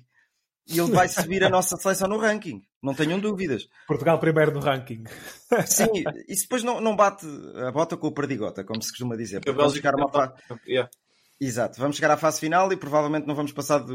E 0.68 0.78
ele 0.80 0.90
vai 0.90 1.08
subir 1.08 1.44
a 1.44 1.48
nossa 1.48 1.76
seleção 1.76 2.08
no 2.08 2.18
ranking, 2.18 2.60
não 2.82 2.92
tenham 2.94 3.20
dúvidas. 3.20 3.68
Portugal 3.86 4.18
primeiro 4.18 4.52
no 4.52 4.58
ranking. 4.60 5.04
Sim, 5.66 6.02
isso 6.28 6.42
depois 6.42 6.62
não, 6.64 6.80
não 6.80 6.96
bate 6.96 7.24
a 7.64 7.70
bota 7.70 7.96
com 7.96 8.08
o 8.08 8.12
perdigota, 8.12 8.64
como 8.64 8.82
se 8.82 8.90
costuma 8.90 9.16
dizer. 9.16 9.40
Porque 9.40 9.52
Vamos 9.56 9.74
chegar 9.74 9.94
a 9.94 9.96
uma 9.96 10.10
fa- 10.10 10.34
Yeah. 10.66 10.90
Exato, 11.40 11.78
vamos 11.78 11.96
chegar 11.96 12.10
à 12.10 12.16
fase 12.16 12.40
final 12.40 12.72
e 12.72 12.76
provavelmente 12.76 13.26
não 13.26 13.34
vamos 13.34 13.52
passar 13.52 13.84
de 13.84 13.94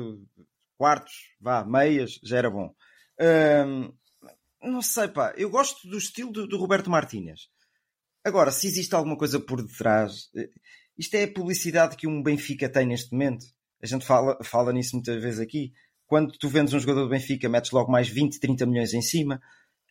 quartos, 0.78 1.14
vá, 1.42 1.66
meias, 1.66 2.20
já 2.24 2.38
era 2.38 2.50
bom. 2.50 2.74
Hum, 3.20 3.92
não 4.64 4.82
sei, 4.82 5.08
pá, 5.08 5.34
eu 5.36 5.50
gosto 5.50 5.88
do 5.90 5.98
estilo 5.98 6.32
do, 6.32 6.48
do 6.48 6.58
Roberto 6.58 6.90
Martínez. 6.90 7.50
Agora, 8.24 8.52
se 8.52 8.68
existe 8.68 8.94
alguma 8.96 9.18
coisa 9.18 9.40
por 9.40 9.62
detrás, 9.62 10.30
eh, 10.36 10.50
isto 10.98 11.16
é 11.16 11.24
a 11.24 11.34
publicidade 11.34 11.96
que 11.98 12.08
um 12.08 12.22
Benfica 12.22 12.70
tem 12.70 12.86
neste 12.86 13.12
momento. 13.12 13.46
A 13.82 13.88
gente 13.88 14.06
fala, 14.06 14.38
fala 14.44 14.72
nisso 14.72 14.96
muitas 14.96 15.22
vezes 15.22 15.40
aqui. 15.40 15.74
Quando 16.12 16.34
tu 16.38 16.50
vendes 16.50 16.74
um 16.74 16.80
jogador 16.80 17.04
do 17.04 17.10
Benfica, 17.10 17.48
metes 17.48 17.72
logo 17.72 17.90
mais 17.90 18.10
20, 18.10 18.38
30 18.38 18.66
milhões 18.66 18.94
em 18.94 19.02
cima. 19.02 19.42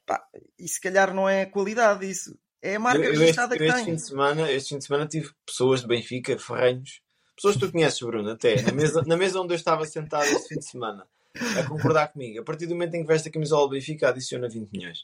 Pá, 0.06 0.22
e 0.58 0.68
se 0.68 0.78
calhar 0.78 1.14
não 1.14 1.26
é 1.26 1.42
a 1.42 1.46
qualidade 1.50 2.04
isso. 2.06 2.38
É 2.60 2.76
a 2.76 2.78
marca 2.78 2.98
Eu- 2.98 3.04
eu 3.04 3.10
este, 3.12 3.20
registrada 3.20 3.56
que 3.56 3.62
eu 3.62 3.66
este 3.68 3.76
tem. 3.76 3.84
fim 3.86 3.94
de 3.94 4.02
semana, 4.06 4.52
este 4.52 4.68
fim 4.68 4.78
de 4.78 4.84
semana 4.84 5.06
tive 5.06 5.30
pessoas 5.46 5.80
de 5.80 5.86
Benfica, 5.86 6.38
ferrenhos, 6.38 7.00
pessoas 7.34 7.54
que 7.54 7.60
tu 7.62 7.72
conheces, 7.72 7.98
Bruno, 8.02 8.28
até, 8.32 8.60
na 8.60 8.70
mesa, 8.70 9.00
na 9.06 9.16
mesa 9.16 9.40
onde 9.40 9.54
eu 9.54 9.56
estava 9.56 9.86
sentado 9.86 10.24
este 10.26 10.48
fim 10.48 10.58
de 10.58 10.66
semana, 10.66 11.06
a 11.58 11.62
concordar 11.66 12.08
comigo. 12.12 12.38
A 12.38 12.44
partir 12.44 12.66
do 12.66 12.74
momento 12.74 12.94
em 12.96 13.00
que 13.00 13.08
veste 13.08 13.30
a 13.30 13.32
camisola 13.32 13.66
do 13.66 13.70
Benfica, 13.72 14.10
adiciona 14.10 14.46
20 14.46 14.70
milhões. 14.70 14.98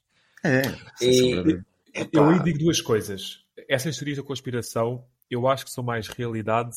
É, 0.45 0.61
E-. 1.01 1.63
Epá, 1.95 2.11
Eu 2.13 2.29
aí 2.29 2.43
digo 2.43 2.59
duas 2.59 2.83
coisas. 2.83 3.43
Essas 3.71 3.97
teorias 3.97 4.19
da 4.19 4.23
conspiração, 4.23 5.03
eu 5.31 5.49
acho 5.49 5.65
que 5.65 5.71
são 5.71 5.83
mais 5.83 6.09
realidade 6.09 6.77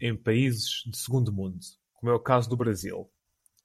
em 0.00 0.16
países 0.16 0.82
de 0.84 0.98
segundo 0.98 1.32
mundo, 1.32 1.60
como 1.94 2.10
é 2.10 2.14
o 2.16 2.18
caso 2.18 2.50
do 2.50 2.56
Brasil. 2.56 3.08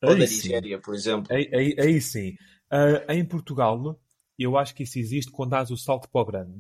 Ou 0.04 0.16
da 0.16 0.22
Aí 0.22 0.28
sim. 0.28 0.48
Nigéria, 0.50 0.80
por 0.80 0.94
exemplo. 0.94 1.34
Aí, 1.36 1.50
aí- 1.54 1.76
aí 1.80 2.02
sim. 2.02 2.36
Ah, 2.70 3.14
em 3.14 3.24
Portugal, 3.26 4.00
eu 4.38 4.58
acho 4.58 4.74
que 4.76 4.84
isso 4.84 5.00
existe 5.00 5.32
quando 5.32 5.52
dás 5.52 5.72
o 5.72 5.78
salto 5.78 6.10
para 6.10 6.22
o 6.22 6.26
grande. 6.26 6.60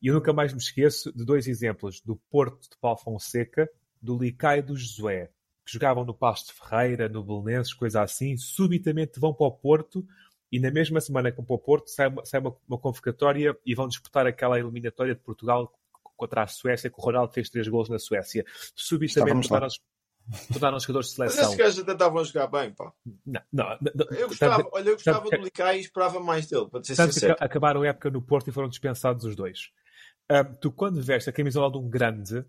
E 0.00 0.08
eu 0.08 0.14
nunca 0.14 0.32
mais 0.32 0.52
me 0.52 0.58
esqueço 0.58 1.12
de 1.16 1.24
dois 1.24 1.46
exemplos, 1.46 2.00
do 2.00 2.16
Porto 2.30 2.62
de 2.68 2.76
Paulo 2.80 2.98
Fonseca, 2.98 3.70
do 4.00 4.18
Licai 4.18 4.58
e 4.58 4.62
do 4.62 4.76
Josué, 4.76 5.30
que 5.64 5.72
jogavam 5.72 6.04
no 6.04 6.12
Pasto 6.12 6.48
de 6.52 6.58
Ferreira, 6.58 7.08
no 7.08 7.22
Belenenses, 7.22 7.72
coisa 7.72 8.02
assim, 8.02 8.36
subitamente 8.36 9.20
vão 9.20 9.32
para 9.32 9.46
o 9.46 9.52
Porto 9.52 10.04
e 10.50 10.58
na 10.58 10.72
mesma 10.72 11.00
semana 11.00 11.30
que 11.30 11.36
vão 11.36 11.46
para 11.46 11.54
o 11.54 11.58
Porto 11.58 11.88
sai 11.88 12.08
uma, 12.08 12.24
sai 12.24 12.40
uma, 12.40 12.54
uma 12.68 12.78
convocatória 12.78 13.56
e 13.64 13.74
vão 13.76 13.86
disputar 13.86 14.26
aquela 14.26 14.58
eliminatória 14.58 15.14
de 15.14 15.20
Portugal 15.20 15.72
contra 16.16 16.42
a 16.42 16.46
Suécia, 16.48 16.90
que 16.90 16.98
o 16.98 17.02
Ronaldo 17.02 17.32
fez 17.32 17.48
três 17.48 17.68
gols 17.68 17.88
na 17.88 17.98
Suécia. 17.98 18.44
Subitamente 18.74 19.06
Estávamos 19.06 19.44
lá. 19.46 19.50
tornaram-se 19.50 19.78
tornaram-se 20.52 20.86
jogadores 20.86 21.10
de 21.12 21.18
Mas 21.18 21.32
seleção. 21.32 21.44
esses 21.52 21.56
gajos 21.64 21.78
até 21.80 21.92
estavam 21.92 22.18
a 22.20 22.24
jogar 22.24 22.46
bem, 22.46 22.72
pá. 22.72 22.92
Não, 23.26 23.40
não, 23.52 23.78
não, 23.80 24.16
Eu 24.16 24.28
gostava, 24.28 24.68
olha, 24.72 24.88
eu 24.90 24.94
gostava 24.94 25.20
tanto- 25.28 25.38
do 25.38 25.44
Licai 25.44 25.78
e 25.78 25.80
esperava 25.80 26.20
mais 26.20 26.46
dele, 26.46 26.68
para 26.68 26.82
ser 26.84 26.96
Tanto 26.96 27.08
que 27.08 27.14
sincero. 27.14 27.32
aca- 27.34 27.44
acabaram 27.44 27.82
a 27.82 27.86
época 27.88 28.10
no 28.10 28.22
Porto 28.22 28.48
e 28.48 28.52
foram 28.52 28.68
dispensados 28.68 29.24
os 29.24 29.34
dois. 29.36 29.70
Ahm, 30.30 30.54
tu, 30.60 30.70
quando 30.72 31.02
vestes 31.02 31.28
a 31.28 31.32
camisola 31.32 31.70
de 31.70 31.78
um 31.78 31.88
grande, 31.88 32.44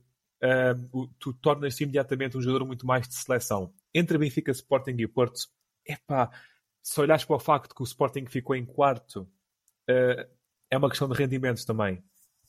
o- 0.92 1.08
tu 1.20 1.34
tornas-te 1.34 1.84
imediatamente 1.84 2.38
um 2.38 2.42
jogador 2.42 2.66
muito 2.66 2.86
mais 2.86 3.08
de 3.08 3.16
seleção. 3.16 3.74
Entre 3.94 4.18
Benfica, 4.18 4.52
Sporting 4.52 4.96
e 4.98 5.06
o 5.06 5.10
Porto, 5.10 5.40
epá, 5.86 6.30
se 6.82 7.00
olhares 7.00 7.24
para 7.26 7.36
o 7.36 7.40
facto 7.40 7.74
que 7.74 7.82
o 7.82 7.86
Sporting 7.86 8.26
ficou 8.28 8.56
em 8.56 8.66
quarto, 8.66 9.28
ah, 9.90 10.28
é 10.70 10.78
uma 10.78 10.90
questão 10.90 11.08
de 11.10 11.16
rendimentos 11.16 11.64
também. 11.66 12.04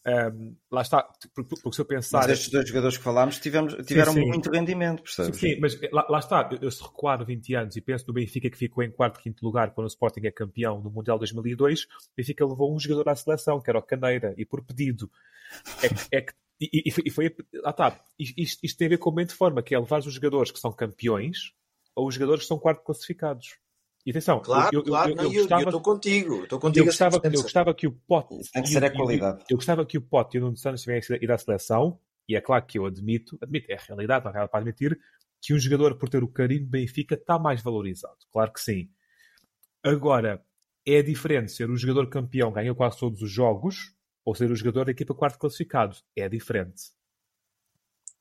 Ahm, 0.06 0.54
lá 0.70 0.82
está, 0.82 1.02
porque, 1.34 1.56
porque 1.62 1.74
se 1.76 1.80
eu 1.80 1.86
pensar. 1.86 2.20
Mas 2.28 2.32
estes 2.32 2.50
dois 2.50 2.68
jogadores 2.68 2.98
que 2.98 3.02
falámos 3.02 3.38
tivemos, 3.38 3.74
tiveram 3.86 4.12
sim. 4.12 4.26
muito 4.26 4.50
rendimento, 4.50 4.98
Sim, 4.98 5.02
percebes? 5.02 5.40
sim, 5.40 5.60
mas 5.60 5.80
lá, 5.90 6.06
lá 6.10 6.18
está, 6.18 6.46
eu, 6.52 6.58
eu 6.60 6.70
se 6.70 6.82
recuar 6.82 7.24
20 7.24 7.54
anos 7.54 7.74
e 7.74 7.80
penso 7.80 8.06
no 8.06 8.12
Benfica 8.12 8.50
que 8.50 8.56
ficou 8.58 8.84
em 8.84 8.90
quarto, 8.90 9.18
quinto 9.18 9.42
lugar 9.44 9.72
quando 9.72 9.86
o 9.86 9.88
Sporting 9.88 10.20
é 10.26 10.30
campeão 10.30 10.78
no 10.82 10.90
Mundial 10.90 11.18
2002, 11.18 11.84
o 11.84 11.86
Benfica 12.16 12.44
levou 12.46 12.74
um 12.74 12.78
jogador 12.78 13.08
à 13.08 13.16
seleção, 13.16 13.60
que 13.62 13.70
era 13.70 13.78
o 13.78 13.82
Caneira, 13.82 14.34
e 14.36 14.44
por 14.44 14.62
pedido. 14.62 15.10
É, 15.82 16.18
é 16.18 16.20
que, 16.20 16.32
e, 16.60 16.82
e- 16.90 16.92
e 17.06 17.10
foi, 17.10 17.34
lá 17.54 17.70
está, 17.70 18.00
isto, 18.18 18.60
isto 18.62 18.78
tem 18.78 18.86
a 18.86 18.90
ver 18.90 18.98
com 18.98 19.10
a 19.10 19.14
mente 19.14 19.30
de 19.30 19.36
forma, 19.36 19.62
que 19.62 19.74
é 19.74 19.78
levar 19.78 20.00
os 20.00 20.12
jogadores 20.12 20.50
que 20.50 20.58
são 20.60 20.72
campeões 20.72 21.52
ou 21.94 22.08
os 22.08 22.14
jogadores 22.14 22.42
que 22.42 22.48
são 22.48 22.58
quarto 22.58 22.82
classificados. 22.84 23.56
E 24.06 24.10
atenção, 24.10 24.40
Claro, 24.40 24.68
eu, 24.72 24.80
eu, 24.80 24.84
claro, 24.84 25.10
eu, 25.10 25.16
não, 25.16 25.24
eu 25.24 25.32
eu 25.32 25.58
estou 25.64 25.80
contigo. 25.80 26.42
Estou 26.42 26.56
eu 26.56 26.60
contigo 26.60 26.82
a 26.84 26.86
gostava, 26.86 27.16
100%. 27.20 27.34
eu 27.34 27.42
gostava 27.42 27.74
que 27.74 27.86
o 27.86 27.92
Pote 27.92 28.28
tem 28.52 28.62
que 28.62 28.68
e 28.68 28.72
ser 28.72 28.82
o- 28.82 28.86
a 28.86 28.90
qualidade. 28.90 29.44
Eu 29.48 29.56
gostava 29.56 29.86
que 29.86 29.96
o 29.96 30.02
Pote 30.02 30.36
e 30.36 30.40
o 30.40 30.44
Nuno 30.44 30.56
Santos 30.56 30.82
tivessem 30.82 31.18
ido 31.22 31.32
à 31.32 31.38
seleção, 31.38 31.98
e 32.28 32.36
é 32.36 32.40
claro 32.40 32.64
que 32.66 32.78
eu 32.78 32.84
admito, 32.86 33.38
admito, 33.40 33.70
é 33.70 33.76
a 33.76 33.80
realidade, 33.80 34.24
não 34.24 34.30
há 34.32 34.34
nada 34.34 34.48
para 34.48 34.60
admitir, 34.60 34.98
que 35.40 35.54
um 35.54 35.58
jogador 35.58 35.96
por 35.96 36.08
ter 36.08 36.22
o 36.22 36.28
carinho 36.28 36.64
do 36.64 36.70
Benfica 36.70 37.14
está 37.14 37.38
mais 37.38 37.62
valorizado. 37.62 38.16
Claro 38.30 38.52
que 38.52 38.60
sim. 38.60 38.90
Agora, 39.82 40.42
é 40.86 41.02
diferente 41.02 41.52
ser 41.52 41.70
o 41.70 41.76
jogador 41.76 42.08
campeão, 42.08 42.52
ganhou 42.52 42.74
quase 42.74 42.98
todos 42.98 43.22
os 43.22 43.30
jogos, 43.30 43.94
ou 44.24 44.34
ser 44.34 44.50
o 44.50 44.56
jogador 44.56 44.86
da 44.86 44.90
equipa 44.92 45.14
quarto 45.14 45.38
classificado. 45.38 45.96
É 46.16 46.28
diferente. 46.28 46.82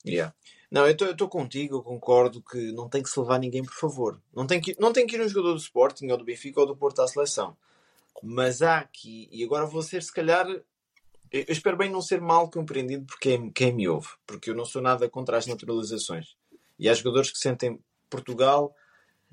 Yeah. 0.06 0.34
Não, 0.74 0.88
eu 0.88 0.94
estou 0.94 1.30
contigo, 1.30 1.78
eu 1.78 1.84
concordo 1.84 2.42
que 2.42 2.72
não 2.72 2.90
tem 2.90 3.04
que 3.04 3.10
se 3.10 3.20
levar 3.20 3.40
ninguém, 3.40 3.64
por 3.64 3.76
favor. 3.76 4.20
Não 4.34 4.48
tem 4.48 4.60
que, 4.60 4.76
não 4.80 4.92
tem 4.92 5.06
que 5.06 5.16
ir 5.16 5.22
um 5.22 5.28
jogador 5.28 5.54
do 5.54 5.60
Sporting 5.60 6.08
ou 6.10 6.18
do 6.18 6.26
Benfica 6.26 6.60
ou 6.60 6.66
do 6.66 6.76
Porto 6.76 7.02
à 7.02 7.08
seleção. 7.08 7.56
Mas 8.24 8.62
há 8.62 8.80
aqui, 8.80 9.30
e 9.32 9.44
agora 9.44 9.66
vou 9.66 9.84
ser 9.84 10.02
se 10.02 10.12
calhar. 10.12 10.48
Eu 11.32 11.46
espero 11.48 11.78
bem 11.78 11.92
não 11.92 12.02
ser 12.02 12.22
mal 12.22 12.50
compreendido 12.50 13.06
por 13.06 13.20
quem, 13.20 13.52
quem 13.52 13.72
me 13.72 13.88
ouve, 13.88 14.10
porque 14.26 14.50
eu 14.50 14.56
não 14.56 14.66
sou 14.66 14.82
nada 14.82 15.08
contra 15.10 15.38
as 15.38 15.46
naturalizações. 15.46 16.36
E 16.80 16.90
há 16.90 16.94
jogadores 16.94 17.32
que 17.32 17.38
sentem 17.38 17.80
Portugal. 18.10 18.76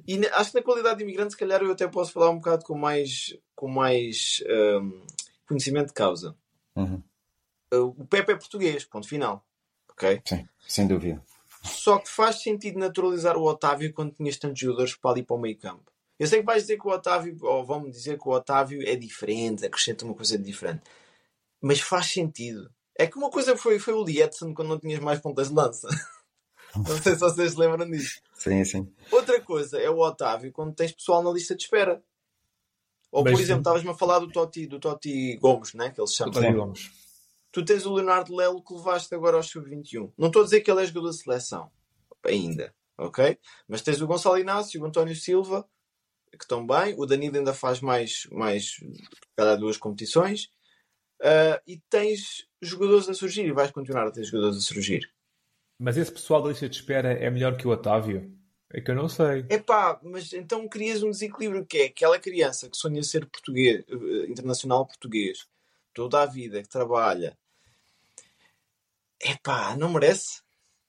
E 0.06 0.18
acho 0.28 0.50
que 0.50 0.58
na 0.58 0.64
qualidade 0.64 0.98
de 0.98 1.04
imigrante, 1.04 1.32
se 1.32 1.38
calhar 1.38 1.62
eu 1.62 1.72
até 1.72 1.88
posso 1.88 2.12
falar 2.12 2.30
um 2.30 2.36
bocado 2.36 2.64
com 2.64 2.76
mais, 2.76 3.34
com 3.54 3.68
mais 3.68 4.42
hum, 4.46 5.02
conhecimento 5.46 5.88
de 5.88 5.94
causa. 5.94 6.36
Uhum. 6.76 7.02
O 7.72 8.04
Pepe 8.04 8.32
é 8.32 8.36
português, 8.36 8.84
ponto 8.84 9.08
final. 9.08 9.44
Ok? 10.00 10.22
Sim, 10.24 10.48
sem 10.66 10.86
dúvida. 10.86 11.22
Só 11.62 11.98
que 11.98 12.08
faz 12.08 12.42
sentido 12.42 12.78
naturalizar 12.78 13.36
o 13.36 13.44
Otávio 13.44 13.92
quando 13.92 14.14
tinhas 14.14 14.38
tantos 14.38 14.60
jogadores 14.60 14.96
para 14.96 15.10
ali 15.10 15.22
para 15.22 15.36
o 15.36 15.38
meio 15.38 15.58
campo. 15.58 15.90
Eu 16.18 16.26
sei 16.26 16.40
que 16.40 16.46
vais 16.46 16.62
dizer 16.62 16.78
que 16.78 16.86
o 16.86 16.90
Otávio, 16.90 17.36
ou 17.42 17.64
vão-me 17.64 17.90
dizer 17.90 18.18
que 18.18 18.28
o 18.28 18.32
Otávio 18.32 18.86
é 18.86 18.94
diferente, 18.96 19.66
acrescenta 19.66 20.04
uma 20.04 20.14
coisa 20.14 20.38
diferente. 20.38 20.82
Mas 21.60 21.80
faz 21.80 22.06
sentido. 22.06 22.70
É 22.98 23.06
que 23.06 23.18
uma 23.18 23.30
coisa 23.30 23.56
foi, 23.56 23.78
foi 23.78 23.94
o 23.94 24.04
Lietzen 24.04 24.54
quando 24.54 24.68
não 24.68 24.78
tinhas 24.78 25.00
mais 25.00 25.20
pontas 25.20 25.48
de 25.48 25.54
lança. 25.54 25.88
não 26.76 27.02
sei 27.02 27.14
se 27.14 27.20
vocês 27.20 27.52
se 27.52 27.58
lembram 27.58 27.90
disso. 27.90 28.20
Sim, 28.34 28.64
sim. 28.64 28.92
Outra 29.10 29.40
coisa 29.40 29.78
é 29.78 29.90
o 29.90 29.98
Otávio 29.98 30.52
quando 30.52 30.74
tens 30.74 30.92
pessoal 30.92 31.22
na 31.22 31.30
lista 31.30 31.54
de 31.54 31.62
espera. 31.62 32.02
Ou, 33.12 33.24
Mas 33.24 33.32
por 33.32 33.40
exemplo, 33.40 33.60
estavas-me 33.60 33.90
a 33.90 33.94
falar 33.94 34.18
do 34.20 34.30
Totti, 34.30 34.66
do 34.66 34.78
Totti 34.78 35.36
Gomes, 35.36 35.74
né? 35.74 35.90
que 35.90 36.00
ele 36.00 36.08
se 36.08 36.16
chama. 36.16 36.30
António 36.30 36.54
Gomes. 36.54 36.90
Tu 37.52 37.64
tens 37.64 37.84
o 37.86 37.94
Leonardo 37.94 38.34
Lelo 38.34 38.62
que 38.62 38.74
levaste 38.74 39.14
agora 39.14 39.36
ao 39.36 39.42
sub-21. 39.42 40.12
Não 40.16 40.28
estou 40.28 40.42
a 40.42 40.44
dizer 40.44 40.60
que 40.60 40.70
ele 40.70 40.82
é 40.82 40.86
jogador 40.86 41.10
de 41.10 41.16
seleção. 41.16 41.70
Ainda. 42.24 42.74
Ok? 42.96 43.38
Mas 43.66 43.82
tens 43.82 44.00
o 44.00 44.06
Gonçalo 44.06 44.38
Inácio, 44.38 44.80
o 44.80 44.84
António 44.86 45.16
Silva, 45.16 45.66
que 46.30 46.44
estão 46.44 46.66
bem. 46.66 46.94
O 46.96 47.06
Danilo 47.06 47.36
ainda 47.36 47.54
faz 47.54 47.80
mais, 47.80 48.26
mais 48.30 48.76
cada 49.36 49.56
duas 49.56 49.76
competições. 49.76 50.50
Ah, 51.22 51.60
e 51.66 51.78
tens 51.90 52.46
jogadores 52.62 53.08
a 53.08 53.14
surgir 53.14 53.46
e 53.46 53.52
vais 53.52 53.70
continuar 53.70 54.06
a 54.06 54.10
ter 54.10 54.24
jogadores 54.24 54.56
a 54.56 54.60
surgir. 54.60 55.10
Mas 55.78 55.96
esse 55.96 56.12
pessoal 56.12 56.42
da 56.42 56.48
lista 56.48 56.68
de 56.68 56.76
espera 56.76 57.12
é 57.12 57.30
melhor 57.30 57.56
que 57.56 57.66
o 57.66 57.70
Otávio? 57.70 58.36
É 58.72 58.80
que 58.80 58.90
eu 58.90 58.94
não 58.94 59.08
sei. 59.08 59.44
Epá, 59.50 59.98
mas 60.02 60.32
então 60.32 60.68
crias 60.68 61.02
um 61.02 61.10
desequilíbrio 61.10 61.66
que 61.66 61.78
é 61.78 61.84
aquela 61.86 62.18
criança 62.18 62.68
que 62.70 62.76
sonha 62.76 63.02
ser 63.02 63.26
português, 63.26 63.84
eh, 63.88 64.30
internacional 64.30 64.86
português, 64.86 65.48
toda 65.92 66.22
a 66.22 66.26
vida, 66.26 66.62
que 66.62 66.68
trabalha. 66.68 67.36
Epá, 69.20 69.76
não 69.76 69.90
merece? 69.92 70.40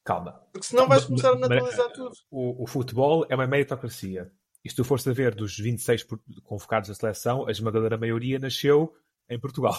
Calma. 0.03 0.41
Porque 0.51 0.65
senão 0.67 0.87
vais 0.87 1.05
começar 1.05 1.29
a 1.29 1.35
mas- 1.35 1.49
naturalizar 1.49 1.91
tudo. 1.91 2.15
O, 2.29 2.63
o 2.63 2.67
futebol 2.67 3.25
é 3.29 3.35
uma 3.35 3.45
meritocracia. 3.47 4.31
E 4.63 4.69
se 4.69 4.75
tu 4.75 4.83
fores 4.83 5.05
a 5.07 5.11
ver 5.13 5.35
dos 5.35 5.57
26 5.57 6.03
por- 6.03 6.19
convocados 6.43 6.87
da 6.89 6.95
seleção, 6.95 7.47
a 7.47 7.51
esmagadora 7.51 7.97
maioria 7.97 8.39
nasceu 8.39 8.95
em 9.29 9.39
Portugal. 9.39 9.77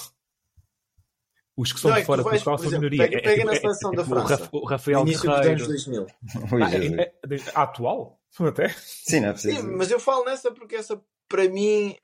Os 1.56 1.72
que 1.72 1.80
são 1.80 1.90
Não, 1.90 1.96
é 1.98 2.00
de 2.00 2.06
fora 2.06 2.22
de 2.22 2.28
Portugal 2.30 2.56
por 2.56 2.62
são 2.62 2.72
minoria. 2.72 3.08
pega- 3.08 3.22
pega 3.22 3.44
na 3.44 3.54
seleção 3.56 3.90
da 3.92 4.02
o 4.02 4.04
França, 4.06 4.36
Raf- 4.36 4.48
O 4.52 4.64
Rafael 4.66 5.00
início 5.02 5.20
dos 5.30 5.46
anos 5.46 5.66
Guerreiro. 5.66 5.66
2000. 5.66 6.06
Ui, 6.52 6.62
Ah, 6.62 6.74
é- 6.74 7.02
é- 7.04 7.52
atual? 7.54 8.20
Até? 8.40 8.68
Sim, 8.70 9.20
não 9.20 9.28
é 9.28 9.32
preciso. 9.32 9.60
Sim, 9.60 9.62
mas 9.76 9.90
eu 9.90 10.00
falo 10.00 10.24
nessa 10.24 10.50
porque 10.50 10.76
essa, 10.76 11.00
para 11.28 11.48
mim, 11.48 11.94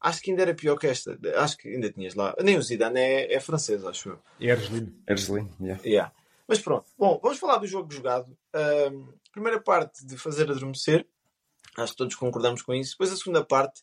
acho 0.00 0.22
que 0.22 0.30
ainda 0.30 0.42
era 0.42 0.54
pior 0.54 0.76
que 0.76 0.86
esta. 0.86 1.18
Acho 1.36 1.56
que 1.58 1.68
ainda 1.68 1.92
tinhas 1.92 2.14
lá. 2.14 2.34
Nem 2.42 2.56
o 2.56 2.62
Zidane 2.62 2.98
é, 2.98 3.34
é 3.34 3.40
francês, 3.40 3.84
acho 3.84 4.10
eu. 4.10 4.18
Erslin. 4.40 4.94
Erslin, 5.08 5.50
yeah. 5.60 5.82
Yeah. 5.84 6.12
Mas 6.48 6.58
pronto. 6.58 6.86
Bom, 6.98 7.20
vamos 7.22 7.38
falar 7.38 7.58
do 7.58 7.66
jogo 7.66 7.92
jogado. 7.92 8.36
Primeira 9.32 9.60
parte 9.60 10.04
de 10.04 10.16
fazer 10.16 10.50
adormecer. 10.50 11.06
Acho 11.76 11.92
que 11.92 11.98
todos 11.98 12.16
concordamos 12.16 12.62
com 12.62 12.74
isso. 12.74 12.92
Depois 12.92 13.12
a 13.12 13.16
segunda 13.16 13.44
parte, 13.44 13.82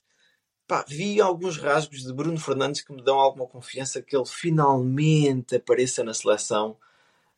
pá, 0.68 0.84
vi 0.88 1.22
alguns 1.22 1.58
rasgos 1.58 2.04
de 2.04 2.14
Bruno 2.14 2.38
Fernandes 2.38 2.82
que 2.82 2.92
me 2.92 3.02
dão 3.02 3.18
alguma 3.18 3.48
confiança 3.48 4.02
que 4.02 4.16
ele 4.16 4.26
finalmente 4.26 5.56
apareça 5.56 6.04
na 6.04 6.14
seleção. 6.14 6.78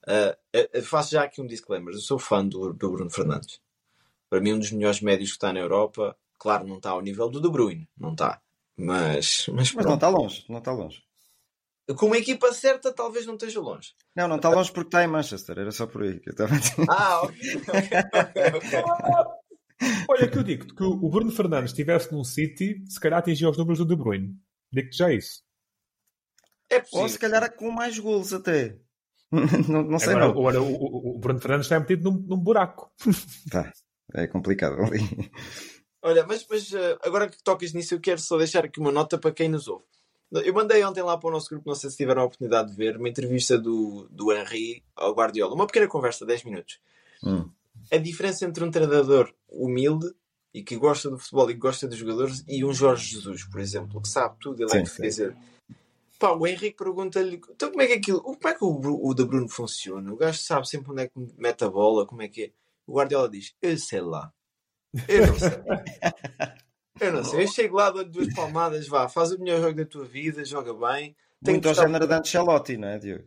Uh, 0.07 0.81
faço 0.81 1.11
já 1.11 1.23
aqui 1.23 1.41
um 1.41 1.45
disclaimer: 1.45 1.93
eu 1.93 1.99
sou 1.99 2.17
fã 2.17 2.45
do, 2.45 2.73
do 2.73 2.91
Bruno 2.91 3.11
Fernandes. 3.11 3.61
Para 4.29 4.41
mim, 4.41 4.53
um 4.53 4.59
dos 4.59 4.71
melhores 4.71 5.01
médios 5.01 5.29
que 5.29 5.35
está 5.35 5.53
na 5.53 5.59
Europa. 5.59 6.17
Claro, 6.39 6.65
não 6.65 6.77
está 6.77 6.91
ao 6.91 7.01
nível 7.01 7.29
do 7.29 7.41
De 7.41 7.49
Bruyne, 7.49 7.87
não 7.97 8.13
está. 8.13 8.41
Mas, 8.79 9.45
mas, 9.49 9.73
mas 9.73 9.85
não 9.85 9.95
está 9.95 10.07
longe, 10.07 10.45
não 10.47 10.59
está 10.59 10.71
longe. 10.71 11.03
Com 11.97 12.05
uma 12.05 12.17
equipa 12.17 12.53
certa, 12.53 12.93
talvez 12.93 13.25
não 13.25 13.33
esteja 13.33 13.59
longe. 13.59 13.93
Não, 14.15 14.27
não 14.27 14.37
está 14.37 14.49
longe 14.49 14.71
porque 14.71 14.87
está 14.87 15.03
em 15.03 15.07
Manchester, 15.07 15.57
era 15.57 15.71
só 15.71 15.87
por 15.87 16.03
aí 16.03 16.19
que 16.19 16.29
eu 16.29 16.31
estava 16.31 16.55
a 16.55 16.59
dizer. 16.59 16.85
Ah, 16.89 17.21
ok, 17.23 17.41
ok, 18.13 18.43
ok. 18.55 18.83
Olha, 20.09 20.29
que 20.29 20.37
eu 20.37 20.43
digo 20.43 20.75
que 20.75 20.83
o 20.83 21.09
Bruno 21.09 21.31
Fernandes 21.31 21.71
estivesse 21.71 22.11
num 22.11 22.23
City, 22.23 22.83
se 22.87 22.99
calhar 22.99 23.19
atingia 23.19 23.49
os 23.49 23.57
números 23.57 23.79
do 23.79 23.85
De 23.85 23.95
Bruyne. 23.95 24.35
Digo-te 24.71 24.97
já 24.97 25.11
isso. 25.11 25.41
É 26.69 26.79
possível. 26.79 27.01
Ou 27.01 27.09
se 27.09 27.17
calhar 27.17 27.55
com 27.55 27.71
mais 27.71 27.97
golos 27.97 28.33
até. 28.33 28.77
não, 29.67 29.83
não 29.83 29.99
sei 29.99 30.13
agora, 30.13 30.25
não. 30.25 30.31
Agora, 30.31 30.61
o, 30.61 31.15
o, 31.15 31.19
Bruno 31.19 31.39
Fernandes 31.39 31.65
está 31.65 31.79
metido 31.79 32.11
num, 32.11 32.19
num 32.19 32.37
buraco. 32.37 32.91
Tá, 33.49 33.71
é 34.13 34.27
complicado 34.27 34.81
ali. 34.81 34.99
Olha, 36.01 36.25
mas, 36.25 36.45
mas 36.49 36.73
eh, 36.73 36.97
agora 37.03 37.29
que 37.29 37.41
tocas 37.43 37.73
nisso, 37.73 37.93
eu 37.93 37.99
quero 37.99 38.19
só 38.19 38.37
deixar 38.37 38.65
aqui 38.65 38.79
uma 38.79 38.91
nota 38.91 39.17
para 39.17 39.31
quem 39.31 39.49
nos 39.49 39.67
ouve. 39.67 39.85
Eu 40.31 40.53
mandei 40.53 40.83
ontem 40.83 41.01
lá 41.01 41.17
para 41.17 41.29
o 41.29 41.31
nosso 41.31 41.49
grupo, 41.49 41.67
não 41.67 41.75
sei 41.75 41.89
se 41.89 41.97
tiveram 41.97 42.21
a 42.21 42.25
oportunidade 42.25 42.69
de 42.69 42.75
ver, 42.75 42.97
uma 42.97 43.09
entrevista 43.09 43.57
do, 43.57 44.07
do 44.11 44.31
Henry 44.31 44.83
ao 44.95 45.13
Guardiola. 45.13 45.55
Uma 45.55 45.65
pequena 45.65 45.87
conversa, 45.87 46.25
10 46.25 46.43
minutos. 46.43 46.79
Hum. 47.23 47.49
A 47.91 47.97
diferença 47.97 48.45
entre 48.45 48.63
um 48.63 48.69
treinador 48.69 49.33
humilde 49.47 50.07
e 50.53 50.61
que 50.63 50.75
gosta 50.77 51.09
do 51.09 51.17
futebol 51.17 51.49
e 51.49 51.53
que 51.53 51.59
gosta 51.59 51.87
dos 51.87 51.97
jogadores 51.97 52.43
e 52.47 52.63
um 52.63 52.73
Jorge 52.73 53.15
Jesus, 53.15 53.43
por 53.43 53.59
exemplo, 53.59 54.01
que 54.01 54.07
sabe 54.07 54.35
tudo, 54.39 54.61
ele 54.61 54.71
é 54.71 54.83
que 54.83 55.01
dizer. 55.01 55.35
Pá, 56.19 56.31
o 56.31 56.45
Henrique 56.45 56.77
pergunta-lhe 56.77 57.39
então 57.49 57.69
como 57.69 57.81
é 57.81 57.87
que 57.87 57.93
aquilo, 57.93 58.21
como 58.21 58.47
é 58.47 58.53
que 58.53 58.63
o, 58.63 59.07
o 59.07 59.13
da 59.13 59.25
Bruno 59.25 59.47
funciona? 59.47 60.11
O 60.11 60.17
gajo 60.17 60.37
sabe 60.39 60.67
sempre 60.67 60.91
onde 60.91 61.03
é 61.03 61.07
que 61.07 61.13
mete 61.37 61.63
a 61.63 61.69
bola, 61.69 62.05
como 62.05 62.21
é 62.21 62.27
que 62.27 62.43
é. 62.43 62.51
O 62.85 62.93
Guardiola 62.93 63.29
diz, 63.29 63.55
eu 63.61 63.77
sei 63.77 64.01
lá. 64.01 64.31
Eu 65.07 65.27
não 65.27 65.39
sei. 65.39 65.49
Eu 66.99 67.13
não 67.13 67.23
sei, 67.23 67.43
eu 67.43 67.47
chego 67.47 67.77
lá, 67.77 67.89
dou 67.89 68.03
duas 68.03 68.33
palmadas, 68.33 68.87
vá, 68.87 69.07
faz 69.07 69.31
o 69.31 69.39
melhor 69.39 69.61
jogo 69.61 69.75
da 69.75 69.85
tua 69.85 70.05
vida, 70.05 70.43
joga 70.43 70.73
bem. 70.73 71.15
Muito 71.41 71.69
ao 71.69 71.73
género 71.73 72.05
de 72.05 72.13
Ancelotti, 72.13 72.77
não 72.77 72.89
é, 72.89 72.99
Diogo? 72.99 73.23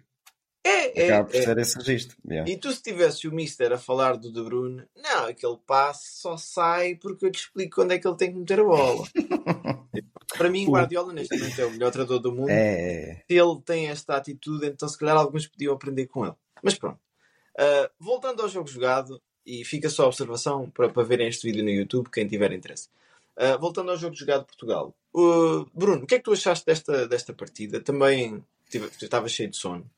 É, 0.64 1.03
é. 1.03 1.07
Acaba 1.07 1.31
por 1.31 1.37
é. 1.37 1.42
ser 1.42 1.59
esse 1.59 1.77
registro. 1.79 2.16
Yeah. 2.29 2.51
E 2.51 2.57
tu, 2.57 2.70
se 2.70 2.83
tivesse 2.83 3.27
o 3.27 3.33
Mister 3.33 3.72
a 3.72 3.79
falar 3.79 4.16
do 4.16 4.33
De 4.33 4.42
Bruyne, 4.42 4.85
não, 4.96 5.27
aquele 5.27 5.57
passe 5.66 6.20
só 6.20 6.37
sai 6.37 6.94
porque 6.96 7.27
eu 7.27 7.33
te 7.33 7.40
explico 7.40 7.77
quando 7.77 7.92
é 7.92 7.98
que 7.98 8.07
ele 8.07 8.16
tem 8.16 8.33
que 8.33 8.38
meter 8.38 8.61
a 8.61 8.64
bola. 8.64 9.05
Para 10.37 10.48
mim, 10.48 10.66
Guardiola, 10.66 11.12
neste 11.12 11.37
momento, 11.37 11.61
é 11.61 11.64
o 11.66 11.70
melhor 11.70 11.90
treinador 11.90 12.18
do 12.20 12.33
mundo. 12.33 12.51
É. 12.51 13.22
Se 13.29 13.37
ele 13.37 13.61
tem 13.64 13.88
esta 13.88 14.16
atitude, 14.16 14.66
então 14.66 14.88
se 14.88 14.98
calhar 14.98 15.16
alguns 15.16 15.46
podiam 15.46 15.75
aprender 15.75 16.07
com 16.07 16.25
ele. 16.25 16.35
Mas 16.62 16.75
pronto. 16.75 16.98
Uh, 17.59 17.88
voltando 17.98 18.40
ao 18.40 18.48
jogo 18.48 18.68
jogado, 18.68 19.20
e 19.46 19.64
fica 19.64 19.88
só 19.88 20.05
a 20.05 20.07
observação 20.07 20.70
para, 20.70 20.88
para 20.88 21.02
verem 21.02 21.28
este 21.28 21.46
vídeo 21.46 21.64
no 21.64 21.70
YouTube, 21.70 22.11
quem 22.11 22.26
tiver 22.26 22.52
interesse. 22.52 22.88
Uh, 23.37 23.59
voltando 23.59 23.90
ao 23.90 23.96
jogo 23.96 24.14
jogado 24.14 24.44
Portugal. 24.44 24.94
Uh, 25.14 25.64
Bruno, 25.74 26.05
o 26.05 26.07
que 26.07 26.16
é 26.16 26.18
que 26.18 26.24
tu 26.24 26.33
achaste 26.33 26.66
desta, 26.66 27.09
desta 27.09 27.33
partida? 27.33 27.81
Também 27.81 28.44
estava 29.00 29.28
cheio 29.28 29.50
de 29.50 29.57
sono. 29.57 29.90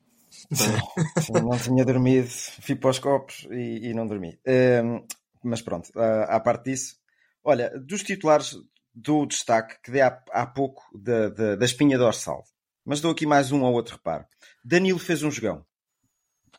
não 1.31 1.57
tinha 1.57 1.85
dormido, 1.85 2.27
fui 2.61 2.75
para 2.75 2.89
os 2.89 2.99
copos 2.99 3.47
e, 3.51 3.89
e 3.89 3.93
não 3.93 4.07
dormi. 4.07 4.39
Uh, 4.47 5.05
mas 5.43 5.61
pronto, 5.61 5.91
à 6.27 6.39
parte 6.39 6.71
disso, 6.71 6.97
olha, 7.43 7.69
dos 7.77 8.01
titulares 8.01 8.57
dou 8.95 9.25
destaque 9.25 9.75
que 9.83 9.91
dei 9.91 10.01
há, 10.01 10.23
há 10.31 10.45
pouco 10.47 10.83
da, 10.97 11.29
da, 11.29 11.55
da 11.55 11.65
espinha 11.65 11.97
dorsal. 11.97 12.43
Mas 12.83 13.01
dou 13.01 13.11
aqui 13.11 13.25
mais 13.25 13.51
um 13.51 13.63
ou 13.63 13.73
outro 13.73 13.95
reparo. 13.95 14.25
Danilo 14.63 14.99
fez 14.99 15.21
um 15.23 15.31
jogão. 15.31 15.65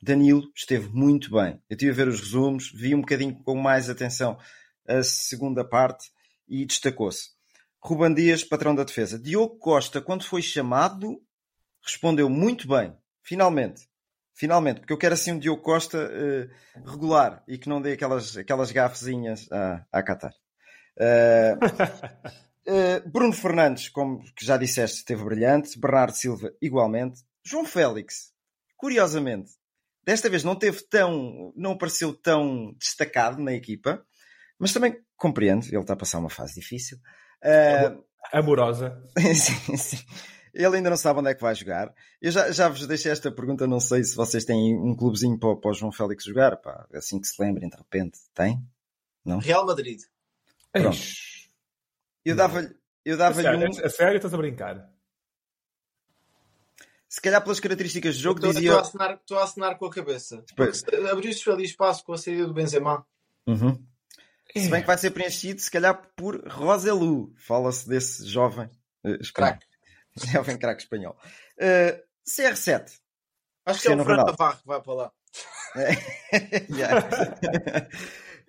Danilo 0.03 0.51
esteve 0.55 0.89
muito 0.89 1.31
bem. 1.31 1.61
Eu 1.69 1.75
estive 1.75 1.91
a 1.91 1.95
ver 1.95 2.09
os 2.09 2.21
resumos, 2.21 2.71
vi 2.73 2.95
um 2.95 3.01
bocadinho 3.01 3.35
com 3.43 3.55
mais 3.55 3.89
atenção 3.89 4.39
a 4.87 5.03
segunda 5.03 5.65
parte 5.65 6.11
e 6.49 6.65
destacou-se. 6.65 7.31
Ruban 7.81 8.15
Dias, 8.15 8.43
patrão 8.45 8.75
da 8.75 8.85
defesa. 8.85 9.19
Diogo 9.19 9.59
Costa, 9.59 10.01
quando 10.01 10.25
foi 10.25 10.43
chamado, 10.43 11.21
respondeu 11.83 12.29
muito 12.29 12.69
bem. 12.69 12.97
Finalmente. 13.23 13.89
Finalmente, 14.35 14.81
porque 14.81 14.93
eu 14.93 14.99
quero 14.99 15.15
assim 15.15 15.33
um 15.33 15.39
Diogo 15.39 15.63
Costa 15.63 15.97
uh, 15.97 16.91
regular 16.91 17.43
e 17.49 17.57
que 17.57 17.71
não 17.71 17.81
dê 17.81 17.93
aquelas, 17.93 18.37
aquelas 18.37 18.71
gafezinhas 18.71 19.51
a, 19.51 19.87
a 19.91 20.03
Qatar. 20.03 20.35
Uh, 20.99 21.57
uh, 22.69 23.09
Bruno 23.09 23.33
Fernandes, 23.33 23.89
como 23.89 24.23
já 24.39 24.59
disseste, 24.59 24.99
esteve 24.99 25.25
brilhante. 25.25 25.79
Bernardo 25.79 26.15
Silva, 26.15 26.53
igualmente. 26.61 27.23
João 27.43 27.65
Félix, 27.65 28.35
curiosamente, 28.77 29.53
desta 30.07 30.31
vez 30.31 30.45
não 30.45 30.55
teve 30.55 30.83
tão, 30.89 31.53
não 31.57 31.73
apareceu 31.73 32.15
tão 32.15 32.73
destacado 32.79 33.43
na 33.43 33.53
equipa, 33.53 34.03
mas 34.59 34.73
também 34.73 34.99
compreendo, 35.17 35.67
ele 35.67 35.81
está 35.81 35.95
a 35.95 35.97
passar 35.97 36.19
uma 36.19 36.31
fase 36.31 36.55
difícil. 36.55 36.99
Uh, 37.43 38.03
Amorosa. 38.33 39.03
sim, 39.35 39.77
sim. 39.77 40.05
Ele 40.55 40.77
ainda 40.77 40.89
não 40.89 40.97
sabe 40.97 41.21
onde 41.21 41.31
é 41.31 41.35
que 41.35 41.43
vai 41.43 41.55
jogar. 41.55 41.93
Eu 42.23 42.31
já, 42.31 42.51
já 42.51 42.69
vos 42.69 42.87
deixei 42.87 43.13
esta 43.13 43.31
pergunta, 43.31 43.67
não 43.67 43.81
sei 43.81 44.03
se 44.03 44.17
vocês 44.17 44.45
têm 44.45 44.75
um 44.75 44.97
clubezinho 44.97 45.39
para, 45.39 45.55
para 45.57 45.71
o 45.71 45.75
João 45.75 45.93
Félix 45.93 46.25
jogar, 46.25 46.57
pá, 46.57 46.87
assim 46.95 47.21
que 47.21 47.27
se 47.27 47.43
lembrem, 47.43 47.69
de 47.69 47.77
repente. 47.77 48.19
Tem? 48.33 48.59
Não? 49.23 49.39
Real 49.39 49.67
Madrid. 49.67 50.01
Pronto. 50.73 50.97
Eu 52.25 52.35
dava-lhe 52.35 52.75
eu 53.07 53.17
dava 53.17 53.41
a, 53.41 53.57
um... 53.57 53.85
a 53.85 53.89
sério, 53.89 54.17
estás 54.17 54.35
a 54.35 54.37
brincar? 54.37 54.91
Se 57.17 57.23
calhar 57.23 57.43
pelas 57.43 57.59
características 57.59 58.15
do 58.15 58.23
jogo 58.23 58.41
estou, 58.41 58.53
dizia... 58.53 58.73
Estou 58.73 58.79
a, 58.79 58.83
assinar, 58.83 59.15
estou 59.15 59.39
a 59.39 59.45
assinar 59.45 59.79
com 59.79 59.87
a 59.87 59.91
cabeça. 59.91 60.45
Abriu-se 61.11 61.51
ali 61.51 61.65
espaço 61.65 62.05
com 62.05 62.13
a 62.13 62.19
saída 62.19 62.47
do 62.47 62.53
Benzema. 62.53 63.07
Uhum. 63.47 63.83
Se 64.55 64.69
bem 64.69 64.83
que 64.83 64.87
vai 64.87 64.99
ser 64.99 65.13
preenchido, 65.13 65.59
se 65.59 65.71
calhar, 65.71 66.11
por 66.15 66.47
Roselu. 66.47 67.33
Fala-se 67.39 67.89
desse 67.89 68.27
jovem 68.27 68.69
uh, 69.03 69.17
craque. 69.33 69.65
Jovem 70.31 70.59
craque 70.59 70.83
espanhol. 70.83 71.17
Uh, 71.59 71.99
CR7. 72.29 73.01
Acho 73.65 73.81
que 73.81 73.89
é 73.89 73.97
o 73.97 74.05
Fran 74.05 74.17
Navarro 74.17 74.59
que 74.59 74.67
vai 74.67 74.83
para 74.83 74.93
lá. 74.93 75.11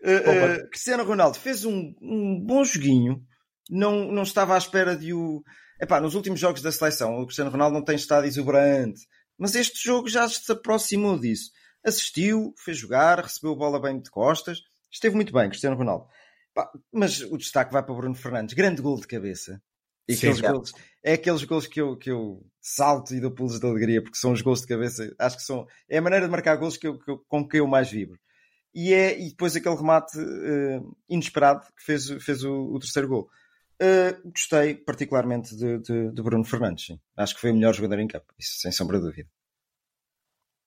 uh, 0.03 0.09
uh, 0.09 0.69
Cristiano 0.71 1.05
Ronaldo 1.05 1.37
fez 1.37 1.63
um, 1.63 1.95
um, 2.01 2.43
bom 2.45 2.65
joguinho. 2.65 3.25
Não, 3.69 4.11
não 4.11 4.23
estava 4.23 4.55
à 4.55 4.57
espera 4.57 4.93
de 4.93 5.13
o. 5.13 5.41
Epá, 5.79 5.99
nos 5.99 6.15
últimos 6.15 6.39
jogos 6.39 6.61
da 6.61 6.71
seleção, 6.71 7.19
o 7.19 7.25
Cristiano 7.25 7.51
Ronaldo 7.51 7.75
não 7.75 7.83
tem 7.83 7.95
estado 7.95 8.25
exuberante. 8.25 9.01
Mas 9.37 9.55
este 9.55 9.83
jogo 9.83 10.07
já 10.09 10.27
se 10.27 10.51
aproximou 10.51 11.19
disso. 11.19 11.51
Assistiu, 11.85 12.53
fez 12.57 12.77
jogar, 12.77 13.19
recebeu 13.19 13.53
a 13.53 13.55
bola 13.55 13.79
bem 13.79 13.99
de 13.99 14.09
costas 14.09 14.59
Esteve 14.91 15.15
muito 15.15 15.33
bem, 15.33 15.49
Cristiano 15.49 15.75
Ronaldo. 15.75 16.07
Pá, 16.53 16.69
mas 16.91 17.21
o 17.21 17.37
destaque 17.37 17.71
vai 17.71 17.83
para 17.83 17.93
Bruno 17.93 18.15
Fernandes. 18.15 18.55
Grande 18.55 18.81
gol 18.81 18.99
de 18.99 19.07
cabeça. 19.07 19.61
E 20.07 20.15
Sim, 20.15 20.29
aqueles 20.29 20.41
gols, 20.41 20.73
é 21.03 21.13
aqueles 21.13 21.43
gols 21.43 21.67
que 21.67 21.81
eu, 21.81 21.97
que 21.97 22.09
eu 22.09 22.45
salto 22.61 23.13
e 23.13 23.19
dou 23.19 23.31
pulos 23.31 23.59
de 23.59 23.65
alegria, 23.65 24.01
porque 24.01 24.17
são 24.17 24.31
os 24.31 24.41
gols 24.41 24.61
de 24.61 24.67
cabeça. 24.67 25.13
Acho 25.19 25.37
que 25.37 25.43
são. 25.43 25.67
É 25.89 25.97
a 25.97 26.01
maneira 26.01 26.25
de 26.25 26.31
marcar 26.31 26.55
gols 26.55 26.77
que 26.77 26.87
eu, 26.87 26.97
que 26.97 27.11
eu, 27.11 27.19
com 27.27 27.47
que 27.47 27.59
eu 27.59 27.67
mais 27.67 27.91
vibro. 27.91 28.17
E, 28.73 28.93
é, 28.93 29.19
e 29.19 29.29
depois 29.29 29.55
aquele 29.55 29.75
remate 29.75 30.17
uh, 30.17 30.97
inesperado 31.09 31.61
que 31.61 31.83
fez, 31.83 32.09
fez 32.23 32.43
o, 32.43 32.53
o 32.73 32.79
terceiro 32.79 33.07
gol. 33.07 33.29
Uh, 33.81 34.31
gostei 34.31 34.73
particularmente 34.73 35.55
de, 35.55 35.77
de, 35.79 36.11
de, 36.11 36.21
Bruno 36.23 36.43
Fernandes. 36.43 36.85
Sim. 36.85 36.99
Acho 37.15 37.35
que 37.35 37.41
foi 37.41 37.51
o 37.51 37.53
melhor 37.53 37.75
jogador 37.75 37.99
em 37.99 38.07
campo, 38.07 38.33
isso 38.37 38.59
sem 38.59 38.71
sombra 38.71 38.97
de 38.97 39.05
dúvida. 39.05 39.29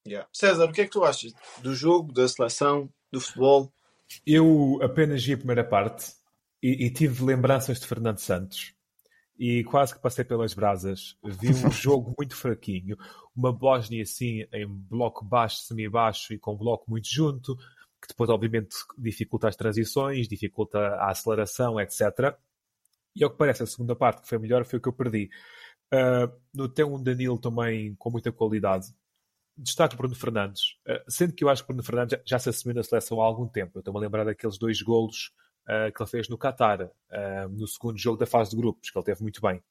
Yeah. 0.07 0.29
César, 0.33 0.67
o 0.67 0.73
que 0.73 0.83
é 0.83 0.85
que 0.85 0.93
tu 0.93 1.05
achas 1.05 1.33
do 1.61 1.75
jogo, 1.75 2.13
da 2.13 2.27
seleção, 2.27 2.89
do 3.13 3.21
futebol? 3.21 3.73
Eu 4.27 4.79
apenas 4.83 5.25
vi 5.25 5.35
a 5.35 5.39
primeira 5.39 5.65
parte 5.65 6.13
e, 6.63 6.87
e, 6.87 6.91
tive 6.91 7.25
lembranças 7.25 7.81
de 7.81 7.87
Fernando 7.87 8.19
Santos 8.19 8.75
e 9.39 9.65
quase 9.65 9.95
que 9.95 10.01
passei 10.01 10.25
pelas 10.25 10.55
brasas. 10.55 11.17
Vi 11.23 11.51
um 11.51 11.71
jogo 11.71 12.15
muito 12.17 12.37
fraquinho, 12.37 12.97
uma 13.35 13.53
Bósnia 13.53 14.03
assim 14.03 14.47
em 14.53 14.67
bloco 14.67 15.25
baixo, 15.25 15.63
semi-baixo 15.63 16.33
e 16.33 16.39
com 16.39 16.55
um 16.55 16.59
bloco 16.59 16.91
muito 16.91 17.09
junto, 17.09 17.57
que 18.01 18.09
depois 18.09 18.31
obviamente 18.31 18.77
dificulta 18.97 19.49
as 19.49 19.57
transições, 19.57 20.29
dificulta 20.29 20.79
a 20.79 21.11
aceleração, 21.11 21.81
etc. 21.81 22.37
E 23.21 23.25
ao 23.25 23.31
que 23.31 23.37
parece, 23.37 23.63
a 23.63 23.67
segunda 23.67 23.95
parte 23.95 24.23
que 24.23 24.29
foi 24.29 24.39
melhor 24.39 24.65
foi 24.65 24.79
o 24.79 24.83
que 24.83 24.89
eu 24.89 24.93
perdi. 24.95 25.29
Uh, 25.93 26.33
no 26.55 26.69
tem 26.69 26.85
um 26.85 27.03
Danilo 27.03 27.39
também 27.39 27.95
com 27.97 28.11
muita 28.11 28.33
qualidade, 28.33 28.87
destaque 29.59 29.97
Bruno 29.97 30.15
Fernandes, 30.15 30.77
uh, 30.89 31.03
sendo 31.09 31.35
que 31.35 31.45
eu 31.45 31.49
acho 31.49 31.63
que 31.63 31.69
Bruno 31.69 31.83
Fernandes 31.83 32.19
já, 32.19 32.23
já 32.25 32.39
se 32.39 32.49
assumiu 32.49 32.77
na 32.77 32.83
seleção 32.83 33.21
há 33.21 33.27
algum 33.27 33.47
tempo. 33.47 33.73
Eu 33.75 33.81
estou-me 33.81 33.99
a 33.99 34.03
lembrar 34.03 34.25
daqueles 34.25 34.57
dois 34.57 34.81
golos 34.81 35.33
uh, 35.67 35.93
que 35.93 36.03
ele 36.03 36.11
fez 36.11 36.29
no 36.29 36.39
Qatar, 36.39 36.83
uh, 36.83 37.49
no 37.51 37.67
segundo 37.67 37.99
jogo 37.99 38.17
da 38.17 38.27
fase 38.27 38.51
de 38.51 38.57
grupos, 38.57 38.91
que 38.91 38.99
ele 38.99 39.05
teve 39.05 39.23
muito 39.23 39.41
bem. 39.43 39.63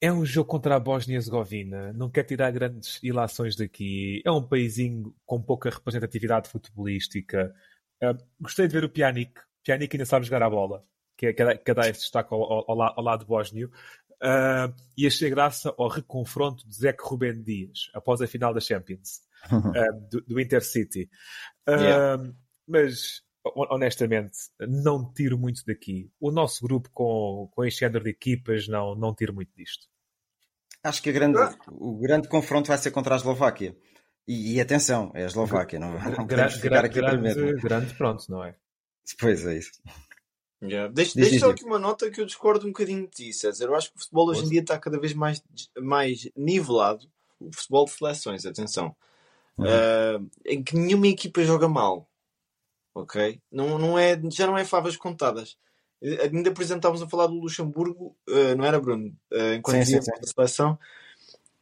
é 0.00 0.12
um 0.12 0.24
jogo 0.24 0.48
contra 0.48 0.76
a 0.76 0.80
Bósnia-Herzegovina, 0.80 1.92
não 1.92 2.08
quer 2.08 2.22
tirar 2.24 2.50
grandes 2.52 3.02
ilações 3.02 3.56
daqui. 3.56 4.22
É 4.24 4.30
um 4.30 4.46
paísinho 4.46 5.14
com 5.26 5.42
pouca 5.42 5.70
representatividade 5.70 6.48
futebolística. 6.48 7.52
gostei 8.40 8.68
de 8.68 8.74
ver 8.74 8.84
o 8.84 8.88
Pjanic. 8.88 9.32
Pjanic 9.64 9.94
ainda 9.94 10.06
sabe 10.06 10.26
jogar 10.26 10.42
a 10.42 10.50
bola 10.50 10.84
que, 11.16 11.32
que, 11.32 11.54
que 11.58 11.74
dá 11.74 11.88
esse 11.88 12.00
destaque 12.00 12.32
ao, 12.32 12.42
ao, 12.42 12.82
ao, 12.82 13.02
lado 13.02 13.26
bósnio. 13.26 13.70
Uh, 14.22 14.74
e 14.96 15.06
achei 15.06 15.30
graça 15.30 15.74
ao 15.78 15.88
reconfronto 15.88 16.66
de 16.68 16.74
Zé 16.74 16.94
Rubén 16.98 17.42
Dias 17.42 17.90
após 17.94 18.20
a 18.20 18.26
final 18.26 18.52
da 18.52 18.60
Champions 18.60 19.20
uh, 19.50 20.00
do, 20.10 20.20
do 20.22 20.40
Intercity. 20.40 21.08
Uh, 21.66 21.72
yeah. 21.72 22.32
Mas 22.66 23.22
honestamente, 23.44 24.36
não 24.60 25.10
tiro 25.12 25.38
muito 25.38 25.64
daqui. 25.66 26.10
O 26.20 26.30
nosso 26.30 26.62
grupo 26.62 26.90
com, 26.92 27.48
com 27.52 27.64
este 27.64 27.80
género 27.80 28.04
de 28.04 28.10
equipas 28.10 28.68
não, 28.68 28.94
não 28.94 29.14
tiro 29.14 29.34
muito 29.34 29.54
disto. 29.56 29.88
Acho 30.82 31.02
que 31.02 31.12
grande, 31.12 31.38
o 31.68 31.98
grande 31.98 32.28
confronto 32.28 32.68
vai 32.68 32.78
ser 32.78 32.90
contra 32.90 33.14
a 33.14 33.16
Eslováquia. 33.16 33.76
E, 34.26 34.54
e 34.54 34.60
atenção, 34.60 35.10
é 35.14 35.22
a 35.22 35.26
Eslováquia, 35.26 35.78
não, 35.78 35.92
não 36.16 36.26
grande, 36.26 36.60
ficar 36.60 36.84
aqui 36.84 37.00
grande. 37.00 37.54
Grande 37.54 37.94
pronto, 37.94 38.24
não 38.28 38.44
é? 38.44 38.54
Pois 39.18 39.44
é 39.46 39.58
isso. 39.58 39.72
Yeah. 40.62 40.92
Deixa, 40.92 41.18
deixa 41.18 41.38
só 41.38 41.50
aqui 41.50 41.64
uma 41.64 41.78
nota 41.78 42.10
que 42.10 42.20
eu 42.20 42.26
discordo 42.26 42.66
um 42.66 42.70
bocadinho 42.70 43.02
de 43.02 43.08
ti, 43.08 43.32
César. 43.32 43.64
Eu 43.64 43.74
acho 43.74 43.90
que 43.90 43.96
o 43.96 44.00
futebol 44.00 44.28
hoje 44.28 44.44
em 44.44 44.48
dia 44.48 44.60
está 44.60 44.78
cada 44.78 44.98
vez 44.98 45.14
mais, 45.14 45.42
mais 45.78 46.28
nivelado. 46.36 47.10
O 47.38 47.50
futebol 47.52 47.86
de 47.86 47.92
seleções, 47.92 48.44
atenção. 48.44 48.94
Uhum. 49.56 49.64
Uh, 49.64 50.30
em 50.44 50.62
que 50.62 50.76
nenhuma 50.76 51.06
equipa 51.06 51.42
joga 51.42 51.68
mal. 51.68 52.06
Ok? 52.94 53.40
Não, 53.50 53.78
não 53.78 53.98
é, 53.98 54.20
já 54.30 54.46
não 54.46 54.58
é 54.58 54.64
favas 54.64 54.96
contadas. 54.96 55.56
Ainda, 56.02 56.50
por 56.50 56.62
exemplo, 56.62 56.78
estávamos 56.78 57.02
a 57.02 57.08
falar 57.08 57.26
do 57.26 57.34
Luxemburgo, 57.34 58.16
uh, 58.28 58.54
não 58.56 58.64
era, 58.64 58.80
Bruno? 58.80 59.08
Uh, 59.30 59.54
enquanto 59.56 59.84
sim, 59.84 60.00
sim, 60.00 60.02
sim. 60.02 60.32
seleção. 60.34 60.78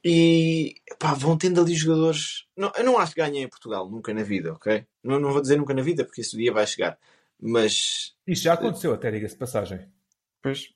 E 0.04 0.76
pá, 0.98 1.12
vão 1.14 1.36
tendo 1.36 1.60
ali 1.60 1.74
jogadores. 1.74 2.46
Não, 2.56 2.72
eu 2.76 2.84
não 2.84 2.98
acho 2.98 3.14
que 3.14 3.20
ganhem 3.20 3.42
em 3.42 3.48
Portugal, 3.48 3.90
nunca 3.90 4.14
na 4.14 4.22
vida, 4.22 4.52
ok? 4.52 4.86
Não, 5.02 5.18
não 5.18 5.32
vou 5.32 5.40
dizer 5.40 5.56
nunca 5.56 5.74
na 5.74 5.82
vida, 5.82 6.04
porque 6.04 6.20
esse 6.20 6.36
dia 6.36 6.52
vai 6.52 6.66
chegar. 6.66 6.98
Mas. 7.40 8.14
Isto 8.26 8.44
já 8.44 8.54
aconteceu, 8.54 8.92
até 8.92 9.10
diga-se 9.10 9.36
passagem. 9.36 9.88
Pois, 10.42 10.68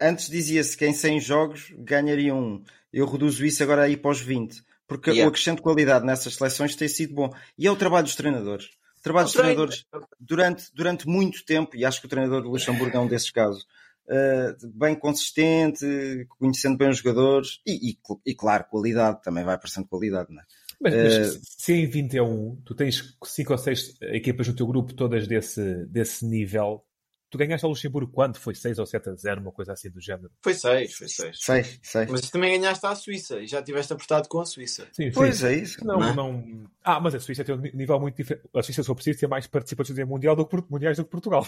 antes 0.00 0.28
dizia-se 0.28 0.76
que 0.76 0.86
em 0.86 0.92
100 0.92 1.20
jogos 1.20 1.72
ganhariam 1.78 2.38
um. 2.38 2.64
Eu 2.92 3.06
reduzo 3.06 3.44
isso 3.44 3.62
agora 3.62 3.82
aí 3.82 3.96
para 3.96 4.10
os 4.10 4.20
20. 4.20 4.62
Porque 4.86 5.10
yeah. 5.10 5.26
o 5.26 5.28
acrescento 5.28 5.56
de 5.56 5.62
qualidade 5.62 6.06
nessas 6.06 6.34
seleções 6.34 6.74
tem 6.74 6.88
sido 6.88 7.14
bom. 7.14 7.30
E 7.58 7.66
é 7.66 7.70
o 7.70 7.76
trabalho 7.76 8.04
dos 8.04 8.16
treinadores. 8.16 8.70
O 8.98 9.02
trabalho 9.02 9.26
dos 9.26 9.34
treinadores 9.34 9.86
durante, 10.18 10.74
durante 10.74 11.06
muito 11.06 11.44
tempo, 11.44 11.76
e 11.76 11.84
acho 11.84 12.00
que 12.00 12.06
o 12.06 12.10
treinador 12.10 12.42
do 12.42 12.48
Luxemburgo 12.48 12.96
é 12.96 13.00
um 13.00 13.06
desses 13.06 13.30
casos, 13.30 13.62
uh, 14.08 14.68
bem 14.74 14.98
consistente, 14.98 16.26
conhecendo 16.38 16.76
bem 16.76 16.88
os 16.88 16.98
jogadores 16.98 17.60
e, 17.66 17.90
e, 17.90 17.98
e, 18.26 18.34
claro, 18.34 18.64
qualidade, 18.64 19.22
também 19.22 19.44
vai 19.44 19.54
aparecendo 19.54 19.86
qualidade, 19.86 20.32
não 20.32 20.40
é? 20.40 20.44
Mas, 20.80 20.94
mas 20.94 21.36
uh, 21.36 21.40
se 21.42 21.72
em 21.72 21.86
21 21.86 22.56
tu 22.64 22.74
tens 22.74 23.16
5 23.22 23.52
ou 23.52 23.58
6 23.58 23.96
equipas 24.02 24.46
no 24.46 24.54
teu 24.54 24.66
grupo 24.66 24.94
todas 24.94 25.26
desse, 25.26 25.84
desse 25.86 26.24
nível, 26.24 26.84
tu 27.30 27.36
ganhaste 27.36 27.64
ao 27.64 27.70
Luxemburgo 27.70 28.12
quando? 28.12 28.36
Foi 28.36 28.54
6 28.54 28.78
ou 28.78 28.86
7 28.86 29.10
a 29.10 29.14
0, 29.14 29.40
uma 29.40 29.52
coisa 29.52 29.72
assim 29.72 29.90
do 29.90 30.00
género? 30.00 30.30
Foi 30.40 30.54
6, 30.54 30.94
foi 30.94 31.08
6. 31.08 31.40
6, 31.40 31.80
6. 31.82 32.10
Mas 32.10 32.30
também 32.30 32.58
ganhaste 32.58 32.86
à 32.86 32.94
Suíça 32.94 33.40
e 33.40 33.46
já 33.46 33.62
tiveste 33.62 33.92
apertado 33.92 34.28
com 34.28 34.40
a 34.40 34.46
Suíça. 34.46 34.86
Sim, 34.92 35.10
pois 35.12 35.38
sim. 35.38 35.46
é 35.46 35.52
isso. 35.54 35.84
Não, 35.84 35.98
não, 35.98 36.14
não, 36.14 36.64
Ah, 36.82 37.00
mas 37.00 37.14
a 37.14 37.20
Suíça 37.20 37.44
tem 37.44 37.54
um 37.54 37.60
nível 37.60 37.98
muito 38.00 38.16
diferente. 38.16 38.48
A 38.54 38.62
Suíça, 38.62 38.82
se 38.82 38.86
for 38.86 38.94
preciso, 38.94 39.20
tem 39.20 39.28
mais 39.28 39.46
participações 39.46 39.98
em 39.98 40.04
mundial 40.04 40.36
do 40.36 40.46
que, 40.46 40.56
mundiais 40.70 40.96
do 40.96 41.04
que 41.04 41.10
Portugal. 41.10 41.46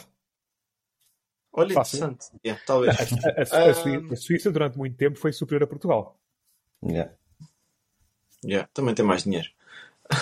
Olha, 1.53 1.75
Fácil. 1.75 1.99
interessante. 1.99 2.41
Yeah, 2.45 2.63
talvez. 2.65 2.97
A, 2.97 3.03
a, 3.03 3.71
a, 3.71 3.75
Suíça, 3.75 4.13
a, 4.13 4.17
Suíça, 4.17 4.53
durante 4.53 4.79
muito 4.79 4.97
tempo, 4.97 5.19
foi 5.19 5.33
superior 5.33 5.65
a 5.65 5.67
Portugal. 5.67 6.19
Yeah. 6.85 7.13
Yeah, 8.45 8.69
também 8.73 8.95
tem 8.95 9.05
mais 9.05 9.25
dinheiro. 9.25 9.49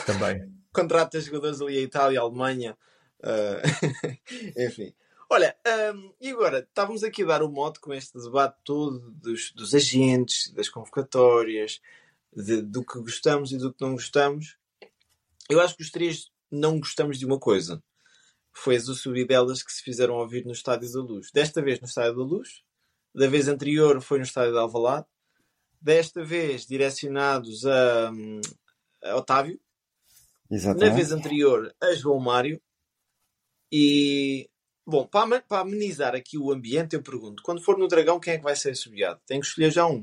Também. 0.07 0.53
Contrata 0.73 1.21
jogadores 1.21 1.61
ali 1.61 1.79
a 1.79 1.83
Itália, 1.83 2.21
a 2.21 2.23
Alemanha. 2.23 2.77
Uh... 3.21 4.13
Enfim. 4.67 4.95
Olha, 5.31 5.55
um, 5.95 6.15
e 6.21 6.31
agora, 6.31 6.61
estávamos 6.61 7.05
aqui 7.05 7.23
a 7.23 7.27
dar 7.27 7.43
o 7.43 7.51
modo 7.51 7.81
com 7.81 7.93
este 7.93 8.19
debate 8.19 8.57
todo 8.65 9.11
dos, 9.11 9.53
dos 9.53 9.75
agentes, 9.75 10.51
das 10.55 10.71
convocatórias, 10.71 11.83
de, 12.35 12.63
do 12.63 12.83
que 12.83 12.99
gostamos 12.99 13.53
e 13.53 13.59
do 13.59 13.73
que 13.73 13.85
não 13.85 13.93
gostamos. 13.93 14.57
Eu 15.51 15.61
acho 15.61 15.77
que 15.77 15.83
os 15.83 15.91
três 15.91 16.31
não 16.51 16.79
gostamos 16.79 17.19
de 17.19 17.27
uma 17.27 17.39
coisa. 17.39 17.83
Foi 18.53 18.77
as 18.77 18.85
subidelas 18.85 19.63
que 19.63 19.71
se 19.71 19.83
fizeram 19.83 20.15
ouvir 20.15 20.47
no 20.47 20.53
Estádio 20.53 20.91
da 20.91 21.01
Luz. 21.01 21.31
Desta 21.31 21.61
vez 21.61 21.79
no 21.79 21.87
Estádio 21.87 22.17
da 22.17 22.23
Luz. 22.23 22.63
Da 23.15 23.27
vez 23.27 23.49
anterior 23.49 24.01
foi 24.01 24.19
no 24.19 24.25
Estádio 24.25 24.53
de 24.53 24.59
Alvalade. 24.59 25.07
Desta 25.81 26.25
vez 26.25 26.67
direcionados 26.67 27.65
a, 27.65 28.11
a 29.05 29.17
Otávio. 29.17 29.61
Exatamente. 30.51 30.89
Na 30.89 30.95
vez 30.95 31.13
anterior 31.13 31.75
a 31.81 31.95
João 31.95 32.19
Mário. 32.19 32.61
E 33.71 34.49
Bom, 34.89 35.07
para, 35.07 35.43
para 35.43 35.61
amenizar 35.61 36.15
aqui 36.15 36.39
o 36.39 36.51
ambiente, 36.51 36.97
eu 36.97 37.03
pergunto: 37.03 37.43
quando 37.43 37.63
for 37.63 37.77
no 37.77 37.87
Dragão, 37.87 38.19
quem 38.19 38.33
é 38.33 38.39
que 38.39 38.43
vai 38.43 38.57
ser 38.57 38.75
subiado? 38.75 39.21
Tem 39.27 39.39
que 39.39 39.47
escolher 39.47 39.71
já 39.71 39.87
um. 39.87 40.03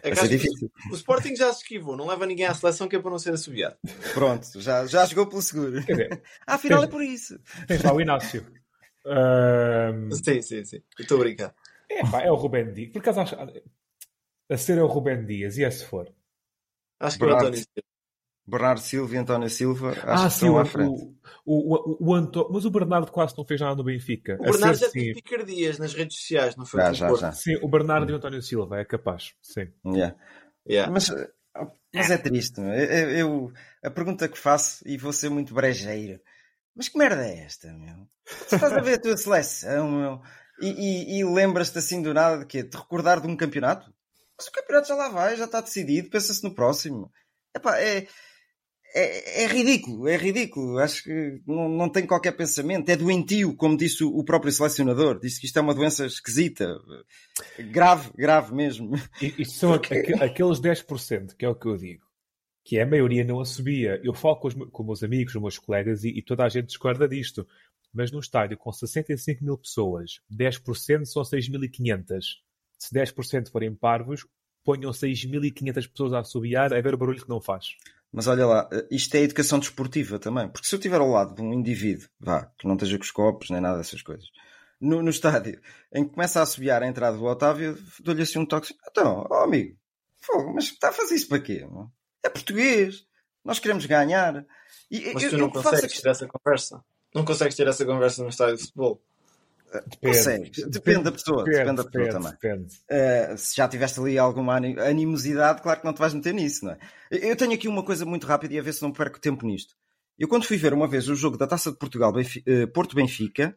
É 0.00 0.14
vai 0.14 0.28
difícil. 0.28 0.70
O 0.92 0.94
Sporting 0.94 1.34
já 1.34 1.52
se 1.52 1.62
esquivou, 1.62 1.96
não 1.96 2.06
leva 2.06 2.24
ninguém 2.24 2.46
à 2.46 2.54
seleção 2.54 2.86
que 2.86 2.94
é 2.94 3.00
para 3.00 3.10
não 3.10 3.18
ser 3.18 3.34
assobiado. 3.34 3.76
Pronto, 4.14 4.60
já, 4.60 4.86
já 4.86 5.04
jogou 5.06 5.26
pelo 5.26 5.42
seguro. 5.42 5.72
afinal 6.46 6.84
é 6.84 6.86
por 6.86 7.02
isso. 7.02 7.36
Tens 7.66 7.82
lá 7.82 7.92
o 7.92 8.00
Inácio. 8.00 8.46
Um... 9.04 10.12
Sim, 10.12 10.40
sim, 10.40 10.64
sim. 10.64 10.82
Estou 10.98 11.16
a 11.18 11.20
brincar. 11.20 11.54
É, 11.98 12.10
pá, 12.10 12.22
é 12.22 12.30
o 12.30 12.34
Rubén 12.34 12.72
Dias. 12.72 12.92
Por 12.92 12.98
acaso 12.98 13.20
acho... 13.20 13.36
a 14.50 14.56
ser 14.56 14.78
é 14.78 14.82
o 14.82 14.86
Rubén 14.86 15.24
Dias 15.24 15.56
e 15.58 15.64
é 15.64 15.70
se 15.70 15.84
for? 15.84 16.12
Acho 17.00 17.18
que 17.18 17.24
é 17.24 17.26
o 17.26 17.34
António 17.34 17.56
Silva. 17.56 17.94
Bernardo 18.46 18.80
Silva 18.80 19.14
e 19.14 19.18
António 19.18 19.48
Silva 19.48 19.90
acho 19.90 20.02
ah, 20.02 20.26
que 20.26 20.34
sim, 20.34 20.46
estão 20.46 20.58
à 20.58 20.64
frente. 20.66 21.16
O, 21.46 21.74
o, 21.74 22.10
o, 22.10 22.14
Anto... 22.14 22.46
Mas 22.52 22.64
o 22.66 22.70
Bernardo 22.70 23.10
quase 23.10 23.34
não 23.38 23.44
fez 23.44 23.60
nada 23.60 23.74
no 23.74 23.84
Benfica. 23.84 24.36
O 24.38 24.44
Bernardo 24.44 24.78
já 24.78 24.90
teve 24.90 25.14
picardias 25.14 25.78
nas 25.78 25.94
redes 25.94 26.18
sociais, 26.18 26.54
não 26.54 26.66
foi? 26.66 26.80
Já, 26.80 26.92
já, 26.92 27.14
já. 27.14 27.32
Sim, 27.32 27.56
o 27.62 27.68
Bernardo 27.68 28.10
e 28.10 28.12
o 28.12 28.16
António 28.16 28.42
Silva 28.42 28.80
é 28.80 28.84
capaz. 28.84 29.34
Sim. 29.40 29.68
Yeah. 29.86 30.14
Yeah. 30.68 30.92
Mas, 30.92 31.10
mas 31.94 32.10
é 32.10 32.18
triste. 32.18 32.60
Eu, 32.60 33.10
eu, 33.10 33.52
a 33.82 33.90
pergunta 33.90 34.28
que 34.28 34.38
faço, 34.38 34.86
e 34.86 34.98
vou 34.98 35.12
ser 35.12 35.30
muito 35.30 35.54
brejeiro, 35.54 36.20
mas 36.76 36.88
que 36.88 36.98
merda 36.98 37.26
é 37.26 37.44
esta, 37.44 37.72
meu? 37.72 38.06
Tu 38.48 38.56
estás 38.56 38.72
a 38.72 38.80
ver 38.80 38.94
a 38.94 39.00
tua 39.00 39.16
seleção, 39.16 39.90
meu, 39.90 40.22
e, 40.60 40.68
e, 40.68 41.18
e 41.18 41.24
lembras-te 41.24 41.78
assim 41.78 42.02
do 42.02 42.14
nada 42.14 42.38
de 42.38 42.46
quê? 42.46 42.62
De 42.62 42.76
recordar 42.76 43.20
de 43.20 43.26
um 43.26 43.36
campeonato? 43.36 43.92
Mas 44.36 44.46
o 44.46 44.52
campeonato 44.52 44.88
já 44.88 44.94
lá 44.94 45.08
vai, 45.08 45.36
já 45.36 45.44
está 45.44 45.60
decidido, 45.60 46.10
pensa-se 46.10 46.42
no 46.42 46.54
próximo. 46.54 47.10
Epá, 47.54 47.78
é 47.78 48.06
é, 48.96 49.42
é, 49.42 49.46
ridículo, 49.48 50.06
é 50.06 50.16
ridículo. 50.16 50.78
Acho 50.78 51.02
que 51.02 51.42
não, 51.44 51.68
não 51.68 51.88
tem 51.88 52.06
qualquer 52.06 52.30
pensamento. 52.32 52.88
É 52.88 52.96
doentio, 52.96 53.56
como 53.56 53.76
disse 53.76 54.04
o 54.04 54.22
próprio 54.22 54.52
selecionador. 54.52 55.18
Disse 55.18 55.40
que 55.40 55.46
isto 55.46 55.58
é 55.58 55.62
uma 55.62 55.74
doença 55.74 56.06
esquisita. 56.06 56.78
Grave, 57.72 58.10
grave 58.16 58.54
mesmo. 58.54 58.94
E, 59.20 59.34
e 59.38 59.44
são 59.44 59.72
Porque... 59.72 60.14
aqueles 60.20 60.60
10%, 60.60 61.34
que 61.36 61.44
é 61.44 61.48
o 61.48 61.56
que 61.56 61.66
eu 61.66 61.76
digo, 61.76 62.04
que 62.64 62.78
a 62.78 62.86
maioria 62.86 63.24
não 63.24 63.40
a 63.40 63.44
subia. 63.44 64.00
Eu 64.04 64.14
falo 64.14 64.36
com 64.36 64.46
os, 64.46 64.54
com 64.54 64.84
meus 64.84 65.02
amigos, 65.02 65.34
os 65.34 65.42
meus 65.42 65.58
colegas, 65.58 66.04
e, 66.04 66.10
e 66.10 66.22
toda 66.22 66.44
a 66.44 66.48
gente 66.48 66.66
discorda 66.66 67.08
disto. 67.08 67.44
Mas 67.94 68.10
num 68.10 68.18
estádio 68.18 68.58
com 68.58 68.72
65 68.72 69.44
mil 69.44 69.56
pessoas, 69.56 70.20
10% 70.30 71.04
são 71.04 71.22
6.500. 71.22 72.20
Se 72.76 72.92
10% 72.92 73.50
forem 73.50 73.74
parvos, 73.74 74.26
ponham 74.64 74.90
6.500 74.90 75.88
pessoas 75.88 76.12
a 76.12 76.18
assobiar 76.20 76.74
a 76.74 76.80
ver 76.80 76.94
o 76.94 76.98
barulho 76.98 77.22
que 77.22 77.28
não 77.28 77.40
faz. 77.40 77.76
Mas 78.12 78.26
olha 78.26 78.46
lá, 78.46 78.68
isto 78.90 79.14
é 79.14 79.20
educação 79.20 79.58
desportiva 79.58 80.18
também. 80.18 80.48
Porque 80.48 80.66
se 80.66 80.74
eu 80.74 80.78
estiver 80.78 81.00
ao 81.00 81.08
lado 81.08 81.34
de 81.34 81.42
um 81.42 81.52
indivíduo, 81.52 82.08
vá, 82.18 82.46
que 82.58 82.66
não 82.66 82.74
esteja 82.74 82.96
com 82.96 83.04
os 83.04 83.10
copos, 83.10 83.50
nem 83.50 83.60
nada 83.60 83.78
dessas 83.78 84.02
coisas, 84.02 84.26
no, 84.80 85.02
no 85.02 85.10
estádio, 85.10 85.60
em 85.92 86.04
que 86.04 86.14
começa 86.14 86.40
a 86.40 86.42
assobiar 86.42 86.82
a 86.82 86.86
entrada 86.86 87.16
do 87.16 87.24
Otávio, 87.24 87.78
dou-lhe 88.00 88.22
assim 88.22 88.38
um 88.38 88.46
toque. 88.46 88.66
Assim, 88.66 88.76
então, 88.90 89.26
ó 89.30 89.44
amigo, 89.44 89.76
fogo, 90.20 90.52
mas 90.54 90.64
está 90.64 90.88
a 90.88 90.92
fazer 90.92 91.14
isso 91.14 91.28
para 91.28 91.40
quê? 91.40 91.66
É 92.24 92.28
português, 92.28 93.04
nós 93.44 93.58
queremos 93.58 93.86
ganhar. 93.86 94.44
E, 94.90 95.12
mas 95.12 95.22
eu, 95.22 95.30
tu 95.30 95.38
não 95.38 95.50
consegues 95.50 96.00
ter 96.00 96.10
essa 96.10 96.26
conversa. 96.26 96.84
Não 97.14 97.24
consegues 97.24 97.54
ter 97.54 97.66
essa 97.66 97.84
conversa 97.84 98.22
no 98.22 98.28
estádio 98.28 98.56
de 98.56 98.62
futebol. 98.62 99.00
Depende, 99.72 100.16
Consegues. 100.16 100.66
Depende, 100.68 101.02
da 101.02 101.12
pessoa. 101.12 101.44
Depende, 101.44 101.58
depende 101.58 101.76
da 101.76 101.84
pessoa 101.84 102.04
depende, 102.04 102.12
também. 102.12 102.32
Depende. 102.32 102.74
Uh, 103.34 103.38
se 103.38 103.56
já 103.56 103.68
tiveste 103.68 104.00
ali 104.00 104.18
alguma 104.18 104.56
animosidade, 104.56 105.62
claro 105.62 105.80
que 105.80 105.86
não 105.86 105.92
te 105.92 105.98
vais 105.98 106.14
meter 106.14 106.32
nisso, 106.32 106.64
não 106.64 106.72
é? 106.72 106.78
Eu 107.10 107.36
tenho 107.36 107.52
aqui 107.52 107.66
uma 107.66 107.82
coisa 107.82 108.04
muito 108.04 108.26
rápida 108.26 108.54
e 108.54 108.58
a 108.58 108.62
ver 108.62 108.72
se 108.72 108.82
não 108.82 108.92
perco 108.92 109.20
tempo 109.20 109.46
nisto. 109.46 109.74
Eu 110.18 110.28
quando 110.28 110.44
fui 110.44 110.56
ver 110.56 110.72
uma 110.72 110.86
vez 110.86 111.08
o 111.08 111.14
jogo 111.14 111.36
da 111.36 111.46
Taça 111.46 111.72
de 111.72 111.78
Portugal 111.78 112.12
uh, 112.12 112.68
Porto 112.72 112.94
Benfica, 112.94 113.56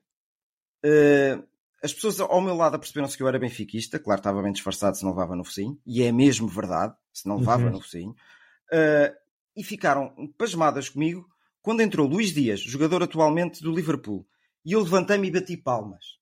uh, 0.83 1.43
as 1.83 1.93
pessoas 1.93 2.19
ao 2.19 2.41
meu 2.41 2.55
lado 2.55 2.79
perceberam-se 2.79 3.15
que 3.15 3.21
eu 3.21 3.27
era 3.27 3.37
benfiquista, 3.37 3.99
claro, 3.99 4.19
estava 4.19 4.41
bem 4.41 4.51
disfarçado 4.51 4.97
se 4.97 5.03
não 5.03 5.11
levava 5.11 5.35
no 5.35 5.43
focinho, 5.43 5.79
e 5.85 6.01
é 6.01 6.11
mesmo 6.11 6.47
verdade, 6.47 6.95
se 7.13 7.27
não 7.27 7.37
levava 7.37 7.65
uhum. 7.65 7.73
no 7.73 7.81
focinho, 7.81 8.15
e 9.55 9.63
ficaram 9.63 10.11
pasmadas 10.35 10.89
comigo 10.89 11.29
quando 11.67 11.81
entrou 11.81 12.07
Luís 12.07 12.33
Dias, 12.33 12.61
jogador 12.61 13.03
atualmente 13.03 13.61
do 13.61 13.75
Liverpool 13.75 14.25
e 14.63 14.71
eu 14.71 14.79
levantei-me 14.79 15.27
e 15.27 15.31
bati 15.31 15.57
palmas. 15.57 16.17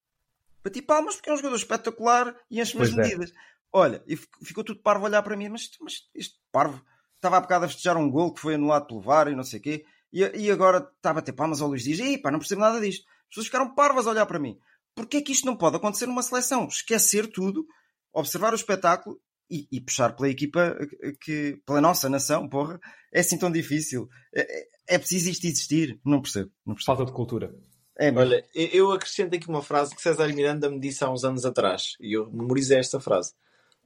Bati 0.64 0.82
palmas 0.82 1.18
porque 1.18 1.30
é 1.30 1.34
um 1.34 1.38
jogador 1.38 1.56
espetacular 1.58 2.36
e 2.50 2.60
enche-me 2.60 2.82
as 2.82 2.92
é. 2.92 2.96
medidas. 2.96 3.32
Olha, 3.72 4.04
e 4.08 4.18
ficou 4.44 4.64
tudo 4.64 4.82
parvo 4.82 5.06
a 5.06 5.10
olhar 5.10 5.22
para 5.22 5.38
mim, 5.38 5.50
mas, 5.50 5.70
mas 5.80 6.10
este 6.16 6.34
parvo 6.52 6.84
estava 7.14 7.38
há 7.38 7.42
bocado 7.42 7.66
a 7.66 7.68
festejar 7.68 7.96
um 7.96 8.10
gol 8.10 8.34
que 8.34 8.42
foi 8.42 8.56
anulado 8.56 8.88
pelo 8.88 9.00
VAR 9.00 9.28
e 9.28 9.36
não 9.36 9.44
sei 9.44 9.60
o 9.60 9.62
quê, 9.62 9.86
e, 10.12 10.24
e 10.24 10.50
agora 10.50 10.80
está 10.80 11.12
a 11.12 11.14
bater 11.14 11.34
palmas 11.34 11.62
ao 11.62 11.68
Luís 11.68 11.84
Dias, 11.84 12.00
e 12.00 12.18
pá, 12.18 12.32
não 12.32 12.40
percebo 12.40 12.62
nada 12.62 12.82
disto. 12.82 13.06
pessoas 13.30 13.46
ficaram 13.46 13.76
parvas 13.76 14.08
a 14.08 14.10
olhar 14.10 14.26
para 14.26 14.40
mim. 14.40 14.58
Porquê 14.96 15.18
é 15.18 15.22
que 15.22 15.32
isto 15.32 15.46
não 15.46 15.56
pode 15.56 15.76
acontecer 15.76 16.08
numa 16.08 16.24
seleção? 16.24 16.66
Esquecer 16.66 17.32
tudo, 17.32 17.68
observar 18.12 18.52
o 18.52 18.56
espetáculo 18.56 19.22
e, 19.50 19.68
e 19.72 19.82
puxar 19.82 20.16
pela 20.16 20.30
equipa 20.30 20.78
que, 21.22 21.60
pela 21.66 21.82
nossa 21.82 22.10
nação, 22.10 22.48
porra, 22.48 22.80
é 23.14 23.20
assim 23.20 23.38
tão 23.38 23.52
difícil. 23.52 24.10
É, 24.34 24.68
é 24.88 24.98
preciso 24.98 25.30
isto 25.30 25.46
existir. 25.46 26.00
Não 26.06 26.22
percebo. 26.22 26.52
Não 26.66 26.76
percebo. 26.76 26.98
Falta 26.98 27.12
de 27.12 27.16
cultura. 27.16 27.56
É, 27.98 28.12
mas... 28.12 28.28
Olha, 28.28 28.46
eu 28.54 28.92
acrescento 28.92 29.36
aqui 29.36 29.48
uma 29.48 29.62
frase 29.62 29.96
que 29.96 30.02
César 30.02 30.28
Miranda 30.28 30.70
me 30.70 30.80
disse 30.80 31.04
há 31.04 31.10
uns 31.10 31.24
anos 31.24 31.46
atrás 31.46 31.96
e 32.00 32.18
eu 32.18 32.30
memorizei 32.32 32.78
esta 32.78 33.00
frase. 33.00 33.34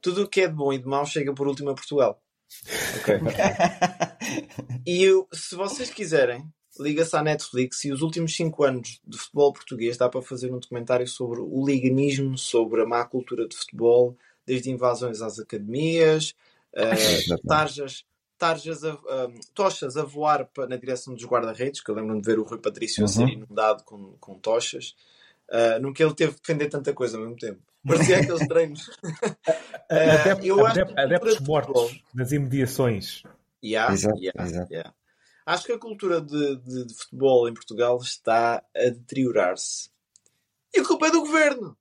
Tudo 0.00 0.24
o 0.24 0.28
que 0.28 0.42
é 0.42 0.48
de 0.48 0.54
bom 0.54 0.72
e 0.72 0.78
de 0.78 0.86
mau 0.86 1.06
chega 1.06 1.32
por 1.32 1.46
último 1.46 1.70
a 1.70 1.74
Portugal. 1.74 2.20
Ok. 2.98 3.20
e 4.86 5.04
eu, 5.04 5.28
se 5.32 5.54
vocês 5.54 5.90
quiserem, 5.90 6.44
liga-se 6.78 7.14
à 7.16 7.22
Netflix 7.22 7.84
e 7.84 7.92
os 7.92 8.02
últimos 8.02 8.34
5 8.34 8.64
anos 8.64 9.00
de 9.06 9.18
futebol 9.18 9.52
português 9.52 9.96
dá 9.96 10.08
para 10.08 10.22
fazer 10.22 10.52
um 10.52 10.58
documentário 10.58 11.06
sobre 11.06 11.40
o 11.40 11.64
liganismo, 11.64 12.36
sobre 12.36 12.82
a 12.82 12.86
má 12.86 13.04
cultura 13.04 13.46
de 13.46 13.56
futebol, 13.56 14.16
desde 14.50 14.68
invasões 14.68 15.22
às 15.22 15.38
academias, 15.38 16.34
uh, 16.74 17.46
tarjas, 17.46 18.04
tarjas 18.36 18.82
a, 18.82 18.98
tochas 19.54 19.96
a 19.96 20.02
voar 20.02 20.46
para, 20.46 20.66
na 20.66 20.76
direção 20.76 21.14
dos 21.14 21.24
guarda-redes, 21.24 21.80
que 21.80 21.88
eu 21.88 21.94
lembro-me 21.94 22.20
de 22.20 22.26
ver 22.26 22.40
o 22.40 22.42
Rui 22.42 22.58
Patrício 22.58 23.02
uhum. 23.02 23.08
ser 23.08 23.28
inundado 23.28 23.84
com, 23.84 24.16
com 24.18 24.34
tochas. 24.34 24.96
Uh, 25.48 25.80
nunca 25.80 26.02
ele 26.02 26.14
teve 26.14 26.34
que 26.34 26.40
defender 26.40 26.68
tanta 26.68 26.92
coisa 26.92 27.16
ao 27.16 27.22
mesmo 27.22 27.36
tempo. 27.36 27.60
Parecia 27.86 28.18
aqueles 28.18 28.48
treinos. 28.48 28.88
uh, 28.88 30.66
adep, 30.66 30.92
adeptos 30.98 31.38
mortos 31.40 32.02
nas 32.12 32.32
imediações. 32.32 33.22
Yeah, 33.62 33.94
exato, 33.94 34.18
yeah, 34.18 34.44
exato. 34.44 34.72
Yeah. 34.72 34.94
Acho 35.46 35.66
que 35.66 35.72
a 35.72 35.78
cultura 35.78 36.20
de, 36.20 36.56
de, 36.56 36.86
de, 36.86 36.94
futebol 36.94 37.48
em 37.48 37.54
Portugal 37.54 37.98
está 37.98 38.64
a 38.74 38.80
deteriorar-se. 38.80 39.90
E 40.74 40.80
a 40.80 40.84
culpa 40.84 41.06
é 41.06 41.10
do 41.10 41.20
governo. 41.20 41.76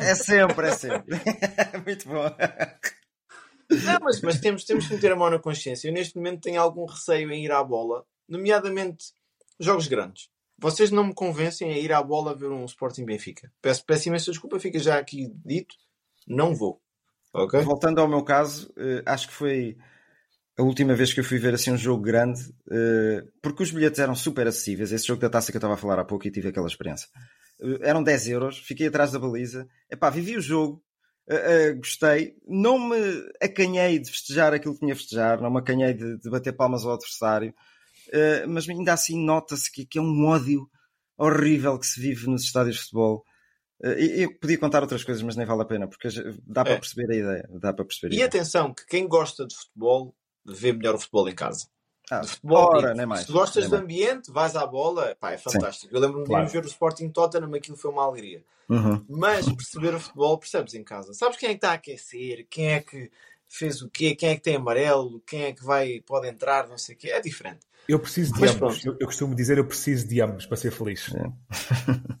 É 0.00 0.14
sempre, 0.14 0.68
é 0.68 0.72
sempre. 0.72 1.20
Muito 1.86 2.08
bom. 2.08 2.24
Não, 3.84 3.98
mas, 4.02 4.20
mas 4.20 4.40
temos, 4.40 4.64
temos 4.64 4.86
que 4.86 4.94
meter 4.94 5.12
a 5.12 5.16
mão 5.16 5.30
na 5.30 5.38
consciência. 5.38 5.88
Eu 5.88 5.92
neste 5.92 6.16
momento 6.16 6.42
tenho 6.42 6.60
algum 6.60 6.84
receio 6.84 7.30
em 7.32 7.44
ir 7.44 7.52
à 7.52 7.62
bola, 7.62 8.04
nomeadamente 8.28 9.06
jogos 9.58 9.86
grandes. 9.86 10.28
Vocês 10.58 10.90
não 10.90 11.04
me 11.04 11.14
convencem 11.14 11.72
a 11.72 11.78
ir 11.78 11.92
à 11.92 12.02
bola 12.02 12.36
ver 12.36 12.50
um 12.50 12.64
Sporting 12.64 13.04
Benfica. 13.04 13.50
Peço, 13.60 13.84
peço 13.84 14.08
imensa 14.08 14.30
desculpa, 14.30 14.60
fica 14.60 14.78
já 14.78 14.98
aqui 14.98 15.32
dito. 15.44 15.74
Não 16.26 16.54
vou. 16.54 16.80
Okay? 17.34 17.62
Voltando 17.62 18.00
ao 18.00 18.08
meu 18.08 18.22
caso, 18.22 18.72
eh, 18.76 19.02
acho 19.06 19.28
que 19.28 19.34
foi 19.34 19.76
a 20.56 20.62
última 20.62 20.94
vez 20.94 21.12
que 21.12 21.20
eu 21.20 21.24
fui 21.24 21.38
ver 21.38 21.54
assim 21.54 21.72
um 21.72 21.78
jogo 21.78 22.02
grande, 22.02 22.40
eh, 22.70 23.24
porque 23.40 23.62
os 23.62 23.70
bilhetes 23.70 23.98
eram 23.98 24.14
super 24.14 24.46
acessíveis. 24.46 24.92
Esse 24.92 25.06
jogo 25.06 25.20
da 25.20 25.30
taça 25.30 25.50
que 25.50 25.56
eu 25.56 25.60
estava 25.60 25.74
a 25.74 25.78
falar 25.78 25.98
há 25.98 26.04
pouco 26.04 26.26
e 26.26 26.30
tive 26.30 26.48
aquela 26.48 26.66
experiência. 26.66 27.08
Eh, 27.62 27.88
eram 27.88 28.02
10 28.02 28.28
euros, 28.28 28.58
fiquei 28.58 28.88
atrás 28.88 29.12
da 29.12 29.18
baliza. 29.18 29.68
Epá, 29.90 30.10
vivi 30.10 30.36
o 30.36 30.40
jogo, 30.40 30.82
uh, 31.30 31.72
uh, 31.72 31.76
gostei. 31.76 32.34
Não 32.46 32.78
me 32.78 32.96
acanhei 33.40 33.98
de 33.98 34.10
festejar 34.10 34.52
aquilo 34.52 34.74
que 34.74 34.80
tinha 34.80 34.92
a 34.92 34.96
festejar, 34.96 35.40
não 35.40 35.50
me 35.50 35.58
acanhei 35.58 35.94
de, 35.94 36.18
de 36.18 36.30
bater 36.30 36.52
palmas 36.52 36.84
ao 36.84 36.92
adversário. 36.92 37.54
Uh, 38.08 38.48
mas 38.48 38.68
ainda 38.68 38.92
assim 38.92 39.18
nota-se 39.24 39.70
que, 39.70 39.86
que, 39.86 39.98
é 39.98 40.02
um 40.02 40.26
ódio 40.26 40.68
horrível 41.16 41.78
que 41.78 41.86
se 41.86 42.00
vive 42.00 42.26
nos 42.26 42.42
estádios 42.42 42.76
de 42.76 42.82
futebol. 42.82 43.24
Eu 43.80 44.38
podia 44.38 44.58
contar 44.58 44.80
outras 44.80 45.02
coisas, 45.02 45.24
mas 45.24 45.34
nem 45.34 45.44
vale 45.44 45.62
a 45.62 45.64
pena, 45.64 45.88
porque 45.88 46.06
dá 46.46 46.62
para 46.62 46.74
é. 46.74 46.78
perceber 46.78 47.12
a 47.12 47.16
ideia. 47.16 47.48
Dá 47.60 47.72
para 47.72 47.84
perceber 47.84 48.14
e 48.14 48.22
atenção, 48.22 48.72
que 48.72 48.86
quem 48.86 49.08
gosta 49.08 49.44
de 49.44 49.56
futebol 49.56 50.14
vê 50.46 50.72
melhor 50.72 50.94
o 50.94 51.00
futebol 51.00 51.28
em 51.28 51.34
casa. 51.34 51.66
Ah, 52.12 52.20
de 52.20 52.28
futebol, 52.28 52.76
ora, 52.76 52.92
nem 52.92 53.06
mais. 53.06 53.24
Se 53.24 53.32
gostas 53.32 53.70
do 53.70 53.76
ambiente, 53.76 54.30
vais 54.30 54.54
à 54.54 54.66
bola, 54.66 55.16
pá, 55.18 55.32
é 55.32 55.38
fantástico. 55.38 55.90
Sim, 55.90 55.96
eu 55.96 56.00
lembro-me 56.00 56.26
claro. 56.26 56.44
de 56.44 56.52
ver 56.52 56.62
o 56.62 56.66
Sporting 56.66 57.08
Tottenham, 57.08 57.54
aquilo 57.54 57.76
foi 57.76 57.90
uma 57.90 58.04
alegria. 58.04 58.44
Uhum. 58.68 59.02
Mas 59.08 59.46
perceber 59.50 59.94
o 59.94 60.00
futebol, 60.00 60.36
percebes 60.36 60.74
em 60.74 60.84
casa. 60.84 61.14
Sabes 61.14 61.38
quem 61.38 61.48
é 61.48 61.52
que 61.52 61.56
está 61.56 61.70
a 61.70 61.74
aquecer, 61.74 62.46
quem 62.50 62.72
é 62.72 62.80
que 62.80 63.10
fez 63.48 63.80
o 63.80 63.88
quê, 63.88 64.14
quem 64.14 64.28
é 64.28 64.36
que 64.36 64.42
tem 64.42 64.56
amarelo, 64.56 65.22
quem 65.26 65.44
é 65.44 65.52
que 65.54 65.64
vai, 65.64 66.02
pode 66.04 66.28
entrar, 66.28 66.68
não 66.68 66.76
sei 66.76 66.94
o 66.94 66.98
quê. 66.98 67.08
É 67.08 67.20
diferente. 67.20 67.60
Eu 67.88 67.98
preciso 67.98 68.34
de 68.34 68.40
mas 68.40 68.54
ambos. 68.54 68.84
Eu, 68.84 68.96
eu, 69.00 69.06
costumo 69.06 69.34
dizer 69.34 69.56
eu 69.56 69.66
preciso 69.66 70.06
de 70.06 70.20
ambos 70.20 70.44
para 70.44 70.58
ser 70.58 70.70
feliz. 70.70 71.10
É. 71.14 71.32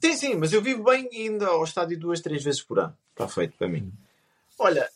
sim, 0.02 0.16
sim, 0.16 0.34
mas 0.36 0.54
eu 0.54 0.62
vivo 0.62 0.84
bem 0.84 1.06
indo 1.12 1.44
ao 1.44 1.62
estádio 1.64 1.98
duas, 1.98 2.20
três 2.20 2.42
vezes 2.42 2.62
por 2.62 2.78
ano. 2.78 2.96
Está 3.10 3.28
feito 3.28 3.58
para 3.58 3.68
mim. 3.68 3.92
Olha, 4.58 4.88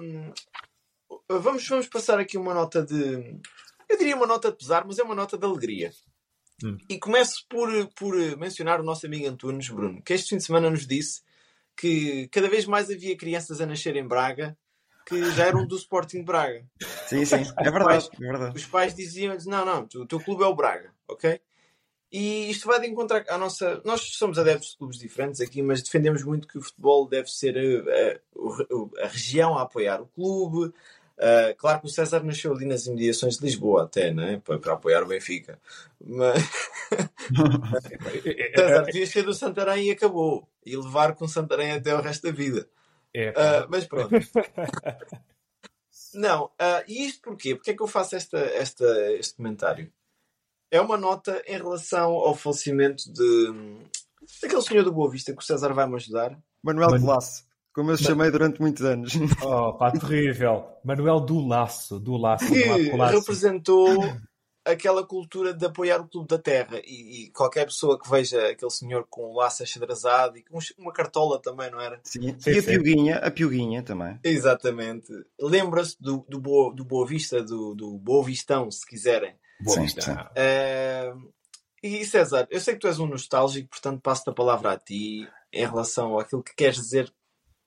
hum, 0.00 0.32
vamos, 1.28 1.66
vamos 1.68 1.86
passar 1.86 2.18
aqui 2.18 2.36
uma 2.36 2.52
nota 2.52 2.82
de 2.82 3.38
eu 3.90 3.98
diria 3.98 4.16
uma 4.16 4.26
nota 4.26 4.50
de 4.50 4.56
pesar, 4.56 4.84
mas 4.86 4.98
é 4.98 5.02
uma 5.02 5.14
nota 5.14 5.36
de 5.36 5.44
alegria. 5.44 5.90
Hum. 6.64 6.78
E 6.88 6.98
começo 6.98 7.44
por, 7.48 7.68
por 7.94 8.14
mencionar 8.36 8.80
o 8.80 8.84
nosso 8.84 9.06
amigo 9.06 9.26
Antunes 9.26 9.68
Bruno, 9.68 10.02
que 10.02 10.12
este 10.12 10.30
fim 10.30 10.36
de 10.36 10.44
semana 10.44 10.70
nos 10.70 10.86
disse 10.86 11.22
que 11.76 12.28
cada 12.28 12.48
vez 12.48 12.66
mais 12.66 12.90
havia 12.90 13.16
crianças 13.16 13.60
a 13.60 13.66
nascer 13.66 13.96
em 13.96 14.06
Braga 14.06 14.56
que 15.06 15.30
já 15.32 15.46
eram 15.46 15.66
do 15.66 15.76
Sporting 15.76 16.18
de 16.18 16.24
Braga. 16.24 16.64
Sim, 17.08 17.24
sim, 17.24 17.42
é 17.58 17.70
verdade. 17.70 17.84
Pais, 17.84 18.10
é 18.14 18.26
verdade. 18.26 18.56
Os 18.56 18.66
pais 18.66 18.94
diziam-lhes: 18.94 19.46
não, 19.46 19.64
não, 19.64 19.88
o 19.96 20.06
teu 20.06 20.20
clube 20.20 20.44
é 20.44 20.46
o 20.46 20.54
Braga, 20.54 20.92
ok? 21.08 21.40
E 22.12 22.50
isto 22.50 22.66
vai 22.66 22.80
de 22.80 22.86
encontrar 22.86 23.24
a 23.28 23.38
nossa. 23.38 23.80
Nós 23.84 24.00
somos 24.16 24.38
adeptos 24.38 24.70
de 24.70 24.78
clubes 24.78 24.98
diferentes 24.98 25.40
aqui, 25.40 25.62
mas 25.62 25.82
defendemos 25.82 26.22
muito 26.22 26.46
que 26.46 26.58
o 26.58 26.62
futebol 26.62 27.08
deve 27.08 27.28
ser 27.28 27.56
a, 27.56 29.02
a, 29.02 29.04
a 29.04 29.08
região 29.08 29.56
a 29.56 29.62
apoiar 29.62 30.00
o 30.00 30.06
clube, 30.06 30.72
Uh, 31.20 31.54
claro 31.58 31.80
que 31.80 31.86
o 31.86 31.90
César 31.90 32.22
nasceu 32.22 32.54
ali 32.54 32.64
nas 32.64 32.86
imediações 32.86 33.36
de 33.36 33.44
Lisboa, 33.44 33.84
até, 33.84 34.10
né? 34.10 34.40
para, 34.42 34.58
para 34.58 34.72
apoiar 34.72 35.02
o 35.02 35.06
Benfica. 35.06 35.60
Mas. 36.02 36.42
César 38.56 38.82
devia 38.84 39.06
ser 39.06 39.24
do 39.24 39.34
Santarém 39.34 39.88
e 39.88 39.90
acabou. 39.90 40.48
E 40.64 40.74
levar 40.74 41.14
com 41.14 41.26
o 41.26 41.28
Santarém 41.28 41.72
até 41.72 41.94
o 41.94 42.00
resto 42.00 42.26
da 42.26 42.32
vida. 42.32 42.66
É, 43.12 43.30
uh, 43.30 43.66
mas 43.68 43.86
pronto. 43.86 44.10
Não, 46.14 46.46
uh, 46.46 46.82
e 46.88 47.06
isto 47.06 47.20
porquê? 47.20 47.54
Porquê 47.54 47.72
é 47.72 47.74
que 47.74 47.82
eu 47.82 47.86
faço 47.86 48.16
esta, 48.16 48.38
esta, 48.38 48.84
este 49.12 49.34
comentário? 49.34 49.92
É 50.70 50.80
uma 50.80 50.96
nota 50.96 51.42
em 51.46 51.56
relação 51.56 52.12
ao 52.12 52.34
falecimento 52.34 53.12
de 53.12 53.52
daquele 54.42 54.62
senhor 54.62 54.84
do 54.84 54.92
Boa 54.92 55.10
Vista 55.10 55.32
que 55.32 55.42
o 55.42 55.44
César 55.44 55.74
vai 55.74 55.86
me 55.86 55.96
ajudar. 55.96 56.38
Manuel 56.62 56.90
Manu... 56.90 57.04
Colasso. 57.04 57.44
Como 57.74 57.92
eu 57.92 57.96
chamei 57.96 58.30
durante 58.30 58.60
muitos 58.60 58.84
anos. 58.84 59.12
Oh, 59.42 59.74
pá, 59.74 59.90
terrível. 59.92 60.64
Manuel 60.84 61.20
do 61.20 61.46
Laço, 61.46 62.00
do 62.00 62.16
Laço. 62.16 62.46
Que 62.46 62.64
representou 62.64 63.86
aquela 64.64 65.06
cultura 65.06 65.54
de 65.54 65.64
apoiar 65.64 66.00
o 66.00 66.08
Clube 66.08 66.28
da 66.28 66.38
Terra. 66.38 66.80
E, 66.84 67.26
e, 67.26 67.30
qualquer 67.32 67.66
pessoa 67.66 67.98
que 67.98 68.08
veja 68.08 68.48
aquele 68.48 68.70
senhor 68.70 69.06
com 69.08 69.22
o 69.22 69.36
laço 69.36 69.62
achadrazado 69.62 70.36
e 70.36 70.44
com 70.44 70.58
uma 70.78 70.92
cartola 70.92 71.40
também, 71.40 71.70
não 71.70 71.80
era? 71.80 72.00
Sim, 72.04 72.36
sim 72.38 72.50
e 72.50 72.58
a 72.58 72.62
piuguinha, 72.62 73.16
a 73.16 73.30
piuguinha 73.30 73.82
também. 73.82 74.18
Exatamente. 74.22 75.12
Lembra-se 75.40 75.96
do, 76.00 76.24
do, 76.28 76.40
Boa, 76.40 76.74
do 76.74 76.84
Boa 76.84 77.06
Vista, 77.06 77.42
do, 77.42 77.74
do 77.74 77.98
Boa 77.98 78.24
Vistão, 78.24 78.70
se 78.70 78.86
quiserem. 78.86 79.34
Boa 79.60 79.76
sim, 79.76 79.82
Vista. 79.82 80.02
Sim. 80.02 80.12
Uh, 80.12 81.32
e 81.82 82.04
César, 82.04 82.46
eu 82.50 82.60
sei 82.60 82.74
que 82.74 82.80
tu 82.80 82.88
és 82.88 82.98
um 82.98 83.06
nostálgico, 83.06 83.70
portanto 83.70 84.02
passo-te 84.02 84.30
a 84.30 84.34
palavra 84.34 84.72
a 84.72 84.78
ti 84.78 85.26
em 85.52 85.66
relação 85.66 86.18
àquilo 86.18 86.42
que 86.42 86.54
queres 86.54 86.76
dizer 86.76 87.12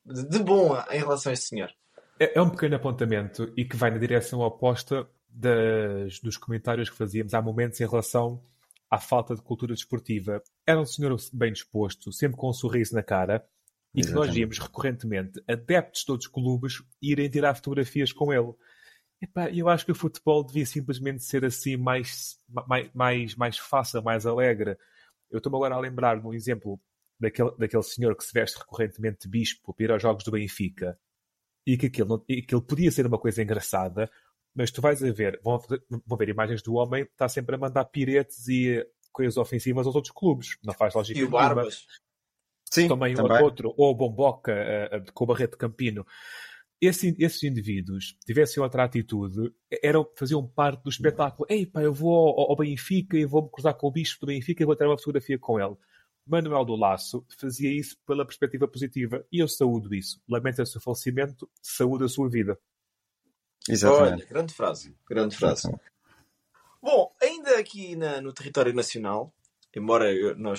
de 0.06 0.39
bom 0.39 0.78
em 0.92 1.00
relação 1.00 1.30
a 1.30 1.34
este 1.34 1.48
senhor. 1.48 1.72
É, 2.20 2.38
é 2.38 2.42
um 2.42 2.50
pequeno 2.50 2.76
apontamento 2.76 3.52
e 3.58 3.66
que 3.66 3.76
vai 3.76 3.92
na 3.92 3.98
direção 3.98 4.39
oposta 4.39 5.08
das, 5.30 6.20
dos 6.20 6.38
comentários 6.38 6.89
que 6.89 6.98
fazíamos 6.98 7.34
há 7.34 7.42
momentos 7.42 7.80
em 7.82 7.88
relação 7.88 8.44
à 8.89 9.00
falta 9.00 9.36
de 9.36 9.42
cultura 9.42 9.74
desportiva. 9.74 10.42
Era 10.66 10.80
um 10.80 10.86
senhor 10.86 11.16
bem 11.34 11.52
disposto, 11.52 12.12
sempre 12.12 12.38
com 12.38 12.50
um 12.50 12.54
sorriso 12.54 12.94
na 12.94 13.02
cara, 13.02 13.46
e 13.96 14.00
Exatamente. 14.00 14.08
que 14.08 14.13
nós 14.13 14.36
víamos 14.36 14.60
recorrentemente 14.60 15.44
adeptos 15.48 16.02
de 16.02 16.08
todos 16.08 16.26
os 16.26 16.32
clubes 16.32 16.84
irem 17.02 17.30
tirar 17.30 17.56
fotografias 17.56 18.12
com 18.12 18.34
ele. 18.34 18.54
Epá, 19.22 19.50
eu 19.50 19.70
acho 19.70 19.86
que 19.86 19.92
o 19.92 19.96
futebol 19.96 20.44
devia 20.44 20.66
simplesmente 20.66 21.24
ser 21.24 21.46
assim 21.46 21.78
mais, 21.78 22.38
mais, 22.68 22.89
mais, 22.94 23.36
mais 23.36 23.58
fácil, 23.58 24.04
mais 24.04 24.26
alegre. 24.26 24.78
Eu 25.32 25.38
estou-me 25.38 25.56
agora 25.56 25.76
a 25.76 25.80
lembrar 25.80 26.20
de 26.20 26.28
um 26.28 26.34
exemplo 26.34 26.80
daquele, 27.24 27.52
daquele 27.58 27.84
senhor 27.84 28.16
que 28.16 28.24
se 28.24 28.34
veste 28.34 28.60
recorrentemente 28.60 29.22
de 29.22 29.30
bispo 29.30 29.74
para 29.74 29.86
ir 29.86 29.92
aos 29.92 30.02
jogos 30.02 30.24
do 30.24 30.32
Benfica 30.32 30.98
e 31.65 31.78
que 31.78 31.88
aquilo, 31.88 32.24
e 32.28 32.40
aquilo 32.40 32.62
podia 32.62 32.92
ser 32.92 33.06
uma 33.08 33.17
coisa 33.17 33.42
engraçada, 33.42 34.12
mas 34.54 34.69
tu 34.69 34.82
vais 34.82 35.02
a 35.04 35.12
ver, 35.12 35.40
vão, 35.44 35.60
vão 36.06 36.17
ver 36.17 36.30
imagens 36.30 36.62
do 36.62 36.76
homem 36.76 37.04
está 37.04 37.28
sempre 37.28 37.56
a 37.56 37.58
mandar 37.58 37.86
piretes 37.86 38.48
e 38.48 38.86
coisas 39.12 39.38
ofensivas 39.38 39.88
aos 39.88 39.96
outros 39.96 40.13
clubes. 40.13 40.58
Não 40.63 40.74
faz 40.74 40.94
lógica 40.94 41.19
E 41.19 41.24
o 41.24 41.30
Barbas. 41.30 41.86
Sim, 42.69 42.88
também, 42.88 43.13
também. 43.13 43.42
outro, 43.42 43.74
ou 43.78 43.92
o 43.92 43.96
Bomboca 43.96 44.54
com 45.13 45.24
o 45.24 45.28
Barreto 45.28 45.58
Campino. 45.58 46.06
Esse, 46.82 47.15
esses 47.17 47.42
indivíduos 47.44 48.17
tivessem 48.26 48.62
outra 48.62 48.84
atitude, 48.84 49.54
eram, 49.82 50.06
faziam 50.17 50.46
parte 50.46 50.84
do 50.84 50.90
espetáculo. 50.90 51.48
Ei, 51.50 51.65
pá, 51.65 51.82
eu 51.82 51.94
vou 51.94 52.13
ao, 52.13 52.50
ao 52.50 52.56
Benfica 52.58 53.15
e 53.15 53.26
vou-me 53.26 53.50
cruzar 53.50 53.76
com 53.76 53.88
o 53.88 53.92
bicho 53.92 54.19
do 54.19 54.28
Benfica 54.28 54.63
e 54.63 54.65
vou 54.65 54.76
ter 54.76 54.86
uma 54.86 54.98
fotografia 54.98 55.40
com 55.40 55.60
ele. 55.60 55.78
Manuel 56.26 56.65
do 56.65 56.76
Laço 56.76 57.26
fazia 57.38 57.71
isso 57.71 57.98
pela 58.06 58.26
perspectiva 58.26 58.67
positiva 58.67 59.26
e 59.32 59.40
eu 59.40 59.48
saúdo 59.48 59.94
isso. 59.94 60.21
Lamenta 60.28 60.63
o 60.63 60.65
seu 60.65 60.80
falecimento, 60.80 61.50
saúde 61.62 62.06
a 62.06 62.08
sua 62.08 62.30
vida. 62.30 62.58
Exatamente. 63.67 64.24
Olha, 64.24 64.26
grande 64.26 64.54
frase. 64.54 64.96
Grande 65.08 65.38
frase. 65.38 65.69
Bom, 66.82 67.13
ainda 67.21 67.58
aqui 67.60 67.96
na, 67.96 68.19
no 68.19 68.34
território 68.34 68.74
nacional, 68.74 69.34
embora 69.76 70.12
eu 70.12 70.36
não, 70.36 70.54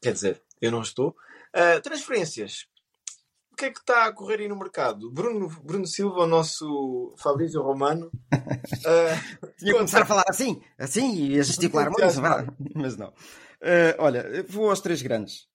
quer 0.00 0.12
dizer, 0.12 0.42
eu 0.60 0.70
não 0.70 0.82
estou. 0.82 1.16
Uh, 1.54 1.80
transferências. 1.82 2.66
O 3.50 3.56
que 3.56 3.66
é 3.66 3.70
que 3.70 3.80
está 3.80 4.06
a 4.06 4.12
correr 4.12 4.40
aí 4.40 4.48
no 4.48 4.56
mercado? 4.56 5.10
Bruno, 5.10 5.48
Bruno 5.62 5.86
Silva, 5.86 6.20
o 6.20 6.26
nosso 6.26 7.14
Fabrício 7.18 7.62
Romano. 7.62 8.10
Uh, 8.32 9.48
Tinha 9.58 9.72
que 9.72 9.78
começar 9.78 10.02
a 10.02 10.06
falar 10.06 10.24
assim, 10.28 10.62
assim 10.78 11.14
e 11.14 11.38
a 11.38 11.42
gesticular 11.42 11.90
muito, 11.90 12.04
mas 12.74 12.96
não. 12.96 13.12
Uh, 13.62 13.94
olha, 13.98 14.42
vou 14.48 14.70
aos 14.70 14.80
três 14.80 15.02
grandes. 15.02 15.46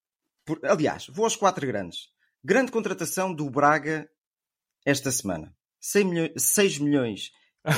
Por, 0.46 0.60
aliás, 0.64 1.08
vou 1.08 1.26
aos 1.26 1.36
quatro 1.36 1.66
grandes. 1.66 2.10
Grande 2.44 2.72
contratação 2.72 3.34
do 3.34 3.50
Braga 3.50 4.08
esta 4.86 5.12
semana. 5.12 5.56
6 5.80 6.06
milhões, 6.06 6.32
6 6.38 6.80
milhões 6.80 7.32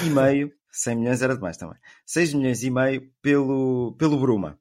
e 0.06 0.10
meio. 0.12 0.52
100 0.70 0.96
milhões 0.96 1.22
era 1.22 1.36
demais 1.36 1.58
também. 1.58 1.80
6 2.06 2.34
milhões 2.34 2.64
e 2.64 2.70
meio 2.70 3.10
pelo, 3.22 3.96
pelo 3.98 4.20
Bruma. 4.20 4.60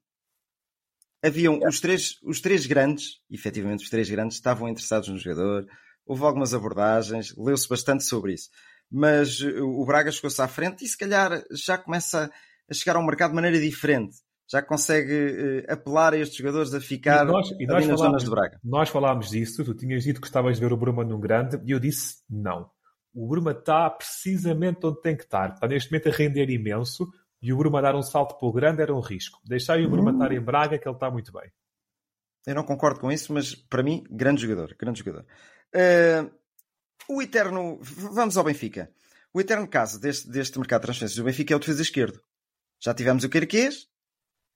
Haviam 1.22 1.58
os 1.66 1.80
três, 1.80 2.18
os 2.22 2.40
três 2.40 2.66
grandes, 2.66 3.20
efetivamente 3.28 3.82
os 3.82 3.90
três 3.90 4.08
grandes, 4.08 4.36
estavam 4.36 4.68
interessados 4.68 5.08
no 5.08 5.18
jogador. 5.18 5.66
Houve 6.06 6.22
algumas 6.22 6.54
abordagens, 6.54 7.34
leu-se 7.36 7.68
bastante 7.68 8.04
sobre 8.04 8.34
isso. 8.34 8.48
Mas 8.88 9.40
o 9.40 9.84
Braga 9.84 10.12
chegou-se 10.12 10.40
à 10.40 10.46
frente 10.46 10.84
e 10.84 10.88
se 10.88 10.96
calhar 10.96 11.44
já 11.50 11.76
começa 11.76 12.30
a 12.70 12.74
chegar 12.74 12.94
ao 12.94 13.04
mercado 13.04 13.30
de 13.30 13.34
maneira 13.34 13.58
diferente 13.58 14.16
já 14.48 14.62
consegue 14.62 15.12
uh, 15.12 15.72
apelar 15.72 16.14
a 16.14 16.18
estes 16.18 16.38
jogadores 16.38 16.72
a 16.72 16.80
ficar 16.80 17.24
e 17.24 17.32
nós, 17.32 17.50
e 17.58 17.66
nós 17.66 17.86
nas 17.86 17.98
zonas 17.98 18.24
de 18.24 18.30
Braga. 18.30 18.60
Nós 18.62 18.88
falámos 18.88 19.30
disso, 19.30 19.64
tu 19.64 19.74
tinhas 19.74 20.04
dito 20.04 20.20
que 20.20 20.26
estavas 20.26 20.56
a 20.56 20.60
ver 20.60 20.72
o 20.72 20.76
Bruma 20.76 21.04
num 21.04 21.18
grande 21.20 21.60
e 21.64 21.72
eu 21.72 21.80
disse 21.80 22.22
não. 22.30 22.70
O 23.12 23.26
Bruma 23.26 23.52
está 23.52 23.88
precisamente 23.90 24.86
onde 24.86 25.00
tem 25.00 25.16
que 25.16 25.24
estar. 25.24 25.54
Está 25.54 25.66
neste 25.66 25.90
momento 25.90 26.08
a 26.08 26.12
render 26.12 26.50
imenso 26.50 27.10
e 27.40 27.52
o 27.52 27.56
Bruma 27.56 27.82
dar 27.82 27.96
um 27.96 28.02
salto 28.02 28.38
para 28.38 28.48
o 28.48 28.52
grande 28.52 28.82
era 28.82 28.94
um 28.94 29.00
risco. 29.00 29.40
Deixar 29.44 29.80
o 29.80 29.90
Bruma 29.90 30.12
estar 30.12 30.30
em 30.32 30.40
Braga 30.40 30.78
que 30.78 30.86
ele 30.86 30.94
está 30.96 31.10
muito 31.10 31.32
bem. 31.32 31.50
Eu 32.46 32.54
não 32.54 32.62
concordo 32.62 33.00
com 33.00 33.10
isso, 33.10 33.32
mas 33.32 33.54
para 33.54 33.82
mim, 33.82 34.04
grande 34.10 34.42
jogador. 34.42 34.76
Grande 34.78 35.00
jogador. 35.00 35.26
Uh, 35.74 36.30
o 37.08 37.20
eterno... 37.20 37.78
Vamos 37.80 38.36
ao 38.36 38.44
Benfica. 38.44 38.90
O 39.34 39.40
eterno 39.40 39.66
caso 39.66 40.00
deste, 40.00 40.30
deste 40.30 40.58
mercado 40.58 40.82
de 40.82 40.86
transferências 40.86 41.18
do 41.18 41.24
Benfica 41.24 41.52
é 41.52 41.56
o 41.56 41.58
defesa 41.58 41.82
esquerdo. 41.82 42.20
Já 42.80 42.94
tivemos 42.94 43.24
o 43.24 43.28
Querquês, 43.28 43.88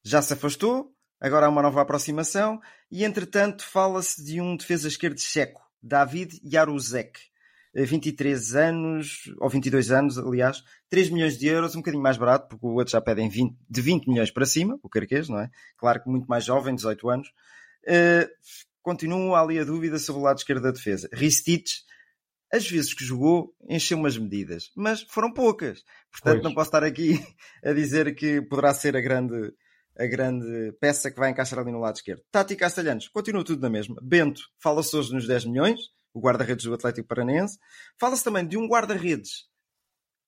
já 0.03 0.23
se 0.23 0.33
afastou, 0.33 0.95
agora 1.21 1.47
há 1.47 1.49
uma 1.49 1.63
nova 1.63 1.83
aproximação 1.83 2.61
e, 2.91 3.05
entretanto, 3.05 3.65
fala-se 3.65 4.25
de 4.25 4.41
um 4.41 4.57
defesa 4.57 4.89
esquerdo 4.89 5.19
checo, 5.19 5.63
David 5.83 6.41
Jaruzek. 6.45 7.31
23 7.73 8.55
eh, 8.55 8.69
anos, 8.69 9.33
ou 9.39 9.49
22 9.49 9.93
anos, 9.93 10.19
aliás, 10.19 10.63
3 10.89 11.11
milhões 11.11 11.39
de 11.39 11.47
euros, 11.47 11.75
um 11.75 11.79
bocadinho 11.79 12.03
mais 12.03 12.17
barato, 12.17 12.49
porque 12.49 12.67
o 12.67 12.71
outro 12.71 12.91
já 12.91 13.01
pedem 13.01 13.29
20, 13.29 13.57
de 13.69 13.81
20 13.81 14.09
milhões 14.09 14.31
para 14.31 14.45
cima, 14.45 14.79
o 14.83 14.89
Carquês, 14.89 15.29
não 15.29 15.39
é? 15.39 15.49
Claro 15.77 16.03
que 16.03 16.09
muito 16.09 16.27
mais 16.27 16.45
jovem, 16.45 16.75
18 16.75 17.09
anos. 17.09 17.29
Uh, 17.85 18.29
continua 18.83 19.41
ali 19.41 19.59
a 19.59 19.65
dúvida 19.65 19.99
sobre 19.99 20.21
o 20.21 20.25
lado 20.25 20.39
esquerdo 20.39 20.63
da 20.63 20.73
defesa. 20.73 21.09
Ristich, 21.13 21.85
as 22.53 22.69
vezes 22.69 22.93
que 22.93 23.05
jogou, 23.05 23.55
encheu 23.69 23.97
umas 23.97 24.19
medidas, 24.19 24.71
mas 24.75 25.03
foram 25.03 25.33
poucas. 25.33 25.85
Portanto, 26.11 26.35
pois. 26.35 26.43
não 26.43 26.55
posso 26.55 26.69
estar 26.69 26.83
aqui 26.83 27.25
a 27.65 27.73
dizer 27.73 28.15
que 28.15 28.43
poderá 28.43 28.75
ser 28.75 28.97
a 28.97 29.01
grande, 29.01 29.53
a 30.01 30.07
grande 30.07 30.73
peça 30.81 31.11
que 31.11 31.19
vai 31.21 31.31
encaixar 31.31 31.59
ali 31.59 31.71
no 31.71 31.79
lado 31.79 31.97
esquerdo. 31.97 32.23
Tati 32.33 32.57
Castelhanos, 32.57 33.09
continua 33.09 33.45
tudo 33.45 33.61
na 33.61 33.69
mesma. 33.69 33.97
Bento, 34.03 34.41
fala-se 34.59 34.97
hoje 34.97 35.13
nos 35.13 35.27
10 35.27 35.45
milhões, 35.45 35.79
o 36.15 36.21
guarda-redes 36.21 36.65
do 36.65 36.73
Atlético 36.73 37.07
Paranense. 37.07 37.59
Fala-se 37.99 38.25
também 38.25 38.47
de 38.47 38.57
um 38.57 38.67
guarda-redes 38.67 39.51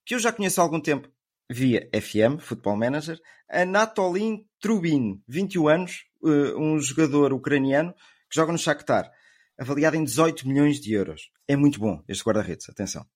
que 0.04 0.14
eu 0.14 0.18
já 0.18 0.30
conheço 0.30 0.60
há 0.60 0.64
algum 0.64 0.80
tempo 0.80 1.08
via 1.50 1.88
FM, 1.94 2.40
Football 2.40 2.76
Manager, 2.76 3.18
Anatolin 3.48 4.44
Trubin, 4.60 5.22
21 5.26 5.68
anos, 5.68 6.04
eh, 6.24 6.54
um 6.56 6.78
jogador 6.78 7.32
ucraniano 7.32 7.92
que 8.28 8.36
joga 8.36 8.52
no 8.52 8.58
Shakhtar, 8.58 9.10
avaliado 9.58 9.96
em 9.96 10.04
18 10.04 10.46
milhões 10.46 10.80
de 10.80 10.92
euros. 10.92 11.30
É 11.48 11.56
muito 11.56 11.78
bom 11.78 12.02
este 12.08 12.24
guarda-redes, 12.24 12.68
atenção. 12.68 13.06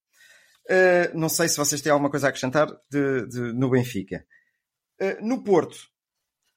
Uh, 0.69 1.17
não 1.17 1.29
sei 1.29 1.49
se 1.49 1.57
vocês 1.57 1.81
têm 1.81 1.93
alguma 1.93 2.11
coisa 2.11 2.27
a 2.27 2.31
acrescentar 2.31 2.67
de, 2.91 3.27
de, 3.29 3.41
no 3.53 3.71
Benfica. 3.71 4.27
Uh, 5.01 5.25
no 5.25 5.45
Porto, 5.45 5.79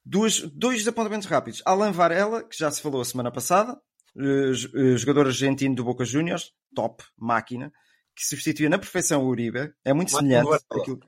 Duas, 0.05 0.41
dois 0.41 0.87
apontamentos 0.87 1.27
rápidos. 1.27 1.61
Alan 1.65 1.91
Varela, 1.91 2.43
que 2.43 2.57
já 2.57 2.71
se 2.71 2.81
falou 2.81 3.01
a 3.01 3.05
semana 3.05 3.31
passada, 3.31 3.79
eh, 4.17 4.51
eh, 4.51 4.97
jogador 4.97 5.27
argentino 5.27 5.75
do 5.75 5.83
Boca 5.83 6.03
Juniors, 6.03 6.51
top, 6.73 7.03
máquina, 7.17 7.71
que 8.15 8.25
substituía 8.25 8.69
na 8.69 8.79
perfeição 8.79 9.23
o 9.23 9.27
Uribe. 9.27 9.73
É 9.83 9.93
muito 9.93 10.11
mais 10.11 10.25
semelhante. 10.25 10.47
Um 10.47 10.99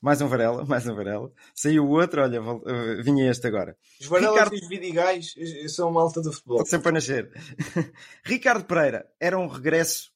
mais 0.00 0.20
um 0.20 0.28
Varela, 0.28 0.64
mais 0.66 0.86
um 0.86 0.94
Varela. 0.94 1.32
Saiu 1.54 1.84
o 1.84 1.90
outro, 1.90 2.22
olha, 2.22 2.38
eh, 2.38 3.02
vinha 3.02 3.30
este 3.30 3.46
agora. 3.46 3.76
Os 4.00 4.06
Varelas 4.06 4.34
Ricardo... 4.34 4.54
e 4.54 4.60
os 4.60 4.68
Vidigais 4.68 5.34
são 5.74 5.90
uma 5.90 6.02
alta 6.02 6.22
do 6.22 6.32
futebol. 6.32 6.58
Pode 6.58 6.68
sempre 6.68 6.88
a 6.90 6.92
nascer. 6.92 7.30
Ricardo 8.24 8.64
Pereira 8.64 9.06
era 9.18 9.38
um 9.38 9.48
regresso 9.48 10.12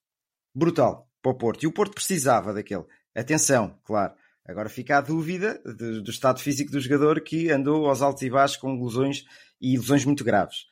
brutal 0.55 1.09
para 1.23 1.33
o 1.33 1.35
Porto. 1.35 1.65
E 1.65 1.67
o 1.67 1.73
Porto 1.73 1.95
precisava 1.95 2.53
daquele. 2.53 2.85
Atenção, 3.15 3.79
claro. 3.85 4.15
Agora 4.51 4.69
fica 4.69 4.99
a 4.99 5.01
dúvida 5.01 5.63
de, 5.65 6.01
do 6.01 6.11
estado 6.11 6.41
físico 6.41 6.73
do 6.73 6.81
jogador 6.81 7.21
que 7.21 7.53
andou 7.53 7.87
aos 7.87 8.03
altos 8.03 8.23
e 8.23 8.31
baixos 8.31 8.57
com 8.57 8.83
lesões 8.83 9.25
e 9.61 9.77
lesões 9.77 10.05
muito 10.05 10.25
graves. 10.25 10.67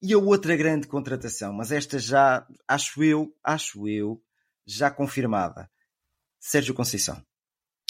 E 0.00 0.14
a 0.14 0.18
outra 0.18 0.56
grande 0.56 0.86
contratação, 0.86 1.52
mas 1.52 1.70
esta 1.70 1.98
já, 1.98 2.46
acho 2.66 3.04
eu, 3.04 3.36
acho 3.44 3.86
eu, 3.86 4.22
já 4.64 4.90
confirmada. 4.90 5.70
Sérgio 6.40 6.72
Conceição. 6.72 7.22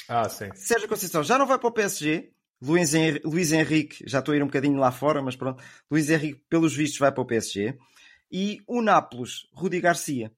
Ah, 0.08 0.28
sim. 0.28 0.48
Sérgio 0.54 0.88
Conceição 0.88 1.22
já 1.22 1.38
não 1.38 1.46
vai 1.46 1.58
para 1.58 1.68
o 1.68 1.72
PSG. 1.72 2.32
Luís, 2.60 2.92
Henrique, 2.92 3.26
Luís 3.26 3.52
Henrique, 3.52 4.04
já 4.08 4.18
estou 4.18 4.32
a 4.32 4.36
ir 4.36 4.42
um 4.42 4.46
bocadinho 4.46 4.80
lá 4.80 4.90
fora, 4.90 5.22
mas 5.22 5.36
pronto. 5.36 5.62
Luís 5.88 6.10
Henrique, 6.10 6.42
pelos 6.48 6.74
vistos, 6.74 6.98
vai 6.98 7.12
para 7.12 7.22
o 7.22 7.26
PSG. 7.26 7.78
E 8.32 8.60
o 8.66 8.82
Nápoles, 8.82 9.46
Rudi 9.52 9.80
Garcia. 9.80 10.32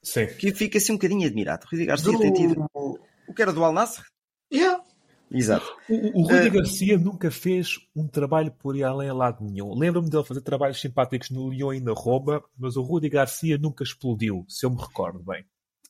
Sim. 0.00 0.26
Que 0.26 0.54
fica 0.54 0.78
assim 0.78 0.92
um 0.92 0.96
bocadinho 0.96 1.26
admirado. 1.26 1.66
Rudi 1.68 1.86
Garcia 1.86 2.12
do... 2.12 2.20
tem 2.20 2.32
tido. 2.32 2.70
O 2.72 3.34
que 3.34 3.42
era 3.42 3.52
do 3.52 3.64
Al 3.64 3.72
Nassr? 3.72 4.13
Yeah. 4.52 4.82
Exato. 5.30 5.66
O, 5.88 6.20
o 6.20 6.22
Rudi 6.22 6.48
uh, 6.48 6.52
Garcia 6.52 6.98
nunca 6.98 7.30
fez 7.30 7.78
um 7.94 8.06
trabalho 8.06 8.52
por 8.52 8.76
ir 8.76 8.84
além 8.84 9.08
a 9.08 9.14
lado 9.14 9.44
nenhum. 9.44 9.74
Lembro-me 9.74 10.08
dele 10.08 10.24
fazer 10.24 10.42
trabalhos 10.42 10.80
simpáticos 10.80 11.30
no 11.30 11.50
Lyon 11.50 11.72
e 11.72 11.80
na 11.80 11.92
Roma, 11.92 12.42
mas 12.56 12.76
o 12.76 12.82
Rudi 12.82 13.08
Garcia 13.08 13.58
nunca 13.58 13.82
explodiu, 13.82 14.44
se 14.48 14.64
eu 14.64 14.70
me 14.70 14.80
recordo 14.80 15.20
bem. 15.20 15.44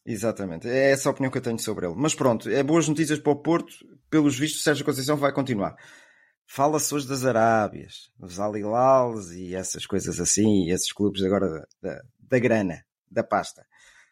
Exatamente, 0.07 0.69
é 0.69 0.91
essa 0.91 1.09
a 1.09 1.13
opinião 1.13 1.31
que 1.31 1.39
eu 1.39 1.43
tenho 1.43 1.59
sobre 1.59 1.87
ele. 1.87 1.95
Mas 1.97 2.15
pronto, 2.15 2.49
é 2.49 2.63
boas 2.63 2.89
notícias 2.89 3.19
para 3.19 3.33
o 3.33 3.37
Porto. 3.37 3.73
Pelos 4.11 4.39
vistos, 4.39 4.63
Sérgio 4.63 4.85
Conceição 4.85 5.17
vai 5.17 5.33
continuar. 5.33 5.77
Fala-se 6.47 6.95
hoje 6.95 7.09
das 7.09 7.25
Arábias, 7.25 8.11
dos 8.19 8.39
Alilals 8.39 9.33
e 9.33 9.55
essas 9.55 9.87
coisas 9.87 10.21
assim, 10.21 10.67
e 10.67 10.73
esses 10.73 10.93
clubes 10.93 11.23
agora 11.23 11.49
da, 11.49 11.67
da, 11.83 12.03
da 12.19 12.39
grana, 12.39 12.85
da 13.11 13.25
pasta. 13.25 13.67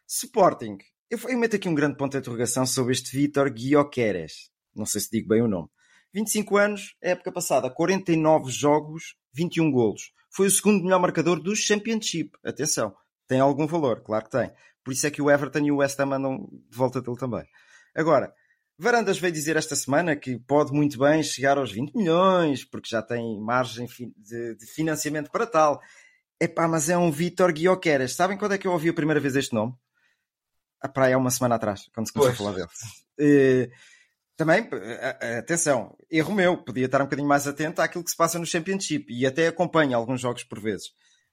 Sporting, 0.07 0.77
eu, 1.13 1.29
eu 1.29 1.37
meto 1.37 1.55
aqui 1.55 1.69
um 1.69 1.75
grande 1.75 1.95
ponto 1.95 2.13
de 2.13 2.17
interrogação 2.17 2.65
sobre 2.65 2.91
este 2.91 3.15
Vitor 3.15 3.51
Guioqueres. 3.51 4.49
Não 4.75 4.85
sei 4.85 4.99
se 4.99 5.11
digo 5.11 5.27
bem 5.29 5.43
o 5.43 5.47
nome. 5.47 5.69
25 6.11 6.57
anos, 6.57 6.95
época 6.99 7.31
passada, 7.31 7.69
49 7.69 8.51
jogos, 8.51 9.15
21 9.31 9.71
golos. 9.71 10.11
Foi 10.31 10.47
o 10.47 10.51
segundo 10.51 10.83
melhor 10.83 10.99
marcador 10.99 11.39
do 11.39 11.55
Championship. 11.55 12.31
Atenção, 12.43 12.95
tem 13.27 13.39
algum 13.39 13.67
valor, 13.67 14.01
claro 14.01 14.25
que 14.25 14.31
tem. 14.31 14.51
Por 14.83 14.91
isso 14.91 15.05
é 15.05 15.11
que 15.11 15.21
o 15.21 15.29
Everton 15.29 15.59
e 15.59 15.71
o 15.71 15.77
West 15.77 15.99
Ham 15.99 16.13
andam 16.13 16.49
de 16.51 16.75
volta 16.75 16.99
dele 16.99 17.17
também. 17.17 17.45
Agora, 17.95 18.33
Varandas 18.77 19.19
veio 19.19 19.31
dizer 19.31 19.55
esta 19.55 19.75
semana 19.75 20.15
que 20.15 20.39
pode 20.39 20.73
muito 20.73 20.97
bem 20.97 21.21
chegar 21.21 21.59
aos 21.59 21.71
20 21.71 21.93
milhões, 21.93 22.65
porque 22.65 22.89
já 22.89 23.03
tem 23.03 23.39
margem 23.39 23.87
de, 24.17 24.57
financiamento 24.73 25.29
para 25.29 25.45
tal. 25.45 25.79
Epá, 26.41 26.67
mas 26.67 26.89
é 26.89 26.97
um 26.97 27.11
Vitor 27.11 27.53
Guioqueras. 27.53 28.15
Sabem 28.15 28.35
quando 28.35 28.53
é 28.53 28.57
que 28.57 28.67
eu 28.67 28.71
ouvi 28.71 28.89
a 28.89 28.93
primeira 28.93 29.19
vez 29.19 29.35
este 29.35 29.53
nome? 29.53 29.73
A 30.83 30.89
praia 30.89 31.15
há 31.15 31.17
uma 31.17 31.31
semana 31.31 31.55
atrás, 31.55 31.89
quando 31.93 32.07
se 32.07 32.13
começou 32.13 32.35
pois. 32.35 32.49
a 32.49 32.53
falar 32.53 32.67
dele. 33.17 33.71
Também, 34.35 34.67
atenção, 35.39 35.95
erro 36.09 36.33
meu, 36.33 36.57
podia 36.57 36.85
estar 36.85 36.99
um 36.99 37.05
bocadinho 37.05 37.27
mais 37.27 37.47
atento 37.47 37.81
àquilo 37.81 38.03
que 38.03 38.09
se 38.09 38.17
passa 38.17 38.39
no 38.39 38.45
Championship 38.45 39.05
e 39.09 39.25
até 39.25 39.47
acompanho 39.47 39.95
alguns 39.95 40.19
jogos 40.19 40.43
por 40.43 40.59
vezes, 40.59 40.87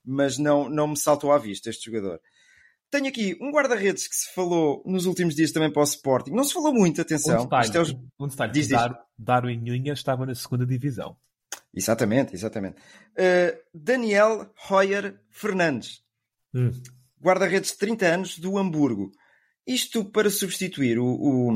mas 0.04 0.36
não, 0.36 0.68
não 0.68 0.88
me 0.88 0.96
saltou 0.96 1.32
à 1.32 1.38
vista 1.38 1.70
este 1.70 1.86
jogador. 1.86 2.20
Tenho 2.90 3.06
aqui 3.06 3.38
um 3.40 3.52
guarda-redes 3.52 4.06
que 4.06 4.14
se 4.14 4.34
falou 4.34 4.82
nos 4.84 5.06
últimos 5.06 5.34
dias 5.34 5.52
também 5.52 5.72
para 5.72 5.80
o 5.80 5.84
Sporting. 5.84 6.32
Não 6.32 6.44
se 6.44 6.52
falou 6.52 6.74
muito, 6.74 7.00
atenção. 7.00 7.40
Um 7.40 7.44
detalhe, 7.44 7.76
é 7.76 7.80
os... 7.80 7.96
um 8.18 8.26
detalhe 8.26 8.52
diz, 8.52 8.68
Dar, 8.68 9.00
Darwin 9.16 9.58
Nunes 9.58 9.98
estava 9.98 10.26
na 10.26 10.34
segunda 10.34 10.66
divisão. 10.66 11.16
Exatamente, 11.72 12.34
exatamente. 12.34 12.76
Uh, 13.12 13.56
Daniel 13.72 14.52
Hoyer 14.68 15.20
Fernandes. 15.30 16.02
Hum. 16.52 16.72
Guarda-redes 17.22 17.70
de 17.70 17.78
30 17.78 18.06
anos 18.06 18.38
do 18.38 18.58
Hamburgo. 18.58 19.12
Isto 19.66 20.04
para 20.04 20.30
substituir 20.30 20.98
o, 20.98 21.06
o, 21.06 21.52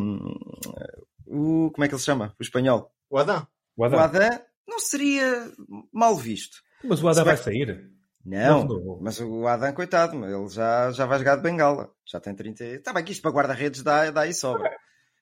o, 1.27 1.71
Como 1.71 1.85
é 1.85 1.89
que 1.89 1.95
ele 1.95 2.01
se 2.01 2.07
chama? 2.07 2.35
O 2.39 2.43
espanhol? 2.43 2.93
O 3.11 3.19
Adam. 3.19 3.47
O 3.77 3.85
Adam, 3.85 3.99
o 3.99 4.03
Adam 4.03 4.41
não 4.69 4.79
seria 4.79 5.51
mal 5.93 6.17
visto. 6.17 6.59
Mas 6.85 7.03
o 7.03 7.09
Adam 7.09 7.25
vai 7.25 7.37
sair. 7.37 7.91
Não, 8.25 8.67
mas 9.03 9.21
o 9.21 9.47
Adam, 9.47 9.73
coitado, 9.75 10.25
ele 10.25 10.49
já, 10.49 10.91
já 10.93 11.05
vai 11.05 11.19
jogar 11.19 11.37
de 11.37 11.43
bengala. 11.43 11.91
Já 12.07 12.19
tem 12.19 12.35
30. 12.35 12.65
Está 12.65 12.93
bem 12.93 13.05
que 13.05 13.13
isto 13.13 13.21
para 13.21 13.31
guarda-redes 13.31 13.83
dá, 13.83 14.11
dá 14.11 14.23
aí 14.23 14.33
sobra. 14.33 14.71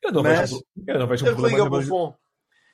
Eu 0.03 0.13
não 0.13 0.23
mas... 0.23 0.51
vejo, 0.51 0.63
eu 0.87 0.99
não 0.99 1.09
vejo 1.09 1.25
um 1.25 1.35
problema. 1.35 1.71
Buffon. 1.71 2.15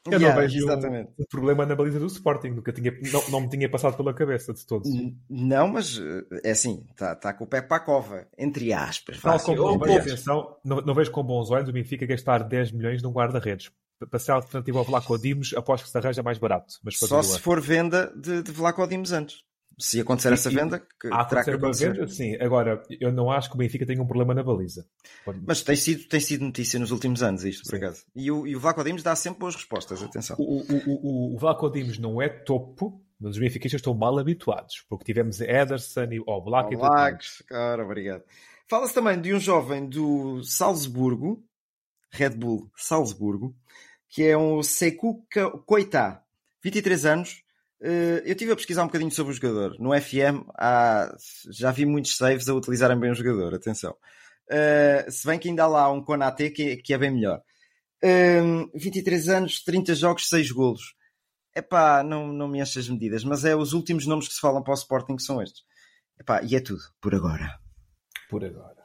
Eu 0.07 0.19
Yeah, 0.19 0.35
não 0.35 0.43
vejo 0.43 0.59
exatamente. 0.59 1.11
um, 1.19 1.23
um 1.23 1.27
problema 1.29 1.67
na 1.67 1.75
baliza 1.75 1.99
do 1.99 2.07
Sporting, 2.07 2.49
nunca 2.49 2.73
tinha, 2.73 2.93
não, 3.13 3.31
não 3.31 3.41
me 3.43 3.49
tinha 3.49 3.69
passado 3.69 3.97
pela 3.97 4.15
cabeça 4.15 4.55
de 4.55 4.67
todos. 4.67 4.89
Não, 5.29 5.69
mas 5.69 5.99
eh, 5.99 6.41
é 6.45 6.51
assim, 6.53 6.87
está 6.91 7.15
tá 7.15 7.33
com 7.33 7.45
o 7.45 7.47
pé 7.47 7.61
para 7.61 7.77
a 7.77 7.81
cova, 7.81 8.27
entre 8.39 8.73
aspas. 8.73 9.21
Tal 9.21 9.39
como, 9.41 9.79
mas 9.79 9.91
pô. 9.91 9.99
atenção, 9.99 10.57
não, 10.65 10.81
não 10.81 10.95
vejo 10.95 11.11
com 11.11 11.23
bons 11.23 11.51
olhos 11.51 11.69
o 11.69 11.73
Benfica 11.73 12.07
gastar 12.07 12.43
10 12.45 12.73
milhões 12.73 13.03
num 13.03 13.13
guarda-redes. 13.13 13.71
Para 14.11 14.19
ser 14.21 14.31
alternativa 14.31 14.79
ao 14.79 14.85
Vlaco 14.85 15.19
Dimos, 15.19 15.53
aposto 15.55 15.85
que 15.85 15.91
se 15.91 15.99
arranja 15.99 16.23
mais 16.23 16.39
barato. 16.39 16.75
Mas 16.85 16.99
Só 16.99 17.21
se 17.21 17.41
for 17.41 17.61
venda 17.61 18.13
de, 18.17 18.43
de 18.43 18.53
Vlaco 18.53 18.87
Dimos 18.87 19.13
antes. 19.13 19.43
Se 19.79 20.01
acontecer 20.01 20.33
essa 20.33 20.51
E- 20.51 20.53
e- 20.53 20.57
venda, 20.57 20.81
que 20.81 21.09
Há 21.13 21.25
terá 21.25 21.45
que 21.45 21.51
acontecer 21.51 21.93
venda, 21.93 22.09
sim. 22.09 22.37
Agora, 22.41 22.83
eu 23.01 23.13
não 23.13 23.31
acho 23.31 23.49
que 23.49 23.55
o 23.55 23.59
Benfica 23.59 23.87
tenha 23.87 24.03
um 24.03 24.07
problema 24.07 24.35
na 24.35 24.43
baliza. 24.43 24.87
Mas 25.47 25.63
tem 25.63 25.77
sido, 25.77 26.09
tem 26.09 26.19
sido 26.19 26.45
notícia 26.45 26.79
nos 26.81 26.91
últimos 26.91 27.23
anos 27.23 27.45
isto, 27.45 27.63
por 27.63 27.71
Sim. 27.71 27.77
acaso. 27.77 28.05
E 28.15 28.31
o, 28.31 28.47
e 28.47 28.57
o 28.57 28.61
Vlaco 28.61 28.83
Dimos 28.83 29.03
dá 29.03 29.15
sempre 29.15 29.39
boas 29.41 29.55
respostas, 29.55 30.03
atenção. 30.03 30.37
O, 30.39 30.61
o, 30.63 31.33
o, 31.33 31.35
o 31.35 31.39
Vlaco 31.39 31.71
Dimos 31.71 31.97
não 31.99 32.21
é 32.21 32.29
topo, 32.29 33.01
mas 33.21 33.33
os 33.33 33.39
benfiquistas 33.39 33.79
estão 33.79 33.95
mal 33.95 34.19
habituados, 34.19 34.85
porque 34.89 35.05
tivemos 35.05 35.41
Ederson 35.41 36.09
e 36.11 36.21
o 36.21 36.41
Vlaco 36.43 36.73
e 36.73 36.77
tudo 36.77 36.89
mais. 36.89 37.45
Olá, 37.49 37.49
cara, 37.49 37.85
obrigado. 37.85 38.25
Fala-se 38.69 38.95
também 38.95 39.21
de 39.21 39.33
um 39.33 39.41
jovem 39.41 39.89
do 39.89 40.43
Salzburgo, 40.43 41.45
Red 42.11 42.31
Bull 42.31 42.71
Salzburgo, 42.77 43.55
que 44.09 44.25
é 44.25 44.37
um 44.37 44.63
Sekou 44.63 45.25
Koita, 45.65 46.23
23 46.63 47.07
anos. 47.07 47.43
Eh, 47.81 48.23
Eu 48.25 48.33
estive 48.33 48.53
a 48.53 48.57
pesquisar 48.57 48.83
um 48.83 48.87
bocadinho 48.87 49.11
sobre 49.11 49.33
o 49.33 49.37
jogador. 49.37 49.77
No 49.79 49.93
FM 49.95 50.45
há- 50.57 51.15
já 51.51 51.71
vi 51.71 51.87
muitos 51.87 52.17
saves 52.17 52.49
a 52.49 52.55
utilizarem 52.55 52.99
bem 52.99 53.11
o 53.11 53.15
jogador, 53.15 53.55
atenção. 53.55 53.97
Eh, 54.51 55.07
se 55.11 55.27
bem 55.27 55.39
que 55.39 55.49
ainda 55.49 55.65
há 55.65 55.67
lá 55.67 55.93
um 55.93 56.03
Konate 56.03 56.51
que, 56.51 56.77
que 56.79 56.95
é 56.95 56.99
bem 56.99 57.11
melhor. 57.13 57.41
Hum, 58.03 58.71
23 58.75 59.29
anos, 59.29 59.63
30 59.63 59.95
jogos, 59.95 60.29
6 60.29 60.51
golos. 60.53 60.95
Epá, 61.55 62.03
não, 62.05 62.29
não 62.33 62.47
me 62.49 62.61
enche 62.61 62.79
as 62.79 62.89
medidas, 62.89 63.25
mas 63.25 63.45
é 63.45 63.55
os 63.57 63.73
últimos 63.73 64.07
nomes 64.07 64.29
que 64.29 64.35
se 64.35 64.41
falam 64.41 64.63
para 64.63 64.73
o 64.73 64.77
Sporting 64.77 65.17
que 65.17 65.23
são 65.23 65.43
estes. 65.43 65.63
Epá, 66.19 66.43
e 66.43 66.55
é 66.57 66.61
tudo, 66.61 66.81
por 67.01 67.15
agora. 67.15 67.59
Por 68.31 68.45
agora. 68.45 68.78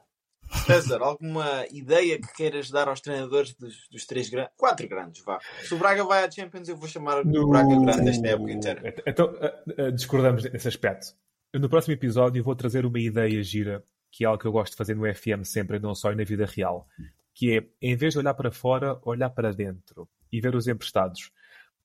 César, 0.65 1.01
alguma 1.01 1.65
ideia 1.71 2.19
que 2.19 2.33
queiras 2.33 2.69
dar 2.69 2.87
aos 2.87 3.01
treinadores 3.01 3.53
dos, 3.55 3.87
dos 3.91 4.05
três 4.05 4.29
grandes? 4.29 4.53
Quatro 4.57 4.87
grandes, 4.87 5.23
vá. 5.23 5.39
Se 5.63 5.73
o 5.73 5.77
Braga 5.77 6.03
vai 6.03 6.23
à 6.23 6.31
Champions, 6.31 6.69
eu 6.69 6.77
vou 6.77 6.87
chamar 6.87 7.25
o 7.25 7.47
Braga 7.47 7.79
grande 7.79 8.09
esta 8.09 8.27
época 8.27 8.51
inteira. 8.51 8.95
Então, 9.05 9.35
ah, 9.41 9.63
ah, 9.77 9.91
discordamos 9.91 10.43
nesse 10.43 10.67
aspecto. 10.67 11.07
Eu, 11.51 11.59
no 11.59 11.69
próximo 11.69 11.93
episódio 11.93 12.43
vou 12.43 12.55
trazer 12.55 12.85
uma 12.85 12.99
ideia 12.99 13.43
gira, 13.43 13.83
que 14.11 14.23
é 14.23 14.27
algo 14.27 14.39
que 14.39 14.47
eu 14.47 14.51
gosto 14.51 14.71
de 14.71 14.77
fazer 14.77 14.95
no 14.95 15.13
FM 15.13 15.43
sempre, 15.43 15.79
não 15.79 15.93
só 15.93 16.13
na 16.13 16.23
vida 16.23 16.45
real, 16.45 16.87
que 17.33 17.57
é, 17.57 17.67
em 17.81 17.95
vez 17.95 18.13
de 18.13 18.19
olhar 18.19 18.33
para 18.33 18.51
fora, 18.51 18.99
olhar 19.03 19.29
para 19.29 19.51
dentro 19.51 20.07
e 20.31 20.39
ver 20.39 20.55
os 20.55 20.67
emprestados. 20.67 21.31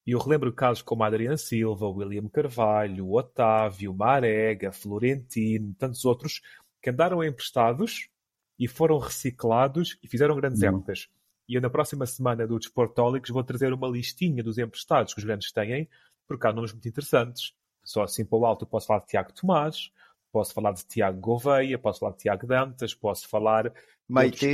E 0.06 0.12
eu 0.12 0.18
relembro 0.18 0.52
casos 0.52 0.82
como 0.82 1.04
Adriano 1.04 1.36
Silva, 1.36 1.86
William 1.86 2.28
Carvalho, 2.28 3.12
Otávio, 3.12 3.92
Marega, 3.92 4.72
Florentino, 4.72 5.74
tantos 5.78 6.04
outros, 6.04 6.40
que 6.80 6.90
andaram 6.90 7.22
emprestados 7.22 8.08
e 8.58 8.66
foram 8.66 8.98
reciclados 8.98 9.98
e 10.02 10.08
fizeram 10.08 10.36
grandes 10.36 10.62
épocas. 10.62 11.08
E 11.48 11.54
eu, 11.54 11.62
na 11.62 11.70
próxima 11.70 12.04
semana 12.04 12.46
do 12.46 12.58
Desportólicos, 12.58 13.30
vou 13.30 13.42
trazer 13.42 13.72
uma 13.72 13.88
listinha 13.88 14.42
dos 14.42 14.58
emprestados 14.58 15.14
que 15.14 15.20
os 15.20 15.24
grandes 15.24 15.50
têm, 15.50 15.88
porque 16.26 16.46
há 16.46 16.52
nomes 16.52 16.72
muito 16.72 16.88
interessantes. 16.88 17.54
Só 17.82 18.02
assim 18.02 18.24
para 18.24 18.38
o 18.38 18.44
alto 18.44 18.64
eu 18.64 18.68
posso 18.68 18.86
falar 18.86 19.00
de 19.00 19.06
Tiago 19.06 19.32
Tomás, 19.32 19.90
posso 20.30 20.52
falar 20.52 20.72
de 20.72 20.84
Tiago 20.84 21.18
Gouveia, 21.18 21.78
posso 21.78 22.00
falar 22.00 22.12
de 22.12 22.18
Tiago 22.18 22.46
Dantas, 22.46 22.94
posso 22.94 23.26
falar 23.28 23.70
de 23.70 23.72
Meite. 24.08 24.52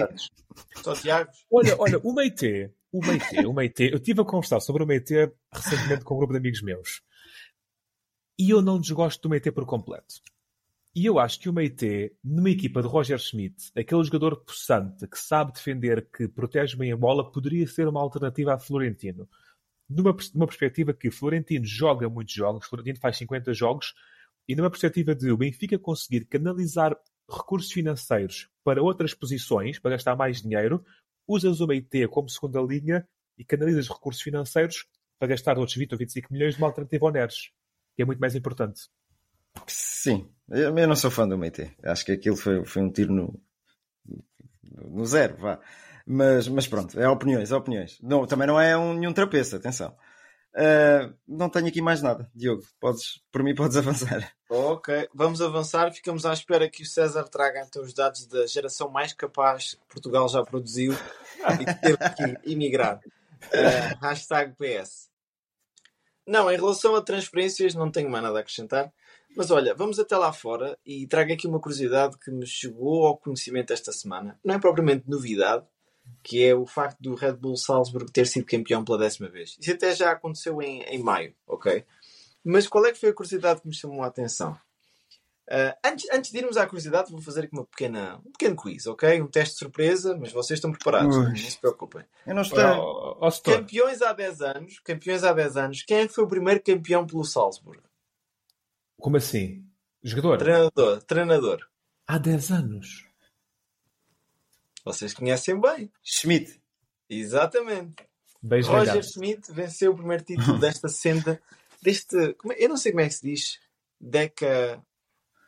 Só 0.76 0.94
Tiago. 0.94 1.30
Olha, 1.50 1.76
olha, 1.80 1.98
o 1.98 2.14
Meite, 2.14 2.70
o 2.92 3.05
Meite, 3.05 3.46
o 3.46 3.52
Meite, 3.52 3.90
eu 3.90 3.96
estive 3.96 4.20
a 4.20 4.24
conversar 4.24 4.61
sobre 4.61 4.84
o 4.84 4.86
Meite 4.86 5.32
recentemente 5.52 6.05
com 6.05 6.14
um 6.14 6.18
grupo 6.18 6.32
de 6.32 6.38
amigos 6.38 6.62
meus. 6.62 7.02
E 8.38 8.50
eu 8.50 8.62
não 8.62 8.80
desgosto 8.80 9.22
do 9.22 9.30
Meite 9.30 9.50
por 9.50 9.66
completo. 9.66 10.14
E 10.97 11.07
eu 11.07 11.18
acho 11.18 11.40
que 11.40 11.49
o 11.49 11.53
Meite, 11.53 12.16
numa 12.22 12.51
equipa 12.51 12.80
de 12.80 12.86
Roger 12.86 13.18
Schmidt, 13.18 13.72
aquele 13.76 14.05
jogador 14.05 14.36
possante, 14.45 15.09
que 15.09 15.18
sabe 15.18 15.53
defender, 15.53 16.09
que 16.09 16.28
protege 16.28 16.76
bem 16.76 16.92
a 16.92 16.97
bola, 16.97 17.32
poderia 17.32 17.66
ser 17.66 17.88
uma 17.88 18.01
alternativa 18.01 18.55
a 18.55 18.59
Florentino. 18.61 19.28
Numa, 19.88 20.16
numa 20.32 20.47
perspectiva 20.47 20.95
que 20.95 21.11
Florentino 21.11 21.64
joga 21.64 22.09
muitos 22.09 22.32
jogos, 22.32 22.66
Florentino 22.68 23.01
faz 23.01 23.16
50 23.16 23.53
jogos, 23.53 23.92
e 24.47 24.55
numa 24.55 24.70
perspectiva 24.70 25.16
de 25.16 25.32
o 25.32 25.36
Benfica 25.36 25.76
conseguir 25.80 26.26
canalizar 26.26 26.97
recursos 27.28 27.72
financeiros 27.72 28.49
para 28.62 28.80
outras 28.80 29.14
posições, 29.14 29.80
para 29.80 29.92
gastar 29.92 30.14
mais 30.14 30.42
dinheiro, 30.42 30.84
usas 31.26 31.61
o 31.61 31.66
Meite 31.66 32.07
como 32.07 32.28
segunda 32.28 32.61
linha 32.61 33.05
e 33.36 33.45
canalizas 33.45 33.88
recursos 33.88 34.22
financeiros 34.22 34.86
para 35.18 35.26
gastar 35.26 35.59
outros 35.59 35.76
20 35.76 35.90
ou 35.90 35.99
25 35.99 36.32
milhões 36.32 36.57
numa 36.57 36.68
alternativa 36.68 37.05
ao 37.05 37.12
Neres, 37.12 37.51
que 37.97 38.03
é 38.03 38.05
muito 38.05 38.20
mais 38.20 38.36
importante. 38.36 38.82
Sim, 39.66 40.28
eu, 40.50 40.76
eu 40.76 40.88
não 40.88 40.96
sou 40.96 41.11
fã 41.11 41.26
do 41.26 41.38
Meite. 41.38 41.74
Acho 41.82 42.05
que 42.05 42.12
aquilo 42.12 42.36
foi, 42.36 42.64
foi 42.64 42.82
um 42.82 42.90
tiro 42.90 43.12
no, 43.12 43.40
no 44.88 45.07
zero, 45.07 45.36
vá. 45.36 45.59
Mas, 46.07 46.48
mas 46.48 46.66
pronto, 46.66 47.00
é 47.00 47.09
opiniões, 47.09 47.50
é 47.50 47.57
opiniões. 47.57 47.98
Não, 48.02 48.26
também 48.26 48.46
não 48.46 48.61
é 48.61 48.76
um, 48.76 48.94
nenhum 48.94 49.12
trapeço, 49.12 49.57
atenção. 49.57 49.96
Ah, 50.55 51.12
não 51.26 51.48
tenho 51.50 51.66
aqui 51.66 51.82
mais 51.82 52.00
nada. 52.00 52.30
Diogo, 52.34 52.62
podes, 52.80 53.20
por 53.32 53.42
mim 53.42 53.55
podes 53.55 53.76
avançar. 53.78 54.32
Ok, 54.48 55.09
vamos 55.12 55.42
avançar. 55.42 55.92
Ficamos 55.92 56.24
à 56.24 56.32
espera 56.32 56.70
que 56.70 56.82
o 56.82 56.86
César 56.86 57.24
traga 57.24 57.64
então 57.66 57.82
os 57.82 57.92
dados 57.92 58.26
da 58.26 58.46
geração 58.46 58.88
mais 58.88 59.12
capaz 59.12 59.74
que 59.74 59.86
Portugal 59.88 60.28
já 60.28 60.42
produziu 60.44 60.94
e 61.61 61.64
que 61.64 61.74
teve 61.80 61.98
que 61.98 62.38
emigrar. 62.52 63.00
Eh, 63.52 63.94
hashtag 64.00 64.55
PS. 64.57 65.11
Não, 66.26 66.50
em 66.50 66.57
relação 66.57 66.94
a 66.94 67.02
transferências, 67.02 67.74
não 67.74 67.90
tenho 67.90 68.09
mais 68.09 68.24
nada 68.24 68.38
a 68.38 68.40
acrescentar. 68.40 68.90
Mas 69.37 69.51
olha, 69.51 69.74
vamos 69.74 69.99
até 69.99 70.16
lá 70.16 70.32
fora 70.32 70.78
e 70.85 71.07
trago 71.07 71.32
aqui 71.32 71.47
uma 71.47 71.61
curiosidade 71.61 72.18
que 72.18 72.30
me 72.30 72.47
chegou 72.47 73.07
ao 73.07 73.16
conhecimento 73.16 73.72
esta 73.72 73.93
semana. 73.93 74.39
Não 74.45 74.55
é 74.55 74.59
propriamente 74.59 75.09
novidade, 75.09 75.64
que 76.22 76.45
é 76.45 76.55
o 76.55 76.66
facto 76.66 77.01
do 77.01 77.14
Red 77.14 77.35
Bull 77.35 77.57
Salzburg 77.57 78.11
ter 78.12 78.26
sido 78.26 78.47
campeão 78.47 78.85
pela 78.85 78.99
décima 78.99 79.28
vez. 79.28 79.57
Isso 79.59 79.72
até 79.72 79.95
já 79.95 80.12
aconteceu 80.12 80.61
em, 80.62 80.82
em 80.82 81.03
maio, 81.03 81.35
ok? 81.47 81.85
Mas 82.45 82.66
qual 82.66 82.87
é 82.87 82.93
que 82.93 82.99
foi 82.99 83.09
a 83.09 83.14
curiosidade 83.14 83.61
que 83.61 83.68
me 83.68 83.74
chamou 83.74 84.03
a 84.03 84.07
atenção? 84.07 84.57
Ah, 85.49 85.76
antes, 85.85 86.09
antes 86.11 86.30
de 86.30 86.39
irmos 86.39 86.57
à 86.57 86.66
curiosidade, 86.66 87.11
vou 87.11 87.20
fazer 87.20 87.45
aqui 87.45 87.53
uma 87.53 87.66
pequena, 87.66 88.20
um 88.24 88.32
pequeno 88.32 88.57
quiz, 88.57 88.87
ok? 88.87 89.20
Um 89.20 89.26
teste 89.26 89.55
de 89.55 89.59
surpresa, 89.59 90.16
mas 90.18 90.32
vocês 90.32 90.59
estão 90.59 90.72
preparados, 90.72 91.16
Ui. 91.16 91.28
não 91.28 91.37
se 91.37 91.59
preocupem. 91.59 92.05
Eu 92.26 92.35
não 92.35 92.43
estou. 92.43 92.59
Campeões 93.53 94.01
há 94.01 94.12
10 94.12 94.41
anos, 94.41 94.78
campeões 94.80 95.22
há 95.22 95.32
10 95.32 95.57
anos, 95.57 95.82
quem 95.82 95.99
é 95.99 96.07
que 96.07 96.14
foi 96.14 96.24
o 96.24 96.28
primeiro 96.28 96.62
campeão 96.62 97.07
pelo 97.07 97.24
Salzburg? 97.24 97.82
Como 99.05 99.18
assim? 99.18 99.62
Jogador? 100.02 100.38
Treinador, 100.38 101.02
treinador. 101.02 101.68
Há 102.07 102.16
10 102.16 102.50
anos. 102.52 103.07
Vocês 104.82 105.12
conhecem 105.12 105.61
bem. 105.61 105.92
Schmidt. 106.02 106.59
Exatamente. 107.11 108.02
Beijo 108.42 108.70
Roger 108.70 108.94
ligado. 108.94 109.05
Schmidt 109.12 109.52
venceu 109.52 109.92
o 109.92 109.96
primeiro 109.96 110.24
título 110.24 110.57
desta 110.61 110.88
senda, 110.88 111.38
deste. 111.82 112.16
é- 112.16 112.64
eu 112.64 112.68
não 112.70 112.78
sei 112.78 112.92
como 112.92 113.02
é 113.02 113.09
que 113.09 113.14
se 113.14 113.22
diz. 113.26 113.61
Deca 114.00 114.82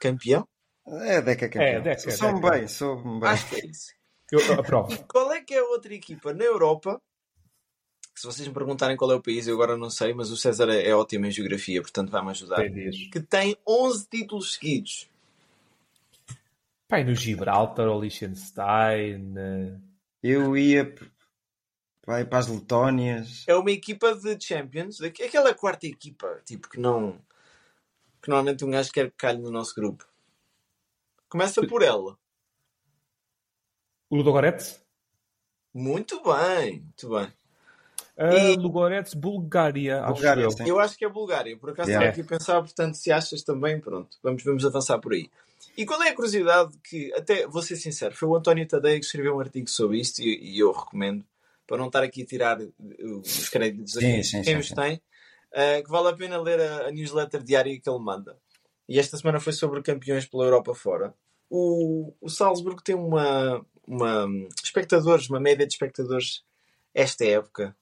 campeão? 0.02 0.46
É 0.86 1.22
Deca 1.22 1.48
campeão. 1.48 1.62
É, 1.62 1.80
Deca, 1.80 2.10
Sou-me 2.10 2.40
Deca. 2.42 2.50
bem, 2.50 2.68
sou-me 2.68 3.20
bem. 3.20 3.28
Acho 3.30 3.48
que 3.48 3.56
é 3.56 3.66
isso. 3.66 3.92
Eu 4.32 4.40
eu 4.40 4.60
aprovo. 4.60 5.02
Qual 5.08 5.32
é 5.32 5.40
que 5.40 5.54
é 5.54 5.60
a 5.60 5.64
outra 5.64 5.94
equipa 5.94 6.34
na 6.34 6.44
Europa? 6.44 7.00
Que 8.16 8.22
Se 8.22 8.26
vocês 8.26 8.48
me 8.48 8.54
perguntarem 8.54 8.96
qual 8.96 9.12
é 9.12 9.14
o 9.14 9.20
país, 9.22 9.46
eu 9.46 9.54
agora 9.54 9.76
não 9.76 9.90
sei, 9.90 10.14
mas 10.14 10.30
o 10.30 10.38
César 10.38 10.70
é, 10.70 10.88
é 10.88 10.96
ótimo 10.96 11.26
em 11.26 11.30
geografia, 11.30 11.82
portanto 11.82 12.10
vai-me 12.10 12.30
ajudar. 12.30 12.56
Que 13.12 13.20
tem 13.20 13.54
11 13.68 14.08
títulos 14.08 14.54
seguidos. 14.54 15.10
Pai, 16.88 17.04
no 17.04 17.14
Gibraltar, 17.14 17.86
ou 17.88 18.00
Liechtenstein. 18.00 19.34
eh, 19.36 19.78
Eu 20.22 20.56
ia 20.56 20.94
vai 22.06 22.24
para 22.24 22.38
as 22.38 22.46
Letónias. 22.46 23.44
É 23.46 23.54
uma 23.54 23.70
equipa 23.70 24.14
de 24.14 24.42
Champions, 24.42 25.02
aquela 25.02 25.52
quarta 25.52 25.86
equipa, 25.86 26.40
tipo 26.46 26.70
que 26.70 26.80
não. 26.80 27.20
que 28.22 28.30
normalmente 28.30 28.64
um 28.64 28.70
gajo 28.70 28.92
quer 28.92 29.10
que 29.10 29.16
calhe 29.18 29.38
no 29.42 29.50
nosso 29.50 29.74
grupo. 29.74 30.06
Começa 31.28 31.66
por 31.66 31.82
ela. 31.82 32.16
O 34.08 34.16
Ludogorets? 34.16 34.82
Muito 35.74 36.22
bem, 36.22 36.80
muito 36.80 37.10
bem. 37.10 37.30
Uh, 38.18 38.32
E- 38.32 38.56
Ludogorets, 38.56 39.12
Bulgária, 39.12 40.00
acho 40.02 40.14
Bulgária, 40.14 40.42
eu. 40.42 40.66
Eu 40.66 40.78
acho 40.78 40.96
que 40.96 41.04
é 41.04 41.08
Bulgária, 41.08 41.56
por 41.56 41.70
acaso 41.70 41.90
Yeah. 41.90 42.06
estava 42.08 42.22
aqui 42.22 42.34
a 42.34 42.38
pensar, 42.38 42.60
portanto, 42.62 42.94
se 42.94 43.12
achas 43.12 43.42
também, 43.42 43.78
pronto, 43.78 44.16
vamos, 44.22 44.42
vamos 44.42 44.64
avançar 44.64 44.98
por 44.98 45.12
aí. 45.12 45.28
E 45.76 45.84
qual 45.84 46.02
é 46.02 46.08
a 46.08 46.14
curiosidade 46.14 46.72
que, 46.82 47.12
até 47.14 47.46
vou 47.46 47.60
ser 47.60 47.76
sincero, 47.76 48.14
foi 48.16 48.26
o 48.26 48.34
António 48.34 48.66
Tadeia 48.66 48.98
que 48.98 49.04
escreveu 49.04 49.36
um 49.36 49.40
artigo 49.40 49.68
sobre 49.68 50.00
isto 50.00 50.20
e, 50.22 50.54
e 50.54 50.58
eu 50.58 50.72
recomendo, 50.72 51.22
para 51.66 51.76
não 51.76 51.88
estar 51.88 52.02
aqui 52.02 52.22
a 52.22 52.26
tirar 52.26 52.58
uh, 52.58 52.72
os 53.20 53.50
créditos 53.50 53.98
a 53.98 54.00
Sim, 54.00 54.06
quem, 54.12 54.22
sim, 54.22 54.42
quem 54.42 54.56
os 54.56 54.70
tem, 54.70 54.94
uh, 54.96 55.84
que 55.84 55.90
vale 55.90 56.08
a 56.08 56.14
pena 56.14 56.40
ler 56.40 56.58
a, 56.58 56.88
a 56.88 56.90
newsletter 56.90 57.42
diária 57.42 57.78
que 57.78 57.90
ele 57.90 57.98
manda. 57.98 58.38
E 58.88 58.98
esta 58.98 59.18
semana 59.18 59.40
foi 59.40 59.52
sobre 59.52 59.82
campeões 59.82 60.24
pela 60.24 60.44
Europa 60.44 60.74
fora. 60.74 61.12
O, 61.50 62.14
o 62.20 62.30
Salzburgo 62.30 62.82
tem 62.82 62.94
uma, 62.94 63.62
uma 63.86 64.26
espectadores, 64.64 65.28
uma 65.28 65.40
média 65.40 65.66
de 65.66 65.72
espectadores 65.74 66.42
esta 66.94 67.24
época 67.26 67.76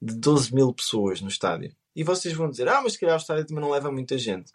de 0.00 0.14
12 0.14 0.54
mil 0.54 0.72
pessoas 0.72 1.20
no 1.20 1.28
estádio. 1.28 1.74
E 1.94 2.04
vocês 2.04 2.34
vão 2.34 2.48
dizer, 2.48 2.68
ah, 2.68 2.80
mas 2.80 2.92
se 2.92 3.00
calhar 3.00 3.16
o 3.16 3.20
estádio 3.20 3.46
também 3.46 3.62
não 3.62 3.70
leva 3.70 3.90
muita 3.90 4.16
gente. 4.16 4.52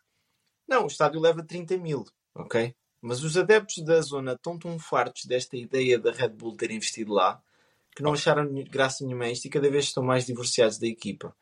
Não, 0.68 0.84
o 0.84 0.88
estádio 0.88 1.20
leva 1.20 1.44
30 1.44 1.78
mil, 1.78 2.06
ok? 2.34 2.74
Mas 3.02 3.22
os 3.22 3.36
adeptos 3.36 3.84
da 3.84 4.00
zona 4.00 4.34
estão 4.34 4.58
tão 4.58 4.80
fartos 4.80 5.26
desta 5.26 5.58
ideia 5.58 6.00
da 6.00 6.12
Red 6.12 6.30
Bull 6.30 6.56
ter 6.56 6.72
investido 6.72 7.12
lá 7.14 7.42
que 7.96 8.02
não 8.02 8.14
acharam 8.14 8.52
graça 8.70 9.04
nenhuma 9.06 9.26
a 9.26 9.32
isto 9.32 9.46
e 9.46 9.50
cada 9.50 9.70
vez 9.70 9.86
estão 9.86 10.04
mais 10.04 10.26
divorciados 10.26 10.78
da 10.78 10.88
equipa. 10.88 11.36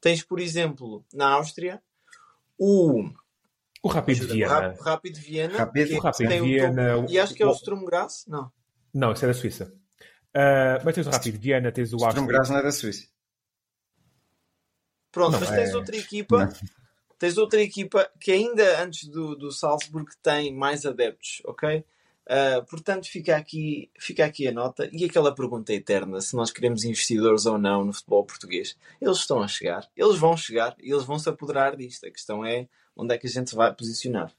Tens, 0.00 0.22
por 0.22 0.40
exemplo, 0.40 1.04
na 1.12 1.28
Áustria, 1.30 1.82
o. 2.56 3.10
O 3.82 3.88
Rápido 3.88 4.26
Viena. 4.26 4.74
O 4.78 4.82
Rápido 4.82 5.18
Viena. 5.18 5.58
Rápido, 5.58 5.96
o 5.96 6.00
Rápido 6.00 6.44
Viena. 6.44 7.06
e 7.08 7.18
acho 7.18 7.34
que 7.34 7.42
é 7.42 7.46
o 7.46 7.54
Sturm 7.54 7.84
Graz? 7.84 8.24
Não. 8.26 8.50
Não, 8.92 9.12
isso 9.12 9.24
é 9.24 9.28
da 9.28 9.34
Suíça. 9.34 9.72
Uh, 10.34 10.82
mas 10.84 10.94
tens 10.94 11.06
o 11.06 11.10
Rápido 11.10 11.38
Viena, 11.38 11.72
tens 11.72 11.92
o 11.92 11.96
Áustria. 11.96 12.12
Sturm 12.12 12.26
Graz 12.26 12.50
não 12.50 12.58
é 12.58 12.62
da 12.62 12.72
Suíça. 12.72 13.08
Pronto, 15.18 15.32
não, 15.32 15.40
mas 15.40 15.50
tens 15.50 15.70
é... 15.70 15.76
outra 15.76 15.96
equipa. 15.96 16.46
Não. 16.46 16.52
Tens 17.18 17.36
outra 17.36 17.60
equipa 17.60 18.08
que 18.20 18.30
ainda 18.30 18.80
antes 18.80 19.08
do, 19.08 19.34
do 19.34 19.50
Salzburg 19.50 20.08
tem 20.22 20.54
mais 20.54 20.86
adeptos, 20.86 21.42
ok? 21.44 21.84
Uh, 22.28 22.64
portanto, 22.66 23.08
fica 23.08 23.36
aqui, 23.36 23.90
fica 23.98 24.24
aqui 24.24 24.46
a 24.46 24.52
nota. 24.52 24.88
E 24.92 25.04
aquela 25.04 25.34
pergunta 25.34 25.72
eterna: 25.72 26.20
se 26.20 26.36
nós 26.36 26.52
queremos 26.52 26.84
investidores 26.84 27.46
ou 27.46 27.58
não 27.58 27.84
no 27.84 27.92
futebol 27.92 28.24
português. 28.24 28.76
Eles 29.00 29.18
estão 29.18 29.42
a 29.42 29.48
chegar, 29.48 29.88
eles 29.96 30.16
vão 30.16 30.36
chegar 30.36 30.76
e 30.78 30.92
eles 30.92 31.04
vão 31.04 31.18
se 31.18 31.28
apoderar 31.28 31.74
disto. 31.74 32.06
A 32.06 32.10
questão 32.10 32.44
é 32.44 32.68
onde 32.96 33.14
é 33.14 33.18
que 33.18 33.26
a 33.26 33.30
gente 33.30 33.54
vai 33.56 33.74
posicionar. 33.74 34.32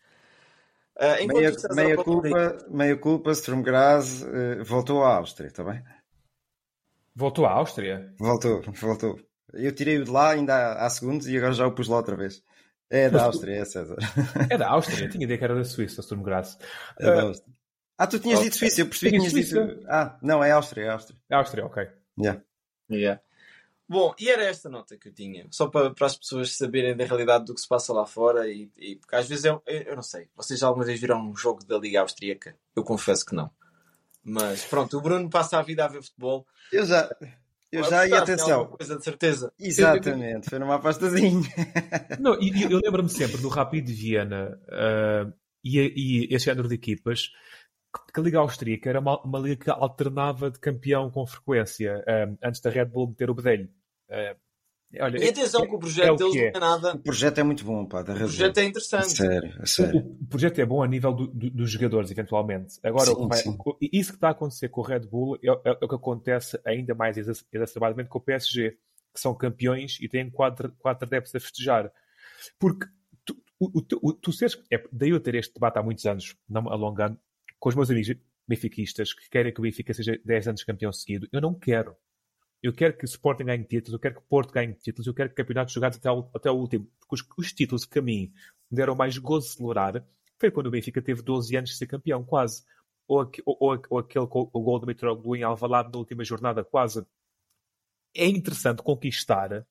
Uh, 0.95 1.27
meia, 1.33 1.51
meia, 1.73 1.97
culpa, 1.97 2.57
meia 2.69 2.97
culpa, 2.97 3.33
Sturm 3.33 3.61
Graz 3.61 4.21
uh, 4.21 4.63
voltou 4.63 5.03
à 5.03 5.15
Áustria, 5.15 5.47
está 5.47 5.63
bem? 5.63 5.83
Voltou 7.13 7.45
à 7.45 7.51
Áustria? 7.51 8.13
Voltou, 8.17 8.61
voltou. 8.61 9.28
Eu 9.53 9.73
tirei-o 9.73 10.03
de 10.03 10.11
lá 10.11 10.31
ainda 10.31 10.73
há, 10.73 10.89
segundos 10.89 11.27
e 11.27 11.37
agora 11.37 11.53
já 11.53 11.65
o 11.65 11.71
pus 11.71 11.87
lá 11.87 11.97
outra 11.97 12.15
vez. 12.15 12.43
É 12.89 13.09
da 13.09 13.25
Áustria, 13.25 13.57
é 13.57 13.65
César. 13.65 13.97
É 14.49 14.57
da 14.57 14.69
Áustria, 14.71 15.07
tinha 15.09 15.23
ideia 15.23 15.37
que 15.37 15.43
era 15.43 15.55
da 15.55 15.63
Suíça, 15.63 16.01
Sturm 16.01 16.23
Graz. 16.23 16.57
É 16.99 17.05
da 17.05 17.21
Áustria. 17.23 17.55
Ah, 17.97 18.07
tu 18.07 18.19
tinhas 18.19 18.39
dito 18.39 18.55
Suíça, 18.55 18.81
eu 18.81 18.87
percebi 18.87 19.11
que 19.11 19.29
tinhas 19.29 19.33
dito. 19.33 19.85
Ah, 19.87 20.17
não, 20.21 20.43
é 20.43 20.51
Áustria, 20.51 20.85
é 20.85 20.89
Áustria. 20.89 21.19
É 21.29 21.35
Áustria, 21.35 21.65
ok. 21.65 21.87
Yeah. 22.17 22.41
Yeah. 22.89 23.21
Bom, 23.89 24.13
e 24.19 24.29
era 24.29 24.43
esta 24.43 24.69
nota 24.69 24.95
que 24.97 25.09
eu 25.09 25.13
tinha, 25.13 25.47
só 25.49 25.67
para, 25.67 25.89
para 25.89 26.05
as 26.05 26.15
pessoas 26.15 26.55
saberem 26.55 26.95
da 26.95 27.05
realidade 27.05 27.45
do 27.45 27.55
que 27.55 27.61
se 27.61 27.67
passa 27.67 27.91
lá 27.91 28.05
fora 28.05 28.47
e, 28.47 28.71
e 28.77 28.95
porque 28.97 29.15
às 29.15 29.27
vezes 29.27 29.45
eu, 29.45 29.63
eu, 29.65 29.95
não 29.95 30.03
sei, 30.03 30.29
vocês 30.35 30.59
já 30.59 30.67
alguma 30.67 30.85
vez 30.85 30.99
viram 30.99 31.19
um 31.19 31.35
jogo 31.35 31.65
da 31.65 31.75
Liga 31.75 32.01
Austríaca? 32.01 32.55
Eu 32.75 32.83
confesso 32.83 33.25
que 33.25 33.33
não. 33.33 33.49
Mas 34.23 34.63
pronto, 34.63 34.95
o 34.95 35.01
Bruno 35.01 35.27
passa 35.27 35.57
a 35.57 35.63
vida 35.63 35.83
a 35.83 35.87
ver 35.87 36.03
futebol. 36.03 36.45
Eu 36.71 36.85
já, 36.85 37.09
eu 37.71 37.83
já, 37.83 38.07
e 38.07 38.13
atenção. 38.13 38.67
Coisa 38.67 38.97
de 38.97 39.03
certeza. 39.03 39.53
Exatamente, 39.59 40.49
foi 40.49 40.59
numa 40.59 40.75
apostazinha. 40.75 41.41
Não, 42.19 42.39
e 42.41 42.63
eu, 42.63 42.71
eu 42.71 42.79
lembro-me 42.83 43.09
sempre 43.09 43.37
do 43.37 43.47
Rapid 43.47 43.85
de 43.85 43.93
Viena 43.93 44.59
uh, 44.67 45.33
e, 45.63 46.27
e 46.29 46.35
esse 46.35 46.45
género 46.45 46.67
de 46.67 46.75
equipas 46.75 47.29
que 48.13 48.19
a 48.19 48.23
Liga 48.23 48.39
Austríaca 48.39 48.89
era 48.89 48.99
uma, 48.99 49.21
uma, 49.23 49.39
liga 49.39 49.63
que 49.63 49.69
alternava 49.71 50.51
de 50.51 50.59
campeão 50.59 51.09
com 51.09 51.25
frequência 51.25 52.03
um, 52.07 52.37
antes 52.43 52.61
da 52.61 52.69
Red 52.69 52.85
Bull 52.85 53.09
meter 53.09 53.29
o 53.29 53.33
bedelho. 53.33 53.69
Uh, 54.09 54.37
olha, 54.99 55.23
e 55.23 55.29
atenção 55.29 55.63
é, 55.63 55.67
que 55.67 55.75
o 55.75 55.79
projeto 55.79 56.07
é 56.07 56.11
o 56.11 56.15
deles 56.15 56.35
é. 56.35 56.51
não 56.51 56.57
é 56.57 56.59
nada. 56.59 56.95
O 56.95 56.99
projeto 56.99 57.37
é 57.37 57.43
muito 57.43 57.63
bom, 57.63 57.85
pá, 57.85 58.01
da 58.01 58.13
Bull. 58.13 58.23
O 58.23 58.25
projeto 58.25 58.57
é 58.57 58.63
interessante. 58.65 59.05
A 59.05 59.09
sério, 59.09 59.55
a 59.59 59.65
sério. 59.65 59.99
O, 59.99 60.23
o, 60.23 60.27
projeto 60.27 60.59
é 60.59 60.65
bom 60.65 60.81
a 60.81 60.87
nível 60.87 61.13
do, 61.13 61.27
do, 61.27 61.49
dos 61.51 61.69
jogadores, 61.69 62.09
eventualmente. 62.09 62.79
Agora, 62.83 63.05
sim, 63.05 63.27
vai, 63.27 63.37
sim. 63.37 63.57
isso 63.81 64.11
que 64.11 64.17
está 64.17 64.29
a 64.29 64.31
acontecer 64.31 64.69
com 64.69 64.81
o 64.81 64.83
Red 64.83 65.01
Bull 65.01 65.35
é, 65.43 65.47
é, 65.47 65.77
é 65.81 65.85
o 65.85 65.87
que 65.87 65.95
acontece 65.95 66.59
ainda 66.65 66.95
mais 66.95 67.17
exacerbadamente 67.17 68.09
com 68.09 68.17
o 68.17 68.21
PSG, 68.21 68.71
que 69.13 69.19
são 69.19 69.35
campeões 69.35 69.99
e 70.01 70.09
têm 70.09 70.29
quatro, 70.29 70.71
quatro 70.79 71.05
adeptos 71.05 71.35
a 71.35 71.39
festejar. 71.39 71.91
Porque 72.57 72.87
tu, 73.23 73.37
o, 73.59 73.69
o, 74.01 74.13
tu 74.13 74.31
seres. 74.31 74.59
É, 74.71 74.83
daí 74.91 75.09
eu 75.09 75.19
ter 75.19 75.35
este 75.35 75.53
debate 75.53 75.77
há 75.77 75.83
muitos 75.83 76.05
anos, 76.05 76.35
não 76.49 76.67
alongando, 76.67 77.19
com 77.59 77.69
os 77.69 77.75
meus 77.75 77.91
amigos 77.91 78.15
benfiquistas 78.47 79.13
que 79.13 79.29
querem 79.29 79.53
que 79.53 79.59
o 79.59 79.63
Benfica 79.63 79.93
seja 79.93 80.19
10 80.25 80.47
anos 80.47 80.63
campeão 80.63 80.91
seguido. 80.91 81.27
Eu 81.31 81.39
não 81.39 81.53
quero. 81.53 81.95
Eu 82.61 82.73
quero 82.73 82.97
que 82.97 83.05
o 83.05 83.07
Sporting 83.07 83.45
ganhe 83.45 83.63
títulos, 83.63 83.93
eu 83.93 83.99
quero 83.99 84.15
que 84.15 84.21
o 84.21 84.25
Porto 84.25 84.51
ganhe 84.51 84.73
títulos, 84.73 85.07
eu 85.07 85.13
quero 85.13 85.29
que 85.29 85.35
campeonatos 85.35 85.73
jogados 85.73 85.97
até 85.97 86.11
o, 86.11 86.29
até 86.33 86.51
o 86.51 86.55
último. 86.55 86.85
Porque 86.99 87.15
os, 87.15 87.27
os, 87.37 87.53
títulos 87.53 87.85
que 87.85 87.99
a 87.99 88.01
mim 88.01 88.33
deram 88.69 88.95
mais 88.95 89.17
gozo 89.17 89.47
de 89.47 89.53
celebrar 89.53 90.05
foi 90.37 90.51
quando 90.51 90.67
o 90.67 90.71
Benfica 90.71 91.01
teve 91.01 91.21
12 91.21 91.55
anos 91.55 91.69
de 91.69 91.77
ser 91.77 91.87
campeão, 91.87 92.23
quase. 92.23 92.63
Ou, 93.07 93.29
ou, 93.45 93.57
ou, 93.59 93.81
ou 93.89 93.99
aquele 93.99 94.27
o 94.29 94.61
gol 94.61 94.79
do 94.79 94.87
Mitroglou 94.87 95.35
em 95.35 95.43
Alvalade 95.43 95.89
na 95.91 95.97
última 95.97 96.23
jornada, 96.23 96.63
quase. 96.63 97.05
É 98.13 98.25
interessante 98.25 98.83
conquistar 98.83 99.65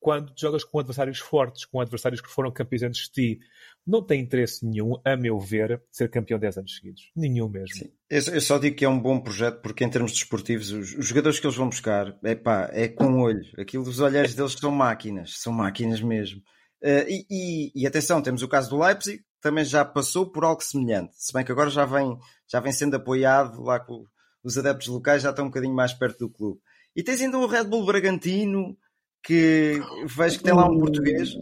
quando 0.00 0.32
jogas 0.36 0.64
com 0.64 0.78
adversários 0.78 1.18
fortes, 1.18 1.66
com 1.66 1.80
adversários 1.80 2.20
que 2.20 2.30
foram 2.30 2.50
campeões 2.50 2.82
antes 2.82 3.02
de 3.02 3.10
ti. 3.12 3.40
Não 3.86 4.02
tem 4.04 4.20
interesse 4.20 4.64
nenhum, 4.64 4.94
a 5.04 5.16
meu 5.16 5.38
ver, 5.38 5.82
ser 5.90 6.08
campeão 6.10 6.38
10 6.38 6.58
anos 6.58 6.76
seguidos. 6.76 7.10
Nenhum 7.14 7.48
mesmo. 7.48 7.76
Sim. 7.76 7.92
Eu 8.08 8.40
só 8.40 8.58
digo 8.58 8.76
que 8.76 8.84
é 8.84 8.88
um 8.88 9.00
bom 9.00 9.20
projeto 9.20 9.60
porque, 9.60 9.84
em 9.84 9.90
termos 9.90 10.12
desportivos, 10.12 10.70
os, 10.72 10.94
os 10.94 11.06
jogadores 11.06 11.38
que 11.38 11.46
eles 11.46 11.56
vão 11.56 11.68
buscar, 11.68 12.18
é 12.24 12.34
pá, 12.34 12.70
é 12.72 12.88
com 12.88 13.12
o 13.12 13.20
olho. 13.20 13.44
Aquilo 13.58 13.84
dos 13.84 14.00
olhares 14.00 14.34
deles 14.34 14.52
são 14.52 14.70
máquinas, 14.70 15.38
são 15.38 15.52
máquinas 15.52 16.00
mesmo. 16.00 16.40
Uh, 16.82 17.04
e, 17.06 17.26
e, 17.30 17.72
e, 17.82 17.86
atenção, 17.86 18.22
temos 18.22 18.42
o 18.42 18.48
caso 18.48 18.70
do 18.70 18.78
Leipzig, 18.78 19.18
que 19.18 19.24
também 19.42 19.64
já 19.64 19.84
passou 19.84 20.30
por 20.30 20.44
algo 20.44 20.62
semelhante. 20.62 21.12
Se 21.14 21.32
bem 21.32 21.44
que 21.44 21.52
agora 21.52 21.68
já 21.68 21.84
vem, 21.84 22.16
já 22.50 22.58
vem 22.58 22.72
sendo 22.72 22.96
apoiado 22.96 23.62
lá 23.62 23.78
com 23.78 24.04
os 24.42 24.56
adeptos 24.56 24.88
locais, 24.88 25.22
já 25.22 25.30
estão 25.30 25.44
um 25.44 25.48
bocadinho 25.48 25.74
mais 25.74 25.92
perto 25.92 26.20
do 26.20 26.30
clube. 26.30 26.58
E 26.96 27.02
tens 27.02 27.20
ainda 27.20 27.38
o 27.38 27.46
Red 27.46 27.64
Bull 27.64 27.84
Bragantino, 27.84 28.76
que 29.22 29.80
vejo 30.06 30.38
que 30.38 30.44
tem 30.44 30.54
lá 30.54 30.66
um 30.66 30.78
português 30.78 31.36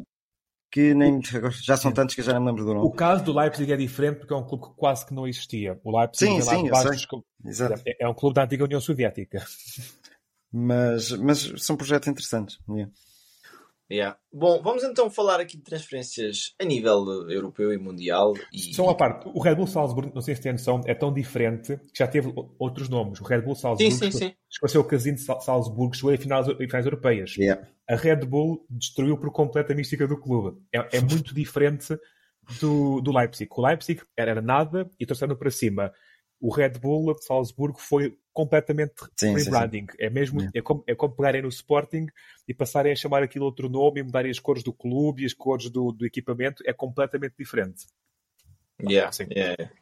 que 0.71 0.95
nem 0.95 1.21
já 1.63 1.77
são 1.77 1.93
tantos 1.93 2.15
que 2.15 2.23
já 2.23 2.33
não 2.35 2.41
me 2.41 2.47
lembro 2.49 2.65
do 2.65 2.75
nome. 2.75 2.87
O 2.87 2.91
caso 2.91 3.25
do 3.25 3.33
Leipzig 3.33 3.73
é 3.73 3.77
diferente 3.77 4.19
porque 4.19 4.33
é 4.33 4.37
um 4.37 4.47
clube 4.47 4.65
que 4.65 4.75
quase 4.75 5.07
que 5.07 5.15
não 5.15 5.27
existia. 5.27 5.79
O 5.83 5.99
Leipzig 5.99 6.31
sim, 6.31 6.41
sim, 6.43 6.69
é, 7.87 8.05
é 8.05 8.09
um 8.09 8.15
clube 8.15 8.35
da 8.35 8.45
antiga 8.45 8.65
União 8.65 8.81
Soviética. 8.81 9.45
Mas, 10.53 11.13
mas 11.13 11.53
são 11.59 11.77
projetos 11.77 12.09
interessantes. 12.09 12.59
Yeah. 12.69 12.93
Yeah. 13.91 14.19
Bom, 14.31 14.61
vamos 14.63 14.85
então 14.85 15.09
falar 15.11 15.41
aqui 15.41 15.57
de 15.57 15.63
transferências 15.63 16.55
a 16.61 16.65
nível 16.65 17.31
europeu 17.31 17.73
e 17.73 17.79
mundial. 17.79 18.35
E... 18.53 18.75
Só 18.75 18.85
uma 18.85 18.95
parte, 18.95 19.27
o 19.33 19.41
Red 19.41 19.55
Bull 19.55 19.67
Salzburg, 19.67 20.13
não 20.15 20.21
sei 20.21 20.35
se 20.35 20.43
tem 20.43 20.53
noção, 20.53 20.83
é 20.85 20.95
tão 20.95 21.13
diferente 21.13 21.79
que 21.93 21.99
já 21.99 22.07
teve 22.07 22.33
outros 22.59 22.89
nomes. 22.89 23.21
O 23.21 23.25
Red 23.25 23.41
Bull 23.41 23.55
Salzburg 23.55 23.91
sim, 23.91 24.11
sim, 24.11 24.11
sim. 24.11 24.35
chegou 24.51 24.67
a 24.67 24.69
ser 24.69 24.79
o 24.79 24.85
casino 24.85 25.17
de 25.17 25.23
Salzburg, 25.23 25.97
chegou 25.97 26.13
a 26.13 26.19
finais, 26.19 26.47
finais 26.47 26.85
europeias. 26.85 27.35
Yeah. 27.37 27.67
A 27.89 27.97
Red 27.97 28.27
Bull 28.27 28.67
destruiu 28.69 29.17
por 29.17 29.33
completo 29.33 29.73
a 29.73 29.75
mística 29.75 30.07
do 30.07 30.19
clube. 30.19 30.61
É, 30.71 30.99
é 30.99 31.01
muito 31.01 31.35
diferente 31.35 31.99
do, 32.61 33.01
do 33.01 33.11
Leipzig. 33.11 33.51
O 33.51 33.67
Leipzig 33.67 34.03
era 34.15 34.43
nada 34.43 34.91
e 35.01 35.07
trouxeram 35.07 35.35
para 35.35 35.51
cima 35.51 35.93
o 36.41 36.53
Red 36.53 36.71
Bull 36.81 37.15
de 37.15 37.25
Salzburgo 37.25 37.79
foi 37.81 38.17
completamente 38.39 38.95
rebranding. 39.21 39.87
É 39.99 40.09
mesmo, 40.09 40.49
é 40.55 40.63
como, 40.63 40.85
é 40.87 40.95
como 40.95 41.13
pegarem 41.13 41.43
no 41.43 41.49
Sporting 41.49 42.07
e 42.47 42.55
passarem 42.55 42.93
a 42.93 42.97
chamar 42.97 43.21
aquilo 43.21 43.45
outro 43.45 43.69
nome 43.69 43.99
e 43.99 44.03
mudarem 44.05 44.31
as 44.31 44.39
cores 44.39 44.63
do 44.63 44.73
clube 44.73 45.23
e 45.23 45.27
as 45.27 45.33
cores 45.33 45.69
do, 45.69 45.91
do 45.91 46.07
equipamento. 46.07 46.63
É 46.65 46.73
completamente 46.73 47.35
diferente. 47.37 47.87
Yeah, 48.81 49.11
yeah. 49.29 49.73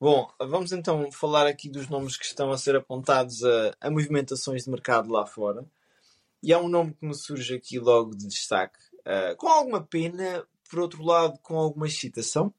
Bom, 0.00 0.28
vamos 0.40 0.72
então 0.72 1.12
falar 1.12 1.46
aqui 1.46 1.68
dos 1.68 1.88
nomes 1.88 2.16
que 2.16 2.24
estão 2.24 2.50
a 2.50 2.58
ser 2.58 2.74
apontados 2.74 3.44
a, 3.44 3.76
a 3.80 3.88
movimentações 3.88 4.64
de 4.64 4.70
mercado 4.70 5.12
lá 5.12 5.24
fora. 5.24 5.64
E 6.42 6.52
há 6.52 6.58
um 6.58 6.68
nome 6.68 6.94
que 6.94 7.06
me 7.06 7.14
surge 7.14 7.54
aqui 7.54 7.78
logo 7.78 8.10
de 8.10 8.26
destaque, 8.26 8.78
uh, 9.06 9.36
com 9.36 9.46
alguma 9.46 9.80
pena, 9.80 10.44
por 10.68 10.80
outro 10.80 11.04
lado, 11.04 11.38
com 11.44 11.56
alguma 11.56 11.86
excitação. 11.86 12.52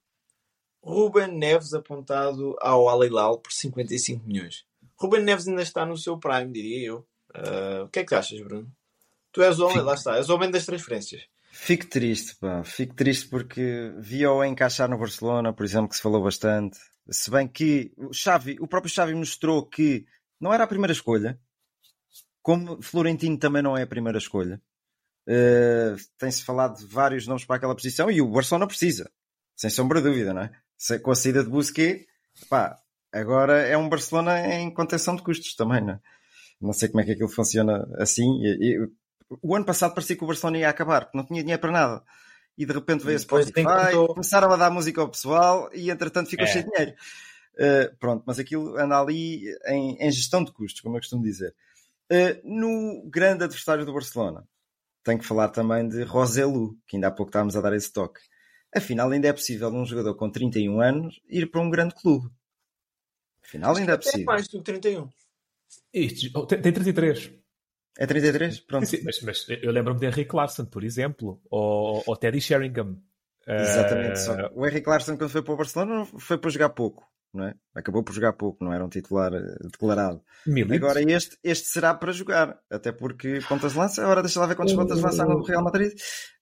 Ruben 0.82 1.38
Neves 1.38 1.74
apontado 1.74 2.56
ao 2.62 2.88
Al 2.88 3.04
Hilal 3.04 3.38
por 3.40 3.52
55 3.52 4.26
milhões. 4.26 4.69
Ruben 5.00 5.24
Neves 5.24 5.48
ainda 5.48 5.62
está 5.62 5.86
no 5.86 5.98
seu 5.98 6.18
prime, 6.18 6.52
diria 6.52 6.88
eu. 6.88 7.08
Uh, 7.36 7.84
o 7.86 7.90
que 7.90 8.00
é 8.00 8.04
que 8.04 8.16
achas, 8.16 8.42
Bruno? 8.42 8.70
Tu 9.32 9.42
és 9.42 9.60
o 9.60 9.64
homem, 9.64 9.78
Fico... 9.78 9.86
lá 9.86 9.94
está, 9.94 10.18
és 10.18 10.30
o 10.30 10.36
homem 10.36 10.52
das 10.52 10.66
transferências. 10.66 11.22
Fico 11.52 11.88
triste, 11.88 12.36
pá. 12.36 12.64
Fico 12.64 12.96
triste 12.96 13.28
porque 13.28 13.94
via-o 13.98 14.44
encaixar 14.44 14.90
no 14.90 14.98
Barcelona, 14.98 15.54
por 15.54 15.66
exemplo, 15.66 15.90
que 15.90 15.96
se 15.96 16.02
falou 16.02 16.24
bastante. 16.24 16.78
Se 17.10 17.32
bem 17.32 17.48
que 17.48 17.92
o 17.98 18.14
Xavi, 18.14 18.58
o 18.60 18.68
próprio 18.68 18.94
Xavi 18.94 19.14
mostrou 19.16 19.66
que 19.66 20.06
não 20.40 20.54
era 20.54 20.64
a 20.64 20.68
primeira 20.68 20.94
escolha, 20.94 21.40
como 22.42 22.82
Florentino 22.82 23.38
também 23.38 23.62
não 23.62 23.78
é 23.78 23.84
a 23.84 23.88
primeira 23.88 24.18
escolha. 24.18 24.62
Uh, 25.28 25.96
Tem-se 26.18 26.44
falado 26.44 26.80
de 26.80 26.86
vários 26.86 27.28
nomes 27.28 27.46
para 27.46 27.58
aquela 27.58 27.76
posição 27.76 28.10
e 28.10 28.22
o 28.22 28.32
Barcelona 28.32 28.68
precisa, 28.68 29.12
sem 29.56 29.70
sombra 29.70 30.02
de 30.02 30.10
dúvida, 30.10 30.34
não 30.34 30.42
é? 30.42 30.52
com 31.04 31.12
a 31.12 31.16
saída 31.16 31.44
de 31.44 31.50
Busquets, 31.50 32.06
pá, 32.50 32.80
agora 33.12 33.62
é 33.68 33.78
um 33.78 33.90
Barcelona 33.90 34.56
em 34.56 34.74
contenção 34.74 35.16
de 35.16 35.24
custos 35.24 35.56
também, 35.56 35.82
não 35.82 35.94
é? 35.94 36.00
Não 36.62 36.74
sei 36.74 36.90
como 36.90 37.02
é 37.02 37.06
que 37.06 37.12
aquilo 37.12 37.30
funciona 37.30 37.88
assim. 37.98 38.44
E, 38.44 38.76
e, 38.76 38.90
o 39.42 39.56
ano 39.56 39.66
passado 39.66 39.94
parecia 39.94 40.16
que 40.16 40.24
o 40.24 40.28
Barcelona 40.28 40.58
ia 40.58 40.70
acabar, 40.70 41.06
porque 41.06 41.18
não 41.18 41.26
tinha 41.26 41.42
dinheiro 41.42 41.62
para 41.62 41.72
nada. 41.72 42.04
E 42.58 42.66
de 42.66 42.74
repente 42.74 43.06
veio 43.06 43.16
a 43.16 43.20
Spotify, 43.20 43.54
tentou... 43.54 44.08
começaram 44.10 44.52
a 44.52 44.58
dar 44.58 44.70
música 44.70 45.00
ao 45.00 45.10
pessoal 45.10 45.70
e 45.74 45.90
entretanto 45.90 46.30
ficou 46.30 46.46
é. 46.46 46.48
cheio 46.48 46.66
de 46.66 46.72
dinheiro. 46.72 46.96
Uh, 47.56 47.96
pronto, 47.98 48.24
mas 48.26 48.40
aquilo 48.40 48.78
anda 48.78 49.00
ali 49.00 49.44
em, 49.68 49.98
em, 50.00 50.12
gestão 50.12 50.44
de 50.44 50.52
custos, 50.52 50.82
como 50.82 50.98
eu 50.98 51.00
costumo 51.00 51.24
dizer. 51.24 51.56
Uh, 52.12 52.40
no 52.44 53.10
grande 53.10 53.44
adversário 53.44 53.86
do 53.86 53.94
Barcelona, 53.94 54.46
tenho 55.04 55.20
que 55.20 55.26
falar 55.26 55.50
também 55.50 55.88
de 55.88 56.04
Roselu, 56.04 56.76
que 56.88 56.98
ainda 56.98 57.08
há 57.08 57.12
pouco 57.12 57.30
estávamos 57.30 57.56
a 57.56 57.62
dar 57.62 57.74
esse 57.74 57.92
toque. 57.92 58.20
Afinal, 58.76 59.10
ainda 59.10 59.28
é 59.28 59.34
possível 59.34 59.70
um 59.70 59.86
jogador 59.86 60.16
com 60.16 60.30
31 60.30 60.82
anos 60.82 61.20
ir 61.28 61.50
para 61.50 61.62
um 61.62 61.70
grande 61.70 61.96
clube. 61.96 62.30
Afinal, 63.50 63.76
ainda 63.76 63.94
é 63.94 63.98
possível. 63.98 64.22
É 64.22 64.26
mais 64.26 64.48
do 64.48 64.60
que 64.60 64.64
31. 64.64 65.10
Isto, 65.94 66.46
tem, 66.46 66.62
tem 66.62 66.72
33. 66.72 67.32
É 67.98 68.06
33? 68.06 68.60
Pronto. 68.62 68.86
Sim, 68.86 69.02
mas, 69.04 69.22
mas, 69.22 69.46
eu 69.50 69.72
lembro-me 69.72 70.00
de 70.00 70.06
Henrik 70.06 70.34
Larsson, 70.34 70.66
por 70.66 70.84
exemplo, 70.84 71.42
ou, 71.50 72.04
ou 72.06 72.16
Teddy 72.16 72.40
Sheringham. 72.40 73.02
Exatamente. 73.48 74.20
Uh... 74.30 74.60
O 74.60 74.66
Henrik 74.66 74.88
Larsson, 74.88 75.18
quando 75.18 75.32
foi 75.32 75.42
para 75.42 75.54
o 75.54 75.58
Barcelona, 75.58 76.06
foi 76.06 76.38
para 76.38 76.50
jogar 76.50 76.70
pouco. 76.70 77.04
Não 77.34 77.46
é? 77.46 77.54
Acabou 77.76 78.04
por 78.04 78.14
jogar 78.14 78.34
pouco, 78.34 78.64
não 78.64 78.74
era 78.74 78.84
um 78.84 78.90
titular 78.90 79.32
eh, 79.34 79.56
declarado. 79.62 80.24
Milito. 80.48 80.74
Agora 80.74 81.00
este, 81.00 81.38
este 81.44 81.68
será 81.68 81.94
para 81.94 82.12
jogar, 82.12 82.60
até 82.72 82.92
porque 82.92 83.40
pontas 83.48 83.74
de 83.74 83.78
lança, 83.78 84.02
agora 84.02 84.24
deixa 84.24 84.40
lá 84.40 84.48
ver 84.48 84.56
quantas 84.56 84.74
pontas 84.74 84.98
de 84.98 85.04
lança 85.04 85.26
no 85.26 85.44
Real 85.44 85.64
Madrid. 85.64 85.92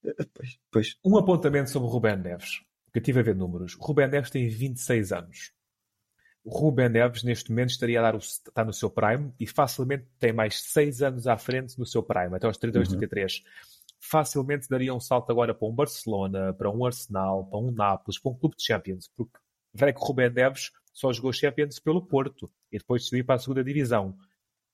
Eh, 0.05 0.25
pois, 0.33 0.59
pois. 0.71 0.95
Um 1.03 1.17
apontamento 1.17 1.69
sobre 1.71 1.89
o 1.89 1.91
Rubén 1.91 2.15
Neves, 2.15 2.61
que 2.93 2.99
eu 2.99 3.03
tive 3.03 3.19
a 3.19 3.23
ver 3.23 3.35
números. 3.35 3.75
O 3.75 3.83
Rubén 3.83 4.07
Neves 4.07 4.29
tem 4.29 4.47
26 4.47 5.11
anos. 5.11 5.51
O 6.47 6.57
Rubén 6.57 6.89
Neves, 6.89 7.23
neste 7.23 7.49
momento, 7.49 7.71
estaria 7.71 7.99
a 7.99 8.03
dar 8.03 8.15
o, 8.15 8.19
está 8.19 8.63
no 8.63 8.71
seu 8.71 8.89
prime 8.89 9.33
e 9.37 9.45
facilmente 9.45 10.05
tem 10.17 10.31
mais 10.31 10.61
6 10.61 11.01
anos 11.01 11.27
à 11.27 11.37
frente 11.37 11.77
no 11.77 11.85
seu 11.85 12.01
prime, 12.01 12.35
até 12.35 12.47
aos 12.47 12.57
32, 12.57 12.87
uhum. 12.87 12.97
33. 12.97 13.43
Facilmente 13.99 14.69
daria 14.69 14.93
um 14.93 14.99
salto 14.99 15.29
agora 15.29 15.53
para 15.53 15.67
um 15.67 15.75
Barcelona, 15.75 16.53
para 16.53 16.69
um 16.69 16.85
Arsenal, 16.85 17.45
para 17.45 17.59
um 17.59 17.71
Nápoles, 17.71 18.17
para 18.17 18.31
um 18.31 18.35
clube 18.35 18.55
de 18.55 18.63
Champions, 18.63 19.09
porque 19.15 19.37
Verá 19.77 19.93
que 19.93 19.99
o 19.99 20.03
Rubén 20.03 20.31
Neves 20.31 20.71
só 20.91 21.13
jogou 21.13 21.31
Champions 21.31 21.77
pelo 21.77 22.01
Porto 22.01 22.51
e 22.71 22.79
depois 22.79 23.05
subiu 23.05 23.23
para 23.23 23.35
a 23.35 23.39
segunda 23.39 23.63
divisão. 23.63 24.17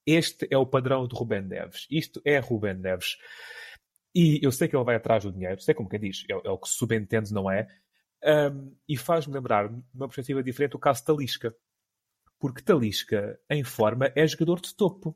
Este 0.05 0.47
é 0.49 0.57
o 0.57 0.65
padrão 0.65 1.05
de 1.05 1.13
Rubén 1.13 1.41
Neves. 1.41 1.85
Isto 1.91 2.21
é 2.23 2.39
Rubén 2.39 2.75
Neves. 2.75 3.17
E 4.15 4.39
eu 4.41 4.51
sei 4.51 4.69
que 4.69 4.75
ele 4.75 4.85
vai 4.85 4.95
atrás 4.95 5.23
do 5.23 5.31
dinheiro, 5.31 5.59
sei 5.61 5.73
como 5.73 5.89
quem 5.89 5.99
diz, 5.99 6.23
é, 6.29 6.33
é 6.33 6.49
o 6.49 6.57
que 6.57 6.69
subentende, 6.69 7.33
não 7.33 7.51
é? 7.51 7.67
Um, 8.25 8.75
e 8.87 8.95
faz-me 8.95 9.33
lembrar, 9.33 9.69
numa 9.69 10.07
perspectiva 10.07 10.41
diferente, 10.41 10.75
o 10.75 10.79
caso 10.79 11.01
de 11.01 11.05
Talisca. 11.07 11.55
Porque 12.39 12.61
Talisca, 12.61 13.39
em 13.49 13.63
forma, 13.63 14.11
é 14.15 14.25
jogador 14.25 14.61
de 14.61 14.73
topo. 14.73 15.15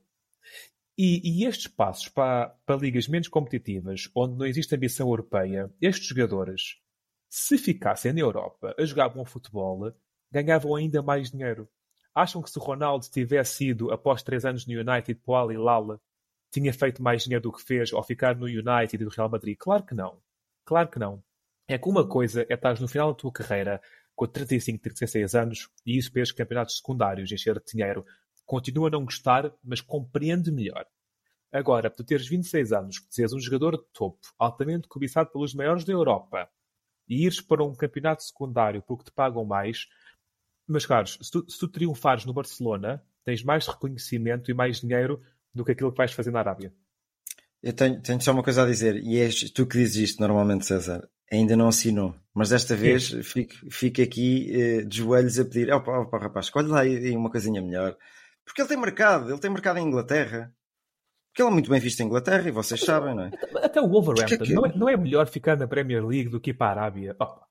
E, 0.97 1.21
e, 1.23 1.45
estes 1.45 1.67
passos 1.67 2.09
para, 2.09 2.49
para 2.65 2.79
ligas 2.79 3.07
menos 3.07 3.27
competitivas, 3.27 4.09
onde 4.15 4.35
não 4.35 4.45
existe 4.45 4.75
ambição 4.75 5.07
europeia, 5.07 5.71
estes 5.79 6.07
jogadores 6.07 6.79
se 7.29 7.57
ficassem 7.57 8.13
na 8.13 8.21
Europa 8.21 8.73
a 8.77 8.83
jogar 8.83 9.09
bom 9.09 9.23
futebol, 9.23 9.93
ganhavam 10.31 10.75
ainda 10.75 11.01
mais 11.01 11.29
dinheiro. 11.29 11.69
Acham 12.15 12.41
que 12.41 12.49
se 12.49 12.57
Ronaldo 12.57 13.05
tivesse 13.11 13.67
ido 13.67 13.91
após 13.91 14.23
três 14.23 14.43
anos 14.43 14.65
no 14.65 14.73
United 14.73 15.21
para 15.23 15.31
o 15.31 15.69
Al 15.69 16.01
tinha 16.51 16.73
feito 16.73 17.03
mais 17.03 17.23
dinheiro 17.23 17.43
do 17.43 17.51
que 17.51 17.61
fez 17.61 17.93
ao 17.93 18.03
ficar 18.03 18.35
no 18.35 18.45
United 18.45 18.95
e 18.95 19.05
do 19.05 19.09
Real 19.09 19.29
Madrid? 19.29 19.55
Claro 19.57 19.83
que 19.83 19.93
não. 19.93 20.19
Claro 20.65 20.89
que 20.89 20.97
não. 20.97 21.23
É 21.67 21.77
que 21.77 21.89
uma 21.89 22.07
coisa 22.07 22.45
é 22.49 22.53
estar 22.53 22.79
no 22.79 22.87
final 22.87 23.11
da 23.11 23.17
tua 23.17 23.31
carreira 23.31 23.81
com 24.15 24.25
35, 24.25 24.81
36 24.81 25.35
anos 25.35 25.69
e 25.85 25.97
isso 25.97 26.11
pelos 26.11 26.31
campeonatos 26.31 26.77
secundários, 26.77 27.31
encher 27.31 27.61
dinheiro. 27.63 28.05
Continua 28.45 28.87
a 28.87 28.91
não 28.91 29.03
gostar, 29.03 29.53
mas 29.63 29.81
compreende 29.81 30.51
melhor. 30.51 30.85
Agora, 31.51 31.89
tu 31.89 32.03
teres 32.03 32.27
26 32.27 32.71
anos, 32.71 33.05
seres 33.09 33.33
um 33.33 33.39
jogador 33.39 33.77
de 33.77 33.83
topo, 33.93 34.19
altamente 34.39 34.87
cobiçado 34.87 35.29
pelos 35.31 35.53
maiores 35.53 35.83
da 35.83 35.93
Europa, 35.93 36.49
e 37.07 37.25
ires 37.25 37.41
para 37.41 37.63
um 37.63 37.75
campeonato 37.75 38.23
secundário 38.23 38.81
porque 38.81 39.05
te 39.05 39.11
pagam 39.11 39.45
mais, 39.45 39.87
mas 40.67 40.85
caros, 40.85 41.17
se 41.21 41.31
tu, 41.31 41.49
se 41.49 41.57
tu 41.59 41.67
triunfares 41.67 42.25
no 42.25 42.33
Barcelona, 42.33 43.03
tens 43.23 43.43
mais 43.43 43.67
reconhecimento 43.67 44.51
e 44.51 44.53
mais 44.53 44.81
dinheiro 44.81 45.21
do 45.53 45.63
que 45.63 45.71
aquilo 45.71 45.91
que 45.91 45.97
vais 45.97 46.11
fazer 46.11 46.31
na 46.31 46.39
Arábia. 46.39 46.73
Eu 47.61 47.73
tenho, 47.73 48.01
tenho 48.01 48.21
só 48.21 48.31
uma 48.31 48.43
coisa 48.43 48.63
a 48.63 48.65
dizer, 48.65 48.97
e 48.97 49.19
és 49.19 49.49
tu 49.51 49.65
que 49.65 49.77
dizes 49.77 50.11
isto 50.11 50.19
normalmente, 50.19 50.65
César. 50.65 51.09
Ainda 51.31 51.57
não 51.57 51.67
assinou, 51.67 52.15
mas 52.33 52.49
desta 52.49 52.75
vez 52.75 53.09
fico, 53.23 53.53
fico 53.69 54.01
aqui 54.01 54.49
eh, 54.53 54.81
de 54.83 54.97
joelhos 54.97 55.37
a 55.39 55.43
pedir: 55.43 55.71
opa, 55.73 55.99
opa, 55.99 56.17
rapaz, 56.17 56.45
escolhe 56.45 56.67
lá 56.67 56.81
aí 56.81 57.15
uma 57.15 57.29
coisinha 57.29 57.61
melhor. 57.61 57.97
Porque 58.45 58.61
ele 58.61 58.69
tem 58.69 58.77
mercado, 58.77 59.29
ele 59.29 59.39
tem 59.39 59.51
mercado 59.51 59.77
em 59.77 59.85
Inglaterra. 59.85 60.53
Porque 61.27 61.43
ele 61.43 61.49
é 61.49 61.53
muito 61.53 61.69
bem 61.69 61.79
visto 61.79 61.99
em 61.99 62.05
Inglaterra 62.05 62.47
e 62.47 62.51
vocês 62.51 62.79
sabem, 62.79 63.13
não 63.13 63.25
é? 63.25 63.31
Até 63.61 63.81
o 63.81 63.87
Wolverhampton. 63.87 64.43
Que... 64.43 64.53
Não, 64.53 64.65
é, 64.65 64.75
não, 64.75 64.89
é, 64.89 64.95
melhor 64.95 65.27
ficar 65.27 65.57
na 65.57 65.67
Premier 65.67 66.03
League 66.03 66.29
do 66.29 66.39
que 66.39 66.49
ir 66.49 66.53
para 66.53 66.67
a 66.67 66.71
Arábia? 66.71 67.15
Opa. 67.19 67.45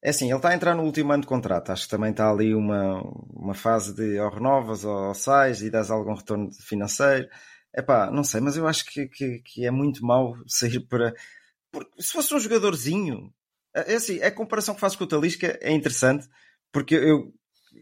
É 0.00 0.10
assim, 0.10 0.26
ele 0.26 0.36
está 0.36 0.50
a 0.50 0.54
entrar 0.54 0.74
no 0.74 0.84
último 0.84 1.12
ano 1.12 1.22
de 1.22 1.26
contrato. 1.26 1.70
Acho 1.70 1.84
que 1.84 1.90
também 1.90 2.12
está 2.12 2.30
ali 2.30 2.54
uma, 2.54 3.02
uma 3.30 3.54
fase 3.54 3.94
de 3.94 4.18
ou 4.18 4.30
renovas 4.30 4.84
ou 4.84 5.12
sais 5.12 5.60
e 5.60 5.70
dás 5.70 5.90
algum 5.90 6.14
retorno 6.14 6.50
financeiro. 6.52 7.28
É 7.74 7.82
pá, 7.82 8.10
não 8.10 8.24
sei, 8.24 8.40
mas 8.40 8.56
eu 8.56 8.66
acho 8.66 8.84
que, 8.86 9.06
que, 9.08 9.40
que 9.40 9.66
é 9.66 9.70
muito 9.70 10.04
mau 10.04 10.34
sair 10.46 10.80
para. 10.80 11.12
Porque 11.72 12.02
se 12.02 12.12
fosse 12.12 12.34
um 12.34 12.38
jogadorzinho, 12.38 13.32
é, 13.74 13.94
é 13.94 13.96
assim, 13.96 14.22
a 14.22 14.30
comparação 14.30 14.74
que 14.74 14.80
faço 14.80 14.98
com 14.98 15.04
o 15.04 15.06
Talisca 15.08 15.58
é 15.62 15.72
interessante, 15.72 16.28
porque 16.70 16.94
eu, 16.94 17.32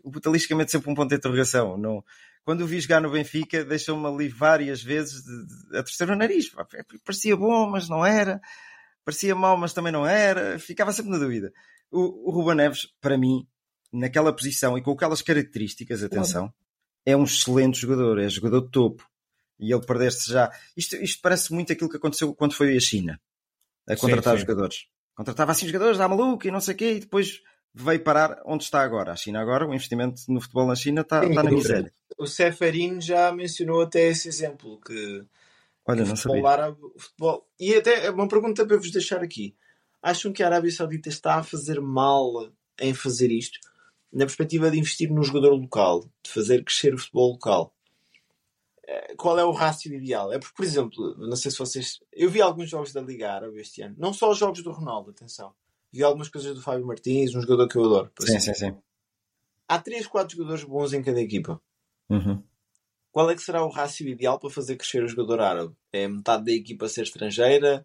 o 0.05 0.21
Talisca 0.21 0.55
mete 0.55 0.71
sempre 0.71 0.91
um 0.91 0.95
ponto 0.95 1.11
de 1.11 1.17
interrogação. 1.17 1.77
Não, 1.77 2.05
quando 2.45 2.63
o 2.63 2.67
vi 2.67 2.81
jogar 2.81 3.01
no 3.01 3.11
Benfica, 3.11 3.65
deixou-me 3.65 4.07
ali 4.07 4.29
várias 4.29 4.81
vezes 4.81 5.25
de, 5.25 5.47
de, 5.47 5.79
a 5.79 5.83
torcer 5.83 6.09
o 6.09 6.17
nariz. 6.17 6.51
Parecia 7.05 7.37
bom, 7.37 7.69
mas 7.69 7.89
não 7.89 8.07
era. 8.07 8.41
Parecia 9.05 9.35
mau, 9.35 9.57
mas 9.57 9.73
também 9.73 9.93
não 9.93 10.07
era. 10.07 10.59
Ficava 10.59 10.93
sempre 10.93 11.11
na 11.11 11.19
dúvida. 11.19 11.53
O, 11.91 12.29
o 12.29 12.31
Ruben 12.31 12.55
Neves, 12.55 12.87
para 13.01 13.19
mim, 13.19 13.47
naquela 13.93 14.33
posição 14.33 14.79
e 14.79 14.83
com 14.83 14.93
aquelas 14.93 15.21
características, 15.21 16.05
atenção, 16.05 16.53
é 17.05 17.17
um 17.17 17.25
excelente 17.25 17.81
jogador. 17.81 18.21
É 18.21 18.29
jogador 18.29 18.63
de 18.63 18.71
topo. 18.71 19.05
E 19.59 19.73
ele 19.73 19.85
perdeste 19.85 20.31
já. 20.31 20.51
Isto, 20.77 20.97
isto 20.97 21.21
parece 21.21 21.53
muito 21.53 21.73
aquilo 21.73 21.91
que 21.91 21.97
aconteceu 21.97 22.33
quando 22.35 22.55
foi 22.55 22.77
a 22.77 22.81
China 22.81 23.21
a 23.93 23.97
contratar 23.97 24.35
sim, 24.35 24.41
sim. 24.41 24.47
jogadores. 24.47 24.87
Contratava 25.15 25.53
assim 25.53 25.67
jogadores, 25.67 25.99
dá 25.99 26.09
maluco 26.09 26.47
e 26.47 26.51
não 26.51 26.61
sei 26.61 26.75
o 26.75 26.77
quê, 26.77 26.93
e 26.93 27.01
depois 27.01 27.43
veio 27.75 28.03
parar 28.03 28.41
onde 28.45 28.65
está 28.65 28.83
agora. 28.83 29.13
A 29.13 29.17
China 29.17 29.41
agora, 29.41 29.67
o 29.67 29.75
investimento 29.75 30.23
no 30.29 30.41
futebol 30.41 30.67
na 30.67 30.75
China 30.75 31.03
está, 31.03 31.25
está 31.25 31.43
na 31.43 31.51
miséria. 31.51 31.93
O 32.19 32.27
Seferin 32.27 33.01
já 33.01 33.33
mencionou 33.33 33.83
até 33.83 34.09
esse 34.09 34.29
exemplo, 34.29 34.81
que, 34.81 35.25
Olha, 35.87 36.05
não 36.05 36.17
futebol 36.17 36.47
árabe, 36.47 36.79
futebol... 36.97 37.47
E 37.59 37.75
até 37.75 38.07
é 38.07 38.11
uma 38.11 38.29
pergunta 38.29 38.67
para 38.67 38.77
vos 38.77 38.91
deixar 38.91 39.23
aqui. 39.23 39.55
Acham 40.03 40.33
que 40.33 40.43
a 40.43 40.47
Arábia 40.47 40.71
Saudita 40.71 41.09
está 41.09 41.37
a 41.37 41.43
fazer 41.43 41.81
mal 41.81 42.51
em 42.81 42.95
fazer 42.95 43.31
isto? 43.31 43.59
Na 44.13 44.25
perspectiva 44.25 44.71
de 44.71 44.79
investir 44.79 45.11
no 45.11 45.23
jogador 45.23 45.55
local, 45.55 46.05
de 46.25 46.31
fazer 46.31 46.65
crescer 46.65 46.95
o 46.95 46.99
futebol 46.99 47.33
local. 47.33 47.75
Eh, 48.91 49.15
qual 49.17 49.39
é 49.39 49.45
o 49.45 49.53
rácio 49.53 49.95
ideal? 49.95 50.33
É 50.33 50.39
porque, 50.39 50.57
por 50.57 50.65
exemplo, 50.65 51.17
não 51.19 51.37
sei 51.37 51.51
se 51.51 51.59
vocês. 51.59 52.01
Eu 52.13 52.31
vi 52.31 52.43
alguns 52.43 52.69
jogos 52.69 52.93
da 52.93 53.01
Liga 53.01 53.33
Árabe 53.33 53.61
este 53.61 53.83
ano, 53.83 53.95
não 53.99 54.13
só 54.13 54.31
os 54.31 54.39
jogos 54.39 54.63
do 54.63 54.73
Ronaldo, 54.73 55.11
atenção 55.11 55.55
vi 55.93 56.03
algumas 56.03 56.29
coisas 56.29 56.55
do 56.55 56.63
Fábio 56.63 56.87
Martins, 56.87 57.35
um 57.35 57.41
jogador 57.41 57.69
que 57.69 57.77
eu 57.77 57.85
adoro. 57.85 58.13
Sim, 58.21 58.37
assim. 58.37 58.55
sim, 58.55 58.67
sim. 58.67 58.77
Há 59.69 59.79
3, 59.79 60.07
4 60.07 60.37
jogadores 60.37 60.65
bons 60.65 60.93
em 60.93 61.03
cada 61.03 61.21
equipa. 61.21 61.61
Uhum. 62.09 62.43
Qual 63.13 63.31
é 63.31 63.35
que 63.35 63.43
será 63.43 63.65
o 63.65 63.69
rácio 63.69 64.09
ideal 64.09 64.39
para 64.39 64.51
fazer 64.51 64.77
crescer 64.77 65.03
o 65.03 65.09
jogador 65.09 65.41
árabe? 65.41 65.75
É 65.93 66.07
metade 66.07 66.45
da 66.45 66.53
equipa 66.53 66.89
ser 66.89 67.03
estrangeira, 67.03 67.85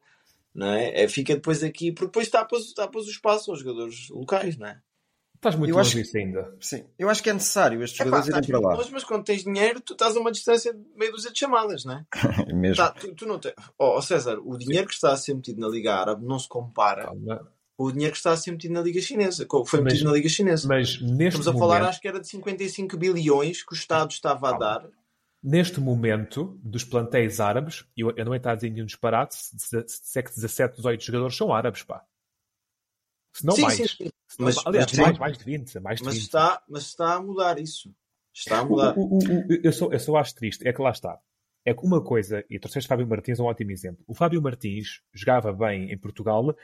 não 0.53 0.68
é? 0.68 1.03
é 1.03 1.08
fica 1.08 1.36
depois 1.36 1.64
aqui, 1.64 1.91
porque 1.91 2.08
depois 2.08 2.30
tapas, 2.30 2.74
tapas 2.74 3.08
o 3.08 3.10
espaço 3.10 3.51
aos 3.51 3.60
jogadores 3.60 4.10
locais, 4.10 4.58
não 4.58 4.68
é? 4.68 4.80
Estás 5.36 5.56
muito 5.56 5.72
eu 5.72 5.78
longe 5.78 6.02
disso 6.02 6.18
ainda. 6.18 6.56
Sim, 6.60 6.86
eu 6.98 7.10
acho 7.10 7.22
que 7.22 7.30
é 7.30 7.34
necessário 7.34 7.84
estes 7.84 8.00
é 8.00 8.04
jogadores 8.04 8.30
irem 8.30 8.50
para 8.50 8.60
lá. 8.60 8.76
Longe, 8.76 8.92
mas 8.92 9.04
quando 9.04 9.24
tens 9.24 9.44
dinheiro, 9.44 9.80
tu 9.80 9.94
estás 9.94 10.16
a 10.16 10.20
uma 10.20 10.32
distância 10.32 10.74
de 10.74 10.80
meio 10.96 11.12
dúzia 11.12 11.32
de 11.32 11.40
chamadas, 11.40 11.86
não 11.86 11.94
é? 12.50 12.54
Mesmo. 12.54 12.76
Tá, 12.76 12.92
tu, 12.92 13.14
tu, 13.14 13.26
não 13.26 13.40
tens... 13.40 13.54
oh, 13.78 14.02
César, 14.02 14.40
o 14.44 14.58
dinheiro 14.58 14.88
que 14.88 14.94
está 14.94 15.12
a 15.12 15.18
ser 15.18 15.34
metido 15.36 15.60
na 15.60 15.68
Liga 15.68 15.94
Árabe 15.94 16.26
não 16.26 16.40
se 16.40 16.48
compara 16.48 17.06
Calma 17.06 17.56
o 17.78 17.92
dinheiro 17.92 18.14
que 18.14 18.18
está 18.18 18.32
a 18.32 18.38
ser 18.38 18.52
metido 18.52 18.74
na 18.74 18.82
Liga 18.82 19.02
Chinesa, 19.02 19.46
foi 19.66 19.82
metido 19.82 20.00
mas, 20.00 20.04
na 20.04 20.12
Liga 20.14 20.30
Chinesa. 20.30 20.68
Mas 20.68 21.02
neste 21.02 21.26
Estamos 21.26 21.48
a 21.48 21.52
momento, 21.52 21.70
falar, 21.70 21.90
acho 21.90 22.02
que 22.02 22.08
era 22.08 22.20
de 22.20 22.28
55 22.28 22.98
bilhões 22.98 23.64
que 23.64 23.74
o 23.74 23.76
Estado 23.76 24.12
estava 24.12 24.50
a 24.50 24.58
dar. 24.58 24.90
Neste 25.44 25.80
momento, 25.80 26.60
dos 26.64 26.84
plantéis 26.84 27.40
árabes, 27.40 27.86
eu, 27.96 28.12
eu 28.16 28.26
não 28.26 28.34
estou 28.34 28.52
a 28.52 28.56
dizer 28.56 28.70
nenhum 28.70 28.86
disparate, 28.86 29.36
se, 29.36 29.84
se 29.88 30.20
é 30.20 30.24
que 30.24 30.34
17, 30.34 30.78
18 30.78 31.04
jogadores 31.04 31.38
são 31.38 31.54
árabes, 31.54 31.84
pá. 31.84 32.04
Se 33.36 33.46
não 33.46 33.54
sim, 33.54 33.62
mais. 33.64 33.76
Sim, 33.76 33.88
sim. 33.88 34.12
Não, 34.40 34.46
mas, 34.46 34.66
aliás, 34.66 34.92
mas, 34.94 35.00
mais, 35.00 35.20
mais 35.20 35.38
de 35.38 35.44
20. 35.44 35.80
Mais 35.82 36.00
de 36.00 36.06
mas, 36.06 36.14
20. 36.16 36.24
Está, 36.24 36.64
mas 36.70 36.84
está 36.84 37.16
a 37.16 37.22
mudar 37.22 37.60
isso. 37.60 37.94
Está 38.34 38.60
a 38.60 38.66
mudar. 38.66 38.98
O, 38.98 39.02
o, 39.02 39.18
o, 39.18 39.48
eu, 39.62 39.74
só, 39.74 39.92
eu 39.92 40.00
só 40.00 40.16
acho 40.16 40.36
triste, 40.36 40.66
é 40.66 40.72
que 40.72 40.82
lá 40.82 40.92
está. 40.92 41.20
É 41.66 41.74
que 41.74 41.86
uma 41.86 42.02
coisa, 42.02 42.46
e 42.50 42.58
trouxeste 42.60 42.88
Fábio 42.88 43.08
Martins 43.08 43.40
é 43.40 43.42
um 43.42 43.48
ótimo 43.48 43.72
exemplo. 43.72 44.04
O 44.08 44.14
Fábio 44.14 44.42
Martins 44.42 45.02
jogava 45.14 45.52
bem 45.52 45.92
em 45.92 45.98
Portugal, 45.98 46.56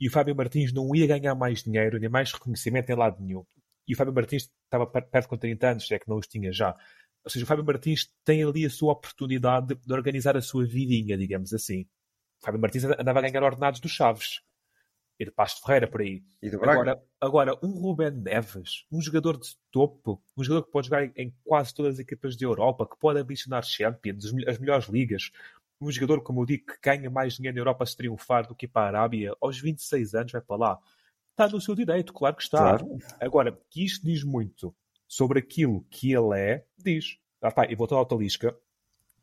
e 0.00 0.08
o 0.08 0.10
Fábio 0.10 0.34
Martins 0.34 0.72
não 0.72 0.94
ia 0.94 1.06
ganhar 1.06 1.34
mais 1.34 1.62
dinheiro 1.62 1.98
nem 1.98 2.08
mais 2.08 2.32
reconhecimento 2.32 2.88
em 2.90 2.94
lado 2.96 3.22
nenhum. 3.22 3.44
E 3.86 3.92
o 3.92 3.96
Fábio 3.96 4.14
Martins 4.14 4.50
estava 4.64 4.86
perto 4.86 5.28
com 5.28 5.36
30 5.36 5.68
anos, 5.68 5.90
é 5.90 5.98
que 5.98 6.08
não 6.08 6.16
os 6.16 6.26
tinha 6.26 6.50
já. 6.52 6.74
Ou 7.22 7.30
seja, 7.30 7.44
o 7.44 7.48
Fábio 7.48 7.64
Martins 7.64 8.10
tem 8.24 8.42
ali 8.42 8.64
a 8.64 8.70
sua 8.70 8.92
oportunidade 8.92 9.68
de, 9.68 9.74
de 9.74 9.92
organizar 9.92 10.36
a 10.36 10.42
sua 10.42 10.64
vidinha, 10.64 11.18
digamos 11.18 11.52
assim. 11.52 11.82
O 12.40 12.44
Fábio 12.44 12.60
Martins 12.60 12.84
andava 12.84 13.18
a 13.18 13.22
ganhar 13.22 13.42
ordenados 13.42 13.80
dos 13.80 13.92
Chaves. 13.92 14.40
E 15.18 15.24
de 15.24 15.30
Pasto 15.30 15.62
Ferreira 15.64 15.86
por 15.86 16.00
aí. 16.00 16.22
E. 16.42 16.50
Agora, 16.72 17.02
agora, 17.20 17.58
um 17.62 17.70
Ruben 17.70 18.10
Neves, 18.10 18.84
um 18.90 19.00
jogador 19.00 19.38
de 19.38 19.48
topo, 19.70 20.22
um 20.36 20.42
jogador 20.42 20.64
que 20.66 20.72
pode 20.72 20.88
jogar 20.88 21.04
em, 21.04 21.12
em 21.16 21.34
quase 21.44 21.72
todas 21.74 21.94
as 21.94 21.98
equipas 22.00 22.36
de 22.36 22.44
Europa, 22.44 22.86
que 22.86 22.98
pode 22.98 23.20
ambicionar 23.20 23.62
Champions, 23.64 24.24
as, 24.24 24.32
mel- 24.32 24.48
as 24.50 24.58
melhores 24.58 24.86
ligas, 24.88 25.30
um 25.80 25.90
jogador, 25.90 26.22
como 26.22 26.42
eu 26.42 26.46
digo, 26.46 26.66
que 26.66 26.78
ganha 26.82 27.10
mais 27.10 27.34
dinheiro 27.34 27.54
na 27.56 27.60
Europa 27.60 27.86
se 27.86 27.96
triunfar 27.96 28.46
do 28.46 28.54
que 28.54 28.66
ir 28.66 28.68
para 28.68 28.82
a 28.86 28.88
Arábia, 29.00 29.34
aos 29.40 29.58
26 29.60 30.14
anos 30.14 30.32
vai 30.32 30.40
para 30.40 30.56
lá. 30.56 30.78
Está 31.30 31.48
no 31.48 31.60
seu 31.60 31.74
direito, 31.74 32.12
claro 32.12 32.36
que 32.36 32.42
está. 32.42 32.58
Claro. 32.58 32.98
Agora, 33.20 33.58
que 33.68 33.84
isto 33.84 34.04
diz 34.06 34.22
muito 34.22 34.74
sobre 35.06 35.40
aquilo 35.40 35.84
que 35.90 36.12
ele 36.12 36.38
é, 36.38 36.64
diz. 36.78 37.18
Ah, 37.42 37.50
pá, 37.50 37.66
e 37.68 37.74
voltando 37.74 37.98
ao 37.98 38.06
Talisca, 38.06 38.56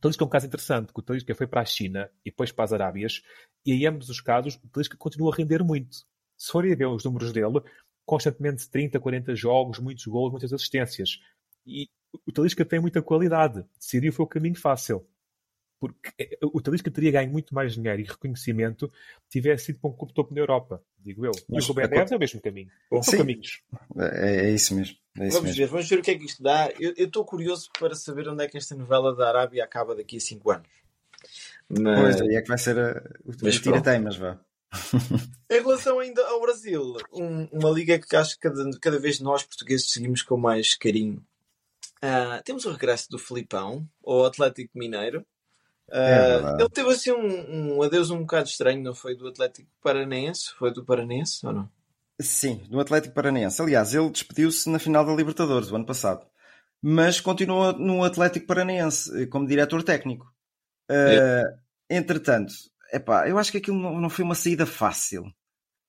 Talisca 0.01 0.23
é 0.23 0.27
um 0.27 0.29
caso 0.29 0.47
interessante, 0.47 0.91
que 0.91 0.99
o 0.99 1.03
Talisca 1.03 1.35
foi 1.35 1.47
para 1.47 1.61
a 1.61 1.65
China 1.65 2.09
e 2.25 2.31
depois 2.31 2.51
para 2.51 2.65
as 2.65 2.73
Arábias, 2.73 3.21
e 3.65 3.71
em 3.73 3.85
ambos 3.85 4.09
os 4.09 4.19
casos 4.19 4.55
o 4.55 4.67
Talisca 4.67 4.97
continua 4.97 5.31
a 5.31 5.35
render 5.35 5.63
muito. 5.63 5.97
Se 6.35 6.51
forem 6.51 6.75
ver 6.75 6.87
os 6.87 7.05
números 7.05 7.31
dele, 7.31 7.61
constantemente 8.03 8.69
30, 8.69 8.99
40 8.99 9.35
jogos, 9.35 9.77
muitos 9.79 10.05
gols, 10.05 10.31
muitas 10.31 10.51
assistências. 10.51 11.19
E 11.65 11.87
o 12.25 12.31
Talisca 12.31 12.65
tem 12.65 12.79
muita 12.79 13.01
qualidade. 13.01 13.63
Decidiu 13.79 14.11
foi 14.11 14.25
o 14.25 14.27
caminho 14.27 14.55
fácil. 14.55 15.07
Porque 15.81 16.11
eh, 16.19 16.37
o 16.43 16.61
Talisca 16.61 16.91
teria 16.91 17.09
ganho 17.11 17.31
muito 17.31 17.55
mais 17.55 17.73
dinheiro 17.73 17.99
e 17.99 18.05
reconhecimento 18.05 18.85
se 19.23 19.29
tivesse 19.31 19.65
sido 19.65 19.79
para 19.79 19.89
um 19.89 19.93
clube 19.93 20.13
topo 20.13 20.31
na 20.31 20.39
Europa, 20.39 20.81
digo 20.99 21.25
eu. 21.25 21.31
E 21.49 21.55
Mas 21.55 21.65
o 21.65 21.69
Rubem 21.69 21.85
a 21.85 21.89
co- 21.89 21.95
Neves 21.95 22.11
é 22.11 22.15
o 22.15 22.19
mesmo 22.19 22.39
caminho. 22.39 22.69
São 22.91 23.01
Sim. 23.01 23.17
caminhos. 23.17 23.61
É, 23.97 24.45
é 24.45 24.51
isso 24.51 24.75
mesmo. 24.75 24.95
É 25.19 25.27
isso 25.27 25.37
Vamos 25.37 25.49
mesmo. 25.49 25.57
ver, 25.65 25.67
vamos 25.71 25.89
ver 25.89 25.97
o 25.99 26.01
que 26.03 26.11
é 26.11 26.17
que 26.19 26.25
isto 26.25 26.43
dá. 26.43 26.69
Eu 26.79 26.93
estou 27.07 27.25
curioso 27.25 27.67
para 27.79 27.95
saber 27.95 28.29
onde 28.29 28.43
é 28.43 28.47
que 28.47 28.57
esta 28.59 28.75
novela 28.75 29.15
da 29.15 29.27
Arábia 29.27 29.63
acaba 29.63 29.95
daqui 29.95 30.17
a 30.17 30.19
5 30.21 30.51
anos. 30.51 30.69
Mas, 31.67 31.83
Pois 32.17 32.21
aí 32.21 32.35
é 32.35 32.41
que 32.43 32.47
vai 32.47 32.57
ser 32.59 32.77
a, 32.77 32.91
o 33.25 33.33
Mas 33.41 33.55
o 33.57 33.61
tira-teimas, 33.61 34.17
vá. 34.17 34.39
em 35.49 35.59
relação 35.61 35.99
ainda 35.99 36.25
ao 36.27 36.39
Brasil, 36.41 36.95
um- 37.11 37.45
uma 37.51 37.69
liga 37.71 37.99
que 37.99 38.15
acho 38.15 38.35
que 38.35 38.41
cada, 38.47 38.69
cada 38.79 38.99
vez 38.99 39.19
nós 39.19 39.43
portugueses 39.43 39.91
seguimos 39.91 40.21
com 40.21 40.37
mais 40.37 40.75
carinho. 40.75 41.25
Ah, 42.01 42.41
temos 42.45 42.65
o 42.65 42.71
regresso 42.71 43.09
do 43.09 43.19
Filipão 43.19 43.87
ao 44.03 44.25
Atlético 44.25 44.77
Mineiro. 44.77 45.25
Ah, 45.91 45.97
É 45.99 46.33
verdade. 46.33 46.61
ele 46.63 46.69
teve 46.69 46.89
assim 46.89 47.11
um, 47.11 47.75
um 47.77 47.81
adeus 47.83 48.09
um 48.11 48.19
bocado 48.19 48.47
estranho, 48.47 48.81
não 48.81 48.95
foi 48.95 49.15
do 49.15 49.27
Atlético 49.27 49.69
Paranense? 49.83 50.53
Foi 50.57 50.71
do 50.73 50.83
Paranense 50.85 51.45
ou 51.45 51.53
não? 51.53 51.69
Sim, 52.21 52.61
do 52.69 52.79
Atlético 52.79 53.13
Paranense. 53.15 53.61
Aliás, 53.61 53.93
ele 53.93 54.09
despediu-se 54.09 54.69
na 54.69 54.77
final 54.79 55.03
da 55.05 55.13
Libertadores 55.13 55.69
do 55.69 55.75
ano 55.75 55.85
passado. 55.85 56.25
Mas 56.81 57.19
continua 57.19 57.73
no 57.73 58.03
Atlético 58.03 58.45
Paranense 58.47 59.23
eh, 59.23 59.25
como 59.27 59.47
diretor 59.47 59.83
técnico. 59.83 60.31
Eh, 60.89 61.43
entretanto, 61.89 62.53
epá, 62.93 63.27
eu 63.27 63.37
acho 63.37 63.51
que 63.51 63.57
aquilo 63.57 63.77
não, 63.79 63.99
não 63.99 64.09
foi 64.09 64.23
uma 64.25 64.35
saída 64.35 64.65
fácil. 64.65 65.25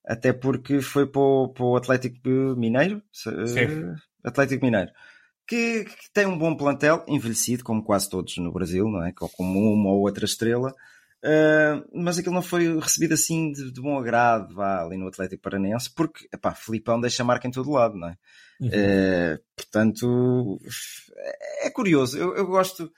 Até 0.06 0.32
porque 0.32 0.80
foi 0.80 1.06
para 1.06 1.20
o, 1.20 1.48
para 1.48 1.64
o 1.64 1.76
Atlético 1.76 2.28
Mineiro. 2.56 3.02
se- 3.12 3.28
eh, 3.30 3.46
Sim. 3.46 3.94
Atlético 4.24 4.64
Mineiro. 4.64 4.90
Que, 5.52 5.84
que 5.84 6.10
tem 6.14 6.24
um 6.24 6.38
bom 6.38 6.56
plantel, 6.56 7.04
envelhecido, 7.06 7.62
como 7.62 7.84
quase 7.84 8.08
todos 8.08 8.38
no 8.38 8.50
Brasil, 8.50 8.88
não 8.88 9.04
é? 9.04 9.12
Com 9.12 9.28
uma 9.38 9.90
ou 9.90 10.00
outra 10.00 10.24
estrela. 10.24 10.74
Uh, 11.22 11.84
mas 11.92 12.16
aquilo 12.16 12.34
não 12.34 12.40
foi 12.40 12.80
recebido 12.80 13.12
assim 13.12 13.52
de, 13.52 13.70
de 13.70 13.78
bom 13.78 13.98
agrado 13.98 14.54
vá, 14.54 14.82
ali 14.82 14.96
no 14.96 15.08
Atlético 15.08 15.42
Paranense, 15.42 15.92
porque 15.94 16.26
epá, 16.32 16.54
Filipão 16.54 16.98
deixa 16.98 17.22
marca 17.22 17.46
em 17.46 17.50
todo 17.50 17.70
lado, 17.70 17.98
não 17.98 18.08
é? 18.08 18.16
Uh, 18.62 19.42
portanto, 19.54 20.58
é 21.60 21.68
curioso. 21.68 22.16
Eu, 22.16 22.34
eu 22.34 22.46
gosto, 22.46 22.90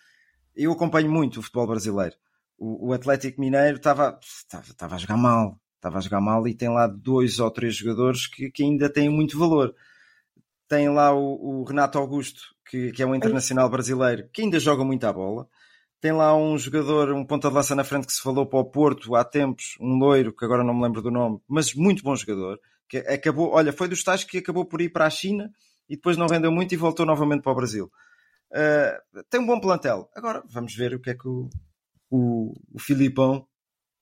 eu 0.54 0.70
acompanho 0.70 1.10
muito 1.10 1.40
o 1.40 1.42
futebol 1.42 1.66
brasileiro. 1.66 2.14
O, 2.56 2.90
o 2.90 2.92
Atlético 2.92 3.40
Mineiro 3.40 3.78
estava 3.78 4.16
estava 4.22 4.94
a 4.94 4.98
jogar 4.98 5.16
mal, 5.16 5.58
estava 5.74 5.98
a 5.98 6.00
jogar 6.00 6.20
mal 6.20 6.46
e 6.46 6.54
tem 6.54 6.68
lá 6.68 6.86
dois 6.86 7.40
ou 7.40 7.50
três 7.50 7.74
jogadores 7.74 8.28
que, 8.28 8.48
que 8.48 8.62
ainda 8.62 8.88
têm 8.88 9.08
muito 9.08 9.36
valor. 9.36 9.74
Tem 10.68 10.88
lá 10.88 11.14
o, 11.14 11.60
o 11.60 11.64
Renato 11.64 11.98
Augusto, 11.98 12.40
que, 12.68 12.92
que 12.92 13.02
é 13.02 13.06
um 13.06 13.14
internacional 13.14 13.68
brasileiro, 13.68 14.28
que 14.32 14.42
ainda 14.42 14.58
joga 14.58 14.84
muito 14.84 15.04
à 15.04 15.12
bola 15.12 15.48
tem 16.04 16.12
lá 16.12 16.36
um 16.36 16.58
jogador, 16.58 17.14
um 17.14 17.24
ponta 17.24 17.48
de 17.48 17.54
lança 17.54 17.74
na 17.74 17.82
frente 17.82 18.06
que 18.06 18.12
se 18.12 18.20
falou 18.20 18.44
para 18.44 18.58
o 18.58 18.64
Porto 18.66 19.14
há 19.14 19.24
tempos, 19.24 19.74
um 19.80 19.96
loiro, 19.96 20.36
que 20.36 20.44
agora 20.44 20.62
não 20.62 20.74
me 20.74 20.82
lembro 20.82 21.00
do 21.00 21.10
nome, 21.10 21.40
mas 21.48 21.72
muito 21.72 22.02
bom 22.02 22.14
jogador, 22.14 22.60
que 22.86 22.98
acabou, 22.98 23.52
olha, 23.52 23.72
foi 23.72 23.88
dos 23.88 24.04
tais 24.04 24.22
que 24.22 24.36
acabou 24.36 24.66
por 24.66 24.82
ir 24.82 24.90
para 24.90 25.06
a 25.06 25.10
China 25.10 25.50
e 25.88 25.96
depois 25.96 26.18
não 26.18 26.26
rendeu 26.26 26.52
muito 26.52 26.74
e 26.74 26.76
voltou 26.76 27.06
novamente 27.06 27.40
para 27.40 27.52
o 27.52 27.54
Brasil. 27.54 27.90
Uh, 28.52 29.24
tem 29.30 29.40
um 29.40 29.46
bom 29.46 29.58
plantel. 29.58 30.10
Agora 30.14 30.42
vamos 30.46 30.74
ver 30.74 30.92
o 30.92 31.00
que 31.00 31.08
é 31.08 31.14
que 31.14 31.26
o, 31.26 31.48
o, 32.10 32.52
o 32.70 32.78
Filipão 32.78 33.48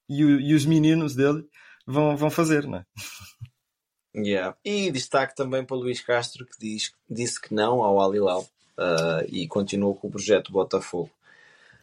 e, 0.09 0.25
o, 0.25 0.41
e, 0.41 0.55
os 0.55 0.67
meninos 0.67 1.15
dele 1.15 1.45
vão, 1.87 2.17
vão 2.17 2.31
fazer, 2.31 2.67
não 2.67 2.79
é? 2.79 2.85
Yeah. 4.15 4.57
E 4.65 4.91
destaque 4.91 5.35
também 5.35 5.65
para 5.65 5.77
o 5.77 5.81
Luís 5.81 6.01
Castro, 6.01 6.45
que 6.45 6.59
diz, 6.59 6.93
disse 7.09 7.41
que 7.41 7.55
não 7.55 7.83
ao 7.83 7.99
Al 8.01 8.15
Hilal 8.15 8.43
uh, 8.79 9.25
e 9.29 9.47
continuou 9.49 9.95
com 9.95 10.09
o 10.09 10.11
projeto 10.11 10.53
Botafogo. 10.53 11.11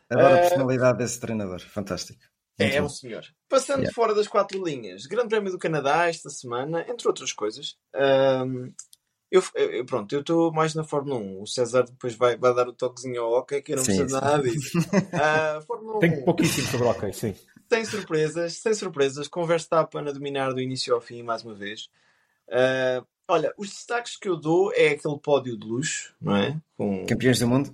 Adoro 0.10 0.36
a 0.36 0.38
personalidade 0.40 0.98
desse 0.98 1.20
treinador, 1.20 1.60
fantástico. 1.60 2.20
Muito 2.60 2.76
é, 2.76 2.80
bom. 2.80 2.88
um 2.88 2.90
senhor. 2.90 3.26
Passando 3.48 3.80
yeah. 3.80 3.94
fora 3.94 4.14
das 4.14 4.28
quatro 4.28 4.64
linhas, 4.64 5.06
Grande 5.06 5.30
Prémio 5.30 5.52
do 5.52 5.60
Canadá 5.60 6.08
esta 6.08 6.30
semana, 6.30 6.86
entre 6.90 7.08
outras 7.08 7.32
coisas. 7.32 7.78
Um, 7.96 8.72
eu, 9.32 9.44
eu, 9.56 9.86
pronto, 9.86 10.12
eu 10.14 10.22
estou 10.22 10.52
mais 10.52 10.74
na 10.74 10.84
Fórmula 10.84 11.20
1. 11.20 11.42
O 11.42 11.48
César 11.48 11.84
depois 11.84 12.16
vai, 12.16 12.36
vai 12.36 12.54
dar 12.54 12.68
o 12.68 12.74
toquezinho 12.74 13.22
ao 13.22 13.32
hockey, 13.34 13.62
que 13.62 13.74
eu 13.74 13.78
não 13.78 13.84
sim, 13.86 13.98
preciso 13.98 14.20
sim. 14.20 14.26
nada 14.26 14.44
disso. 14.44 14.80
Uh, 15.60 15.62
Fórmula 15.66 15.98
1. 15.98 16.00
Tem 16.00 16.26
pouquíssimo 16.26 16.68
sobre 16.68 16.88
o 16.88 16.90
hockey, 16.90 17.14
sim. 17.14 17.36
Sem 17.70 17.86
surpresas, 17.86 18.54
sem 18.54 18.74
surpresas. 18.74 19.28
Com 19.28 19.46
Verstappen 19.46 20.08
a 20.08 20.12
dominar 20.12 20.52
do 20.52 20.60
início 20.60 20.94
ao 20.94 21.00
fim, 21.00 21.22
mais 21.22 21.44
uma 21.44 21.54
vez. 21.54 21.90
Uh, 22.50 23.06
olha, 23.28 23.54
os 23.58 23.70
destaques 23.70 24.18
que 24.18 24.28
eu 24.28 24.36
dou 24.36 24.72
é 24.74 24.90
aquele 24.90 25.20
pódio 25.20 25.58
de 25.58 25.66
luxo, 25.66 26.14
não 26.20 26.36
é? 26.36 26.60
Com... 26.78 27.06
Campeões 27.06 27.40
do 27.40 27.48
mundo? 27.48 27.72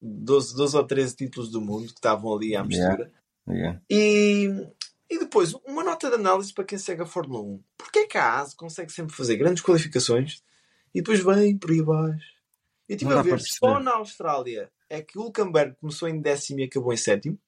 12, 0.00 0.56
12 0.56 0.76
ou 0.76 0.84
13 0.84 1.16
títulos 1.16 1.50
do 1.50 1.60
mundo 1.60 1.88
que 1.88 1.94
estavam 1.94 2.34
ali 2.34 2.54
à 2.54 2.62
mistura. 2.64 3.10
Yeah. 3.48 3.58
Yeah. 3.60 3.80
E, 3.90 4.68
e 5.10 5.18
depois, 5.18 5.54
uma 5.66 5.82
nota 5.82 6.08
de 6.08 6.16
análise 6.16 6.52
para 6.52 6.64
quem 6.64 6.78
segue 6.78 7.02
a 7.02 7.06
Fórmula 7.06 7.42
1. 7.42 7.62
Porquê 7.76 8.06
que 8.06 8.18
a 8.18 8.40
ASE 8.40 8.54
consegue 8.54 8.92
sempre 8.92 9.14
fazer 9.14 9.36
grandes 9.36 9.62
qualificações 9.62 10.42
e 10.94 11.00
depois 11.00 11.20
vem 11.20 11.56
por 11.56 11.70
aí 11.70 11.80
abaixo? 11.80 12.38
Eu 12.88 12.96
estive 12.96 13.12
a 13.12 13.22
ver, 13.22 13.40
só 13.40 13.78
na 13.78 13.96
Austrália 13.96 14.70
é 14.88 15.02
que 15.02 15.18
o 15.18 15.22
Hulkenberg 15.22 15.76
começou 15.76 16.08
em 16.08 16.20
décimo 16.20 16.60
e 16.60 16.64
acabou 16.64 16.92
em 16.92 16.96
sétimo. 16.96 17.38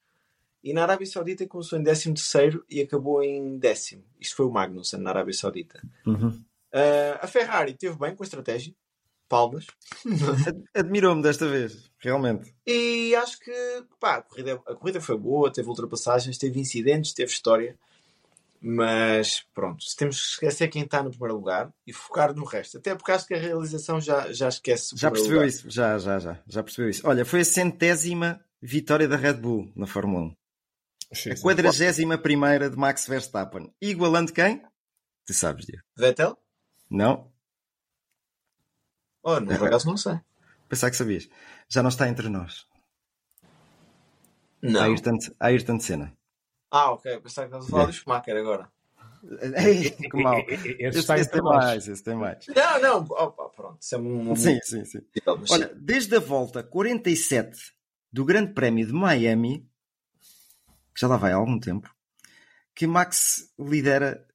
E 0.63 0.75
na 0.75 0.83
Arábia 0.83 1.07
Saudita 1.07 1.47
começou 1.47 1.79
em 1.79 1.83
décimo 1.83 2.15
terceiro 2.15 2.63
e 2.69 2.83
acabou 2.83 3.23
em 3.23 3.59
décimo. 3.59 4.05
Isto 4.21 4.37
foi 4.37 4.47
o 4.47 4.51
Magnussen 4.51 5.01
na 5.01 5.09
Arábia 5.11 5.33
Saudita. 5.33 5.83
Uhum. 6.07 6.39
Uh, 6.73 7.19
a 7.21 7.27
Ferrari 7.27 7.75
teve 7.75 7.99
bem 7.99 8.15
com 8.15 8.23
a 8.23 8.27
estratégia. 8.27 8.75
Palmas. 9.29 9.67
Admirou-me 10.75 11.23
desta 11.23 11.47
vez, 11.47 11.89
realmente. 11.99 12.53
E 12.67 13.15
acho 13.15 13.39
que 13.39 13.53
pá, 14.01 14.17
a, 14.17 14.23
corrida, 14.23 14.55
a 14.67 14.75
corrida 14.75 15.01
foi 15.01 15.17
boa, 15.17 15.53
teve 15.53 15.69
ultrapassagens, 15.69 16.37
teve 16.37 16.59
incidentes, 16.59 17.13
teve 17.13 17.31
história. 17.31 17.79
Mas 18.61 19.43
pronto, 19.55 19.85
temos 19.97 20.21
que 20.21 20.33
esquecer 20.33 20.69
quem 20.69 20.83
está 20.83 21.03
no 21.03 21.11
primeiro 21.11 21.37
lugar 21.37 21.73
e 21.87 21.93
focar 21.93 22.35
no 22.35 22.45
resto. 22.45 22.77
Até 22.77 22.95
porque 22.95 23.13
acho 23.13 23.27
que 23.27 23.35
a 23.35 23.39
realização 23.39 24.01
já, 24.01 24.31
já 24.33 24.49
esquece. 24.49 24.95
Já 24.97 25.11
percebeu 25.11 25.37
lugar. 25.37 25.49
isso, 25.49 25.71
já, 25.71 25.97
já, 25.97 26.19
já, 26.19 26.43
já 26.47 26.63
percebeu 26.63 26.91
isso. 26.91 27.07
Olha, 27.07 27.25
foi 27.25 27.41
a 27.41 27.45
centésima 27.45 28.45
vitória 28.61 29.09
da 29.09 29.17
Red 29.17 29.35
Bull 29.35 29.73
na 29.75 29.87
Fórmula 29.87 30.27
1. 30.27 30.37
Sim, 31.13 31.31
a 31.31 31.41
quadragésima 31.41 32.19
primeira 32.19 32.69
de 32.69 32.77
Max 32.77 33.07
Verstappen. 33.07 33.73
Igualando 33.81 34.33
quem? 34.33 34.63
Tu 35.25 35.33
sabes, 35.33 35.65
Diego. 35.65 35.83
Vettel? 35.97 36.37
Não. 36.91 37.31
Oh, 39.23 39.39
não, 39.39 39.57
por 39.57 39.69
acaso 39.69 39.87
não 39.87 39.97
sei. 39.97 40.19
Pensar 40.69 40.91
que 40.91 40.97
sabias. 40.97 41.29
Já 41.69 41.83
não 41.83 41.89
está 41.89 42.09
entre 42.09 42.29
nós. 42.29 42.67
Não. 44.63 44.83
Ayrton, 44.83 45.19
Ayrton 45.39 45.81
Senna. 45.81 46.13
Ah, 46.71 46.93
ok. 46.93 47.21
Pensava 47.21 47.49
que 47.49 47.55
estavas 47.57 47.67
a 47.67 47.71
falar 47.71 47.87
do 47.87 47.93
Schumacher 47.93 48.37
agora. 48.37 48.71
Ei, 49.57 49.91
que 49.91 50.17
mal. 50.17 50.39
Esse, 50.49 50.99
esse, 50.99 51.13
esse 51.13 51.31
tem 51.31 51.43
mais, 51.43 51.89
esse 51.89 52.03
tem 52.03 52.15
mais. 52.15 52.47
Não, 52.49 52.81
não. 52.81 52.99
Opa, 53.03 53.49
pronto. 53.51 53.79
Isso 53.81 53.95
é 53.95 53.99
um... 53.99 54.35
Sim, 54.35 54.59
sim, 54.63 54.85
sim. 54.85 55.01
Olha, 55.51 55.71
desde 55.75 56.17
a 56.17 56.21
volta 56.21 56.63
47 56.63 57.73
do 58.13 58.25
Grande 58.25 58.53
Prémio 58.53 58.87
de 58.87 58.93
Miami, 58.93 59.69
que 60.95 61.01
já 61.01 61.07
lá 61.07 61.17
vai 61.17 61.33
há 61.33 61.37
algum 61.37 61.59
tempo, 61.59 61.95
que 62.75 62.87
Max 62.87 63.53
lidera 63.59 64.27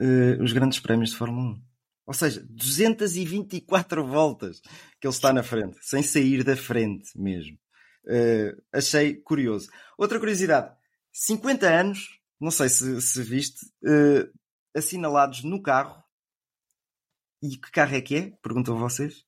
uh, 0.00 0.42
os 0.42 0.52
grandes 0.52 0.80
prémios 0.80 1.10
de 1.10 1.16
Fórmula 1.16 1.52
1. 1.52 1.65
Ou 2.06 2.14
seja, 2.14 2.46
224 2.48 4.06
voltas 4.06 4.60
que 5.00 5.06
ele 5.06 5.14
está 5.14 5.32
na 5.32 5.42
frente, 5.42 5.76
sem 5.82 6.02
sair 6.02 6.44
da 6.44 6.56
frente 6.56 7.10
mesmo. 7.18 7.58
Uh, 8.04 8.62
achei 8.72 9.16
curioso. 9.16 9.68
Outra 9.98 10.20
curiosidade: 10.20 10.72
50 11.12 11.66
anos, 11.66 12.20
não 12.40 12.52
sei 12.52 12.68
se, 12.68 13.02
se 13.02 13.22
viste, 13.22 13.66
uh, 13.82 14.32
assinalados 14.74 15.42
no 15.42 15.60
carro. 15.60 16.00
E 17.42 17.56
que 17.56 17.70
carro 17.72 17.96
é 17.96 18.00
que 18.00 18.16
é? 18.16 18.32
Perguntam 18.40 18.78
vocês. 18.78 19.24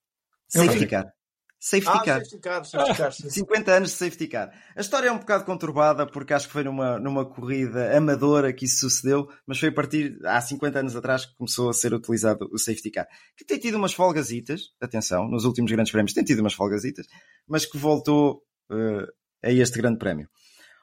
Safety 0.48 0.86
car. 0.86 1.12
Safety 1.58 1.88
Ah, 1.88 2.02
car. 2.04 2.18
safety 2.20 2.38
car, 2.38 2.64
safety 2.64 2.96
car, 2.96 3.12
sim. 3.12 3.30
50 3.30 3.72
anos 3.72 3.90
de 3.90 3.96
safety 3.96 4.28
car. 4.28 4.50
A 4.76 4.80
história 4.80 5.08
é 5.08 5.12
um 5.12 5.18
bocado 5.18 5.44
conturbada 5.44 6.06
porque 6.06 6.32
acho 6.32 6.46
que 6.46 6.52
foi 6.52 6.64
numa, 6.64 6.98
numa 6.98 7.24
corrida 7.24 7.96
amadora 7.96 8.52
que 8.52 8.64
isso 8.64 8.80
sucedeu, 8.88 9.28
mas 9.46 9.58
foi 9.58 9.70
a 9.70 9.72
partir 9.72 10.18
há 10.24 10.40
50 10.40 10.78
anos 10.78 10.96
atrás 10.96 11.26
que 11.26 11.34
começou 11.34 11.68
a 11.68 11.72
ser 11.72 11.92
utilizado 11.92 12.48
o 12.52 12.58
safety 12.58 12.90
car. 12.90 13.06
Que 13.36 13.44
tem 13.44 13.58
tido 13.58 13.76
umas 13.76 13.92
folgasitas, 13.92 14.72
atenção, 14.80 15.28
nos 15.28 15.44
últimos 15.44 15.70
grandes 15.70 15.90
prémios 15.92 16.12
tem 16.12 16.24
tido 16.24 16.40
umas 16.40 16.54
folgasitas, 16.54 17.06
mas 17.46 17.66
que 17.66 17.76
voltou 17.76 18.42
uh, 18.70 19.06
a 19.42 19.50
este 19.50 19.78
grande 19.78 19.98
prémio. 19.98 20.28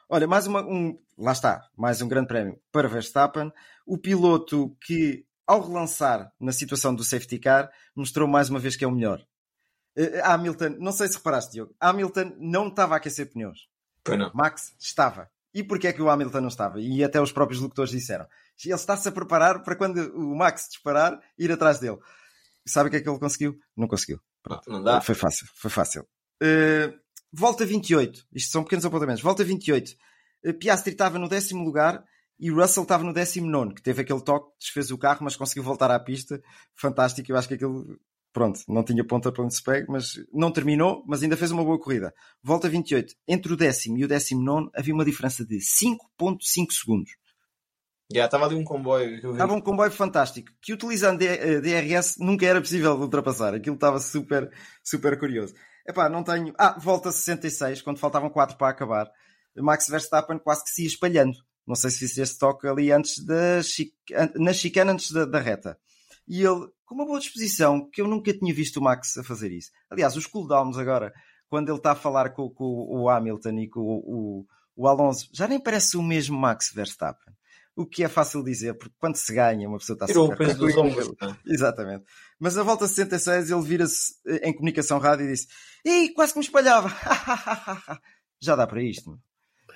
Olha, 0.09 0.27
mais 0.27 0.45
uma, 0.45 0.61
um, 0.61 0.97
lá 1.17 1.31
está, 1.31 1.61
mais 1.75 2.01
um 2.01 2.07
grande 2.07 2.27
prémio 2.27 2.59
para 2.71 2.87
Verstappen. 2.87 3.51
O 3.87 3.97
piloto 3.97 4.75
que, 4.85 5.25
ao 5.47 5.65
relançar 5.65 6.31
na 6.39 6.51
situação 6.51 6.93
do 6.93 7.03
safety 7.03 7.39
car, 7.39 7.69
mostrou 7.95 8.27
mais 8.27 8.49
uma 8.49 8.59
vez 8.59 8.75
que 8.75 8.83
é 8.83 8.87
o 8.87 8.91
melhor. 8.91 9.19
Uh, 9.97 10.23
Hamilton, 10.23 10.75
não 10.79 10.91
sei 10.91 11.07
se 11.07 11.15
reparaste, 11.15 11.53
Diogo, 11.53 11.73
Hamilton 11.79 12.35
não 12.37 12.67
estava 12.67 12.95
a 12.95 12.97
aquecer 12.97 13.31
pneus. 13.31 13.67
Pois 14.03 14.19
não. 14.19 14.31
Max 14.33 14.73
estava. 14.79 15.29
E 15.53 15.63
porquê 15.63 15.87
é 15.87 15.93
que 15.93 16.01
o 16.01 16.09
Hamilton 16.09 16.41
não 16.41 16.47
estava? 16.49 16.81
E 16.81 17.01
até 17.01 17.21
os 17.21 17.31
próprios 17.31 17.61
locutores 17.61 17.91
disseram. 17.91 18.27
Ele 18.63 18.73
está-se 18.73 19.07
a 19.07 19.11
preparar 19.11 19.63
para 19.63 19.75
quando 19.75 19.97
o 20.13 20.35
Max 20.35 20.67
disparar, 20.67 21.17
ir 21.37 21.49
atrás 21.51 21.79
dele. 21.79 21.97
Sabe 22.67 22.87
o 22.87 22.91
que 22.91 22.97
é 22.97 23.01
que 23.01 23.09
ele 23.09 23.19
conseguiu? 23.19 23.57
Não 23.75 23.87
conseguiu. 23.87 24.19
Pronto, 24.43 24.69
não 24.69 24.83
dá. 24.83 24.99
Foi 24.99 25.15
fácil, 25.15 25.47
foi 25.55 25.71
fácil. 25.71 26.05
Uh, 26.43 26.93
volta 27.31 27.65
28. 27.65 28.25
Isto 28.33 28.51
são 28.51 28.63
pequenos 28.63 28.85
apontamentos. 28.85 29.23
Volta 29.23 29.43
28. 29.43 29.95
Uh, 30.43 30.53
Piastri 30.53 30.91
estava 30.91 31.17
no 31.17 31.29
décimo 31.29 31.63
lugar 31.63 32.03
e 32.37 32.51
Russell 32.51 32.83
estava 32.83 33.03
no 33.03 33.13
décimo 33.13 33.47
nono, 33.47 33.73
que 33.73 33.81
teve 33.81 34.01
aquele 34.01 34.21
toque, 34.21 34.51
desfez 34.59 34.91
o 34.91 34.97
carro, 34.97 35.19
mas 35.21 35.37
conseguiu 35.37 35.63
voltar 35.63 35.89
à 35.89 35.99
pista. 35.99 36.41
Fantástico. 36.75 37.31
Eu 37.31 37.37
acho 37.37 37.47
que 37.47 37.53
aquilo 37.53 37.97
pronto, 38.35 38.59
não 38.67 38.83
tinha 38.83 39.01
ponta 39.01 39.31
para 39.31 39.45
onde 39.45 39.55
se 39.55 39.63
pegue, 39.63 39.87
mas 39.89 40.19
não 40.33 40.51
terminou, 40.51 41.05
mas 41.07 41.23
ainda 41.23 41.37
fez 41.37 41.51
uma 41.51 41.63
boa 41.63 41.79
corrida. 41.79 42.13
Volta 42.43 42.67
28. 42.67 43.15
Entre 43.25 43.53
o 43.53 43.55
décimo 43.55 43.97
e 43.97 44.03
o 44.03 44.09
décimo 44.09 44.43
nono 44.43 44.69
havia 44.75 44.93
uma 44.93 45.05
diferença 45.05 45.45
de 45.45 45.57
5.5 45.57 46.71
segundos. 46.71 47.11
Já 48.13 48.25
estava 48.25 48.45
ali 48.45 48.55
um 48.55 48.65
comboio. 48.65 49.31
Estava 49.31 49.53
um 49.53 49.61
comboio 49.61 49.89
fantástico, 49.89 50.51
que 50.61 50.73
utilizando 50.73 51.19
DRS 51.19 52.17
nunca 52.19 52.45
era 52.45 52.59
possível 52.59 52.99
ultrapassar. 52.99 53.53
Aquilo 53.53 53.75
estava 53.75 53.99
super, 53.99 54.51
super 54.83 55.17
curioso. 55.17 55.53
Epá, 55.87 56.09
não 56.09 56.21
tenho... 56.21 56.53
Ah, 56.57 56.77
volta 56.77 57.13
66, 57.13 57.81
quando 57.83 57.99
faltavam 57.99 58.29
4 58.29 58.57
para 58.57 58.67
acabar. 58.67 59.09
Max 59.55 59.87
Verstappen 59.87 60.39
quase 60.39 60.65
que 60.65 60.71
se 60.71 60.81
ia 60.81 60.87
espalhando. 60.89 61.37
Não 61.65 61.73
sei 61.73 61.89
se 61.89 61.99
fiz 61.99 62.17
este 62.17 62.37
toque 62.37 62.67
ali 62.67 62.91
antes 62.91 63.25
da... 63.25 63.61
Na 64.35 64.51
chicana 64.51 64.91
antes 64.91 65.09
da, 65.13 65.23
da 65.23 65.39
reta. 65.39 65.79
E 66.27 66.41
ele, 66.41 66.67
com 66.85 66.95
uma 66.95 67.05
boa 67.05 67.19
disposição, 67.19 67.89
que 67.89 68.01
eu 68.01 68.07
nunca 68.07 68.33
tinha 68.33 68.53
visto 68.53 68.77
o 68.77 68.83
Max 68.83 69.17
a 69.17 69.23
fazer 69.23 69.51
isso. 69.51 69.69
Aliás, 69.89 70.15
os 70.15 70.25
cooldowns 70.25 70.77
agora, 70.77 71.13
quando 71.47 71.69
ele 71.69 71.77
está 71.77 71.91
a 71.91 71.95
falar 71.95 72.31
com, 72.31 72.49
com 72.49 72.87
o 72.89 73.09
Hamilton 73.09 73.59
e 73.59 73.69
com 73.69 73.79
o, 73.79 73.95
o, 73.95 74.45
o, 74.75 74.87
Alonso, 74.87 75.29
já 75.31 75.47
nem 75.47 75.59
parece 75.59 75.97
o 75.97 76.03
mesmo 76.03 76.37
Max 76.37 76.71
Verstappen. 76.73 77.33
O 77.75 77.85
que 77.85 78.03
é 78.03 78.07
fácil 78.07 78.41
dizer, 78.41 78.73
porque 78.75 78.95
quando 78.97 79.17
se 79.17 79.33
ganha, 79.33 79.67
uma 79.67 79.77
pessoa 79.77 79.95
está 79.95 80.05
Tirou 80.05 80.31
o 80.31 80.37
peso 80.37 80.57
dos 80.57 80.77
ombros. 80.77 81.11
Exatamente. 81.45 82.05
Mas 82.39 82.57
a 82.57 82.63
volta 82.63 82.87
66, 82.87 83.51
ele 83.51 83.61
vira-se 83.61 84.13
em 84.43 84.53
comunicação 84.53 84.97
rádio 84.97 85.25
e 85.25 85.31
disse: 85.31 85.47
Ih, 85.83 86.13
quase 86.13 86.31
que 86.31 86.39
me 86.39 86.45
espalhava. 86.45 86.89
já 88.39 88.55
dá 88.55 88.65
para 88.65 88.81
isto. 88.81 89.19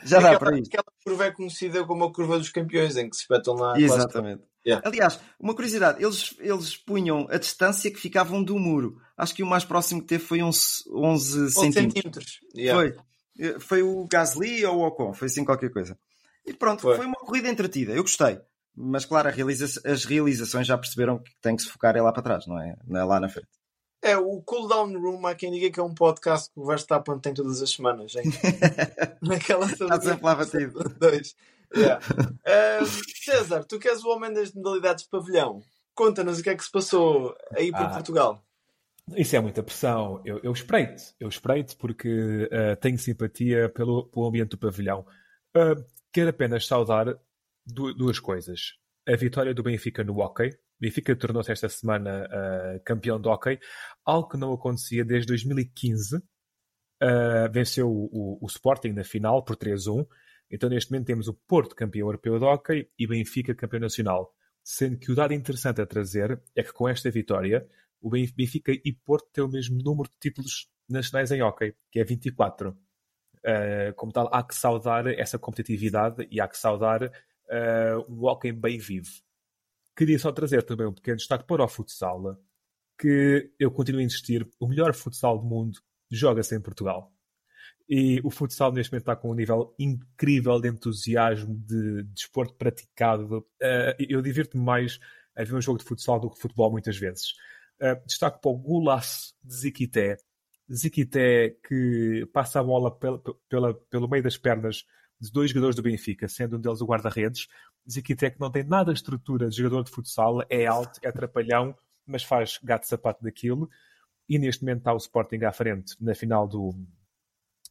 Já 0.04 0.18
aquela, 0.18 0.34
dá 0.34 0.40
para 0.40 0.60
isto. 0.60 0.68
Aquela 0.68 0.94
curva 1.04 1.26
é 1.26 1.32
conhecida 1.32 1.84
como 1.86 2.04
a 2.04 2.14
curva 2.14 2.38
dos 2.38 2.50
campeões, 2.50 2.96
em 2.98 3.10
que 3.10 3.16
se 3.16 3.24
espetam 3.24 3.56
lá. 3.56 3.80
Exatamente. 3.80 4.44
Yeah. 4.66 4.88
Aliás, 4.88 5.20
uma 5.40 5.54
curiosidade, 5.54 6.04
eles, 6.04 6.36
eles 6.40 6.76
punham 6.78 7.28
a 7.30 7.38
distância 7.38 7.90
que 7.90 8.00
ficavam 8.00 8.44
do 8.44 8.58
muro. 8.60 8.98
Acho 9.18 9.34
que 9.34 9.44
o 9.44 9.48
mais 9.48 9.64
próximo 9.64 10.02
que 10.02 10.08
teve 10.08 10.24
foi 10.24 10.44
uns 10.44 10.86
11, 10.88 11.44
11 11.44 11.52
centímetros. 11.52 11.94
centímetros. 11.94 12.40
Yeah. 12.56 12.80
Foi. 12.80 13.60
Foi 13.60 13.82
o 13.82 14.06
Gasly 14.12 14.66
ou 14.66 14.80
o 14.80 14.88
Ocon, 14.88 15.14
foi 15.14 15.28
assim 15.28 15.46
qualquer 15.46 15.72
coisa. 15.72 15.98
E 16.46 16.54
pronto, 16.54 16.82
foi, 16.82 16.98
foi 16.98 17.06
uma 17.06 17.16
corrida 17.16 17.48
entretida, 17.48 17.94
eu 17.94 18.02
gostei. 18.02 18.38
Mas 18.76 19.06
claro, 19.06 19.30
realiza 19.30 19.82
as 19.90 20.04
realizações 20.04 20.68
já 20.68 20.78
perceberam 20.78 21.20
que 21.20 21.32
tem 21.42 21.56
que 21.56 21.64
se 21.64 21.70
focar 21.70 21.96
é 21.96 22.02
lá 22.02 22.12
para 22.12 22.24
trás, 22.24 22.48
não 22.48 22.60
é, 22.60 22.76
não 22.86 23.00
é 23.00 23.04
lá 23.04 23.20
na 23.20 23.30
frente. 23.30 23.48
É, 24.02 24.18
o 24.18 24.42
Cooldown 24.42 24.98
Room, 24.98 25.28
há 25.28 25.36
quem 25.36 25.52
diga 25.52 25.70
que 25.72 25.80
é 25.80 25.84
um 25.84 25.94
podcast 25.94 26.50
que 26.54 26.60
o 26.60 26.66
Verstappen 26.66 27.20
tem 27.20 27.34
todas 27.34 27.62
as 27.62 27.70
semanas, 27.70 28.16
hein? 28.16 28.24
Naquela 29.22 29.66
Está 29.66 30.00
sempre 30.00 30.26
lá 30.26 30.36
batido. 30.36 30.80
Dois. 30.98 31.36
Yeah. 31.76 32.04
Uh, 32.04 32.86
César, 33.24 33.64
tu 33.66 33.78
que 33.78 33.90
és 33.90 34.04
o 34.04 34.10
homem 34.10 34.34
das 34.34 34.54
modalidades 34.54 35.04
de 35.04 35.10
pavilhão, 35.10 35.62
conta-nos 35.94 36.40
o 36.40 36.44
que 36.44 36.50
é 36.50 36.56
que 36.56 36.64
se 36.64 36.72
passou 36.72 37.36
aí 37.56 37.72
por 37.72 37.82
ah, 37.82 37.90
Portugal. 37.90 38.44
Isso 39.16 39.36
é 39.36 39.40
muita 39.40 39.62
pressão. 39.62 40.22
Eu, 40.26 40.40
eu 40.44 40.52
espreito, 40.52 41.02
eu 41.20 41.28
espreito 41.28 41.78
porque 41.78 42.50
uh, 42.52 42.76
tenho 42.80 42.98
simpatia 42.98 43.70
pelo, 43.70 44.08
pelo 44.08 44.28
ambiente 44.28 44.52
do 44.52 44.58
pavilhão. 44.58 45.06
Uh, 45.56 45.84
quero 46.12 46.30
apenas 46.30 46.66
saudar 46.66 47.20
du 47.66 47.94
duas 47.94 48.20
coisas. 48.20 48.78
A 49.08 49.16
vitória 49.16 49.54
do 49.54 49.64
Benfica 49.64 50.04
no 50.04 50.20
hockey. 50.20 50.58
Benfica 50.80 51.16
tornou-se 51.16 51.52
esta 51.52 51.68
semana 51.68 52.26
uh, 52.26 52.84
campeão 52.84 53.20
de 53.20 53.28
hockey, 53.28 53.60
algo 54.06 54.30
que 54.30 54.38
não 54.38 54.54
acontecia 54.54 55.04
desde 55.04 55.28
2015. 55.28 56.22
venceu 57.52 57.90
o, 57.90 58.06
o, 58.12 58.46
o 58.46 58.48
Sporting 58.48 58.90
na 58.90 59.04
final 59.04 59.44
por 59.44 59.56
3-1. 59.56 60.06
Então, 60.52 60.70
neste 60.70 60.92
momento, 60.92 61.08
temos 61.08 61.28
o 61.28 61.34
Porto 61.34 61.76
campeão 61.76 62.08
europeu 62.08 62.40
de 62.40 62.46
hockey 62.46 62.90
e 62.98 63.08
Benfica 63.08 63.54
campeão 63.54 63.82
nacional. 63.82 64.34
Sendo 64.64 64.98
que 64.98 65.12
o 65.12 65.16
dado 65.16 65.34
interessante 65.34 65.82
a 65.82 65.86
trazer 65.86 66.42
é 66.56 66.64
que 66.64 66.74
com 66.74 66.88
esta 66.88 67.10
vitória, 67.12 67.68
o 68.02 68.10
Benfica 68.10 68.72
e 68.72 68.94
Porto 68.94 69.28
têm 69.32 69.44
o 69.44 69.48
mesmo 69.48 69.82
número 69.82 70.10
de 70.10 70.16
títulos 70.20 70.70
nacionais 70.88 71.32
em 71.32 71.42
hockey, 71.42 71.76
que 71.92 72.00
é 72.00 72.04
24. 72.04 72.70
Uh, 72.72 73.94
como 73.96 74.12
tal, 74.12 74.30
há 74.34 74.44
que 74.44 74.56
saudar 74.56 75.08
essa 75.08 75.40
competitividade 75.40 76.28
e 76.30 76.42
há 76.42 76.48
que 76.48 76.58
saudar 76.58 77.04
uh, 77.04 78.06
um 78.08 78.26
hockey 78.26 78.52
bem 78.52 78.78
vivo. 78.78 79.10
Queria 80.00 80.18
só 80.18 80.32
trazer 80.32 80.64
também 80.64 80.88
um 80.88 80.94
pequeno 80.94 81.18
destaque 81.18 81.46
para 81.46 81.62
o 81.62 81.68
futsal, 81.68 82.40
que 82.98 83.52
eu 83.60 83.70
continuo 83.70 84.00
a 84.00 84.04
insistir, 84.06 84.50
o 84.58 84.66
melhor 84.66 84.94
futsal 84.94 85.38
do 85.38 85.44
mundo 85.44 85.78
joga-se 86.10 86.56
em 86.56 86.62
Portugal. 86.62 87.12
E 87.90 88.22
o 88.24 88.30
futsal 88.30 88.72
neste 88.72 88.94
momento 88.94 89.02
está 89.02 89.16
com 89.18 89.30
um 89.30 89.36
nível 89.36 89.76
incrível 89.78 90.58
de 90.58 90.70
entusiasmo, 90.70 91.54
de 91.54 92.04
desporto 92.14 92.54
de 92.54 92.58
praticado. 92.58 93.40
Uh, 93.40 93.94
eu 94.00 94.22
divirto-me 94.22 94.64
mais 94.64 95.02
a 95.36 95.44
ver 95.44 95.54
um 95.54 95.62
jogo 95.62 95.80
de 95.80 95.84
futsal 95.84 96.18
do 96.18 96.30
que 96.30 96.40
futebol 96.40 96.72
muitas 96.72 96.98
vezes. 96.98 97.32
Uh, 97.82 98.02
destaco 98.08 98.40
para 98.40 98.52
o 98.52 98.58
golaço 98.58 99.34
de 99.44 99.54
Ziquité. 99.54 100.16
Ziquité 100.74 101.58
que 101.68 102.26
passa 102.32 102.62
a 102.62 102.64
bola 102.64 102.98
pela, 102.98 103.22
pela, 103.50 103.74
pelo 103.74 104.08
meio 104.08 104.24
das 104.24 104.38
pernas 104.38 104.86
de 105.20 105.30
dois 105.30 105.50
jogadores 105.50 105.76
do 105.76 105.82
Benfica, 105.82 106.30
sendo 106.30 106.56
um 106.56 106.62
deles 106.62 106.80
o 106.80 106.86
guarda-redes. 106.86 107.48
Ziquité 107.90 108.30
que 108.30 108.40
não 108.40 108.52
tem 108.52 108.64
nada 108.64 108.94
de 108.94 109.00
estrutura 109.00 109.50
de 109.50 109.58
jogador 109.58 109.84
de 109.84 109.92
futsal, 109.92 110.44
é 110.50 110.66
alto, 110.66 111.00
é 111.02 111.08
atrapalhão, 111.08 111.76
mas 112.06 112.24
faz 112.24 112.60
gato-sapato 112.64 113.24
daquilo. 113.24 113.70
E 114.28 114.38
neste 114.38 114.64
momento 114.64 114.80
está 114.80 114.94
o 114.94 114.98
Sporting 114.98 115.44
à 115.44 115.52
frente 115.52 115.96
na 116.00 116.14
final 116.14 116.48
do, 116.48 116.76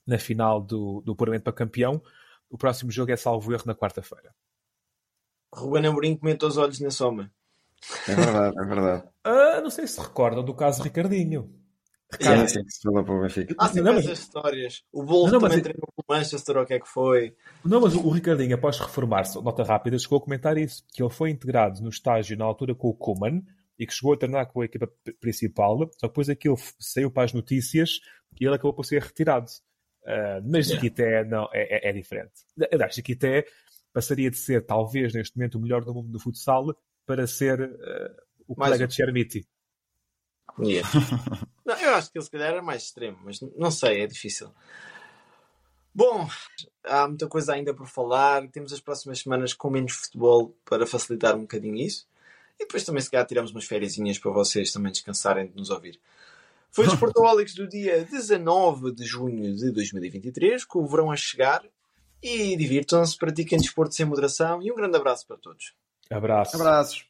na 0.07 0.19
final 0.19 0.61
do, 0.61 1.01
do 1.03 1.14
Puramente 1.14 1.43
para 1.43 1.53
Campeão. 1.53 2.03
O 2.51 2.59
próximo 2.59 2.91
jogo 2.91 3.12
é 3.12 3.16
salvo 3.16 3.53
erro 3.53 3.64
na 3.66 3.75
quarta-feira. 3.75 4.35
Ruben 5.55 5.87
Amorim 5.87 6.16
comentou 6.16 6.49
os 6.49 6.57
olhos 6.57 6.81
na 6.81 6.91
soma. 6.91 7.31
É 8.09 8.14
verdade, 8.14 8.59
é 8.59 8.64
verdade. 8.64 9.09
Ah, 9.25 9.61
não 9.61 9.71
sei 9.71 9.87
se 9.87 10.01
recordam 10.01 10.45
do 10.45 10.55
caso 10.55 10.83
Ricardinho. 10.83 11.58
Ricardo, 12.11 12.37
yeah. 12.37 12.49
sim, 12.49 12.69
se 12.69 12.81
falou 12.83 13.05
para 13.05 13.15
o 13.15 13.21
Benfica. 13.21 13.55
Há 13.59 13.69
sempre 13.69 13.83
não, 13.83 13.99
essas 13.99 14.19
histórias. 14.19 14.83
O 14.91 15.03
Bolso 15.03 15.33
não, 15.33 15.41
também 15.41 15.59
mas... 15.59 15.63
treinou 15.63 15.89
com 15.95 16.03
o 16.03 16.15
Manchester, 16.17 16.57
ou 16.57 16.63
o 16.63 16.67
que 16.67 16.75
é 16.75 16.81
que 16.81 16.89
foi? 16.89 17.37
Não, 17.65 17.81
mas 17.81 17.95
o 17.95 18.09
Ricardinho, 18.09 18.55
após 18.55 18.79
reformar-se, 18.79 19.41
nota 19.43 19.63
rápida, 19.63 19.99
chegou 19.99 20.19
a 20.19 20.23
comentar 20.23 20.57
isso, 20.57 20.83
que 20.93 21.03
ele 21.03 21.13
foi 21.13 21.31
integrado 21.31 21.83
no 21.83 21.91
estágio 21.91 22.37
na 22.37 22.47
altura 22.47 22.75
com 22.75 22.89
o 22.89 22.95
Kuman 22.95 23.43
e 23.79 23.87
que 23.87 23.93
chegou 23.93 24.15
a 24.15 24.17
treinar 24.17 24.51
com 24.51 24.63
a 24.63 24.65
equipa 24.65 24.91
principal, 25.21 25.79
só 25.79 26.07
que 26.07 26.09
depois 26.09 26.29
aquilo 26.31 26.57
saiu 26.79 27.11
para 27.11 27.25
as 27.25 27.33
notícias 27.33 28.01
e 28.41 28.45
ele 28.47 28.55
acabou 28.55 28.73
por 28.73 28.85
ser 28.85 29.03
retirado. 29.03 29.47
Uh, 30.03 30.41
mas 30.51 30.69
Chiquité 30.69 31.23
não, 31.25 31.49
é, 31.53 31.89
é, 31.89 31.91
é 31.91 31.93
diferente. 31.93 32.33
Aliás, 32.73 32.95
Chiquité 32.95 33.45
passaria 33.93 34.31
de 34.31 34.39
ser, 34.39 34.65
talvez, 34.65 35.13
neste 35.13 35.37
momento, 35.37 35.59
o 35.59 35.61
melhor 35.61 35.85
do 35.85 35.93
mundo 35.93 36.09
do 36.09 36.19
futsal 36.19 36.75
para 37.05 37.27
ser 37.27 37.61
uh, 37.61 38.17
o 38.47 38.55
mais 38.57 38.71
colega 38.71 38.85
um. 38.85 38.89
de 38.89 38.95
Chermiti. 38.95 39.49
Yeah. 40.61 40.89
não, 41.65 41.77
eu 41.77 41.95
acho 41.95 42.11
que 42.11 42.19
ele 42.19 42.25
se 42.25 42.31
calhar 42.31 42.51
era 42.51 42.63
mais 42.63 42.85
extremo, 42.85 43.19
mas 43.25 43.41
não 43.57 43.71
sei, 43.71 44.03
é 44.03 44.07
difícil. 44.07 44.53
Bom, 45.95 46.29
há 46.85 47.09
muita 47.09 47.27
coisa 47.27 47.55
ainda 47.55 47.75
por 47.75 47.87
falar. 47.87 48.47
Temos 48.49 48.73
as 48.73 48.81
próximas 48.81 49.21
semanas 49.21 49.53
com 49.53 49.71
menos 49.71 49.93
futebol 49.93 50.55
para 50.65 50.87
facilitar 50.87 51.35
um 51.35 51.41
bocadinho 51.41 51.77
isso. 51.77 52.07
E 52.59 52.65
depois 52.65 52.85
também, 52.85 53.03
se 53.03 53.11
calhar, 53.11 53.27
tiramos 53.27 53.51
umas 53.51 53.65
férias 53.65 53.97
para 54.21 54.31
vocês 54.31 54.73
também 54.73 54.93
descansarem 54.93 55.47
de 55.47 55.57
nos 55.57 55.71
ouvir. 55.71 55.99
Foi 56.71 56.85
o 56.87 56.89
Desportoholics 56.89 57.55
do 57.55 57.67
dia 57.67 58.05
19 58.05 58.93
de 58.93 59.05
junho 59.05 59.57
de 59.57 59.71
2023, 59.73 60.65
com 60.65 60.81
o 60.81 60.87
verão 60.87 61.11
a 61.11 61.17
chegar. 61.17 61.65
E 62.23 62.57
divirtam-se, 62.57 63.17
pratiquem 63.17 63.59
desporto 63.59 63.95
sem 63.95 64.05
moderação 64.05 64.61
e 64.61 64.73
um 64.73 64.75
grande 64.75 64.97
abraço 64.97 65.27
para 65.27 65.37
todos. 65.37 65.73
Abraço. 66.11 66.57
Abraços. 66.57 67.07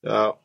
Tchau. 0.00 0.32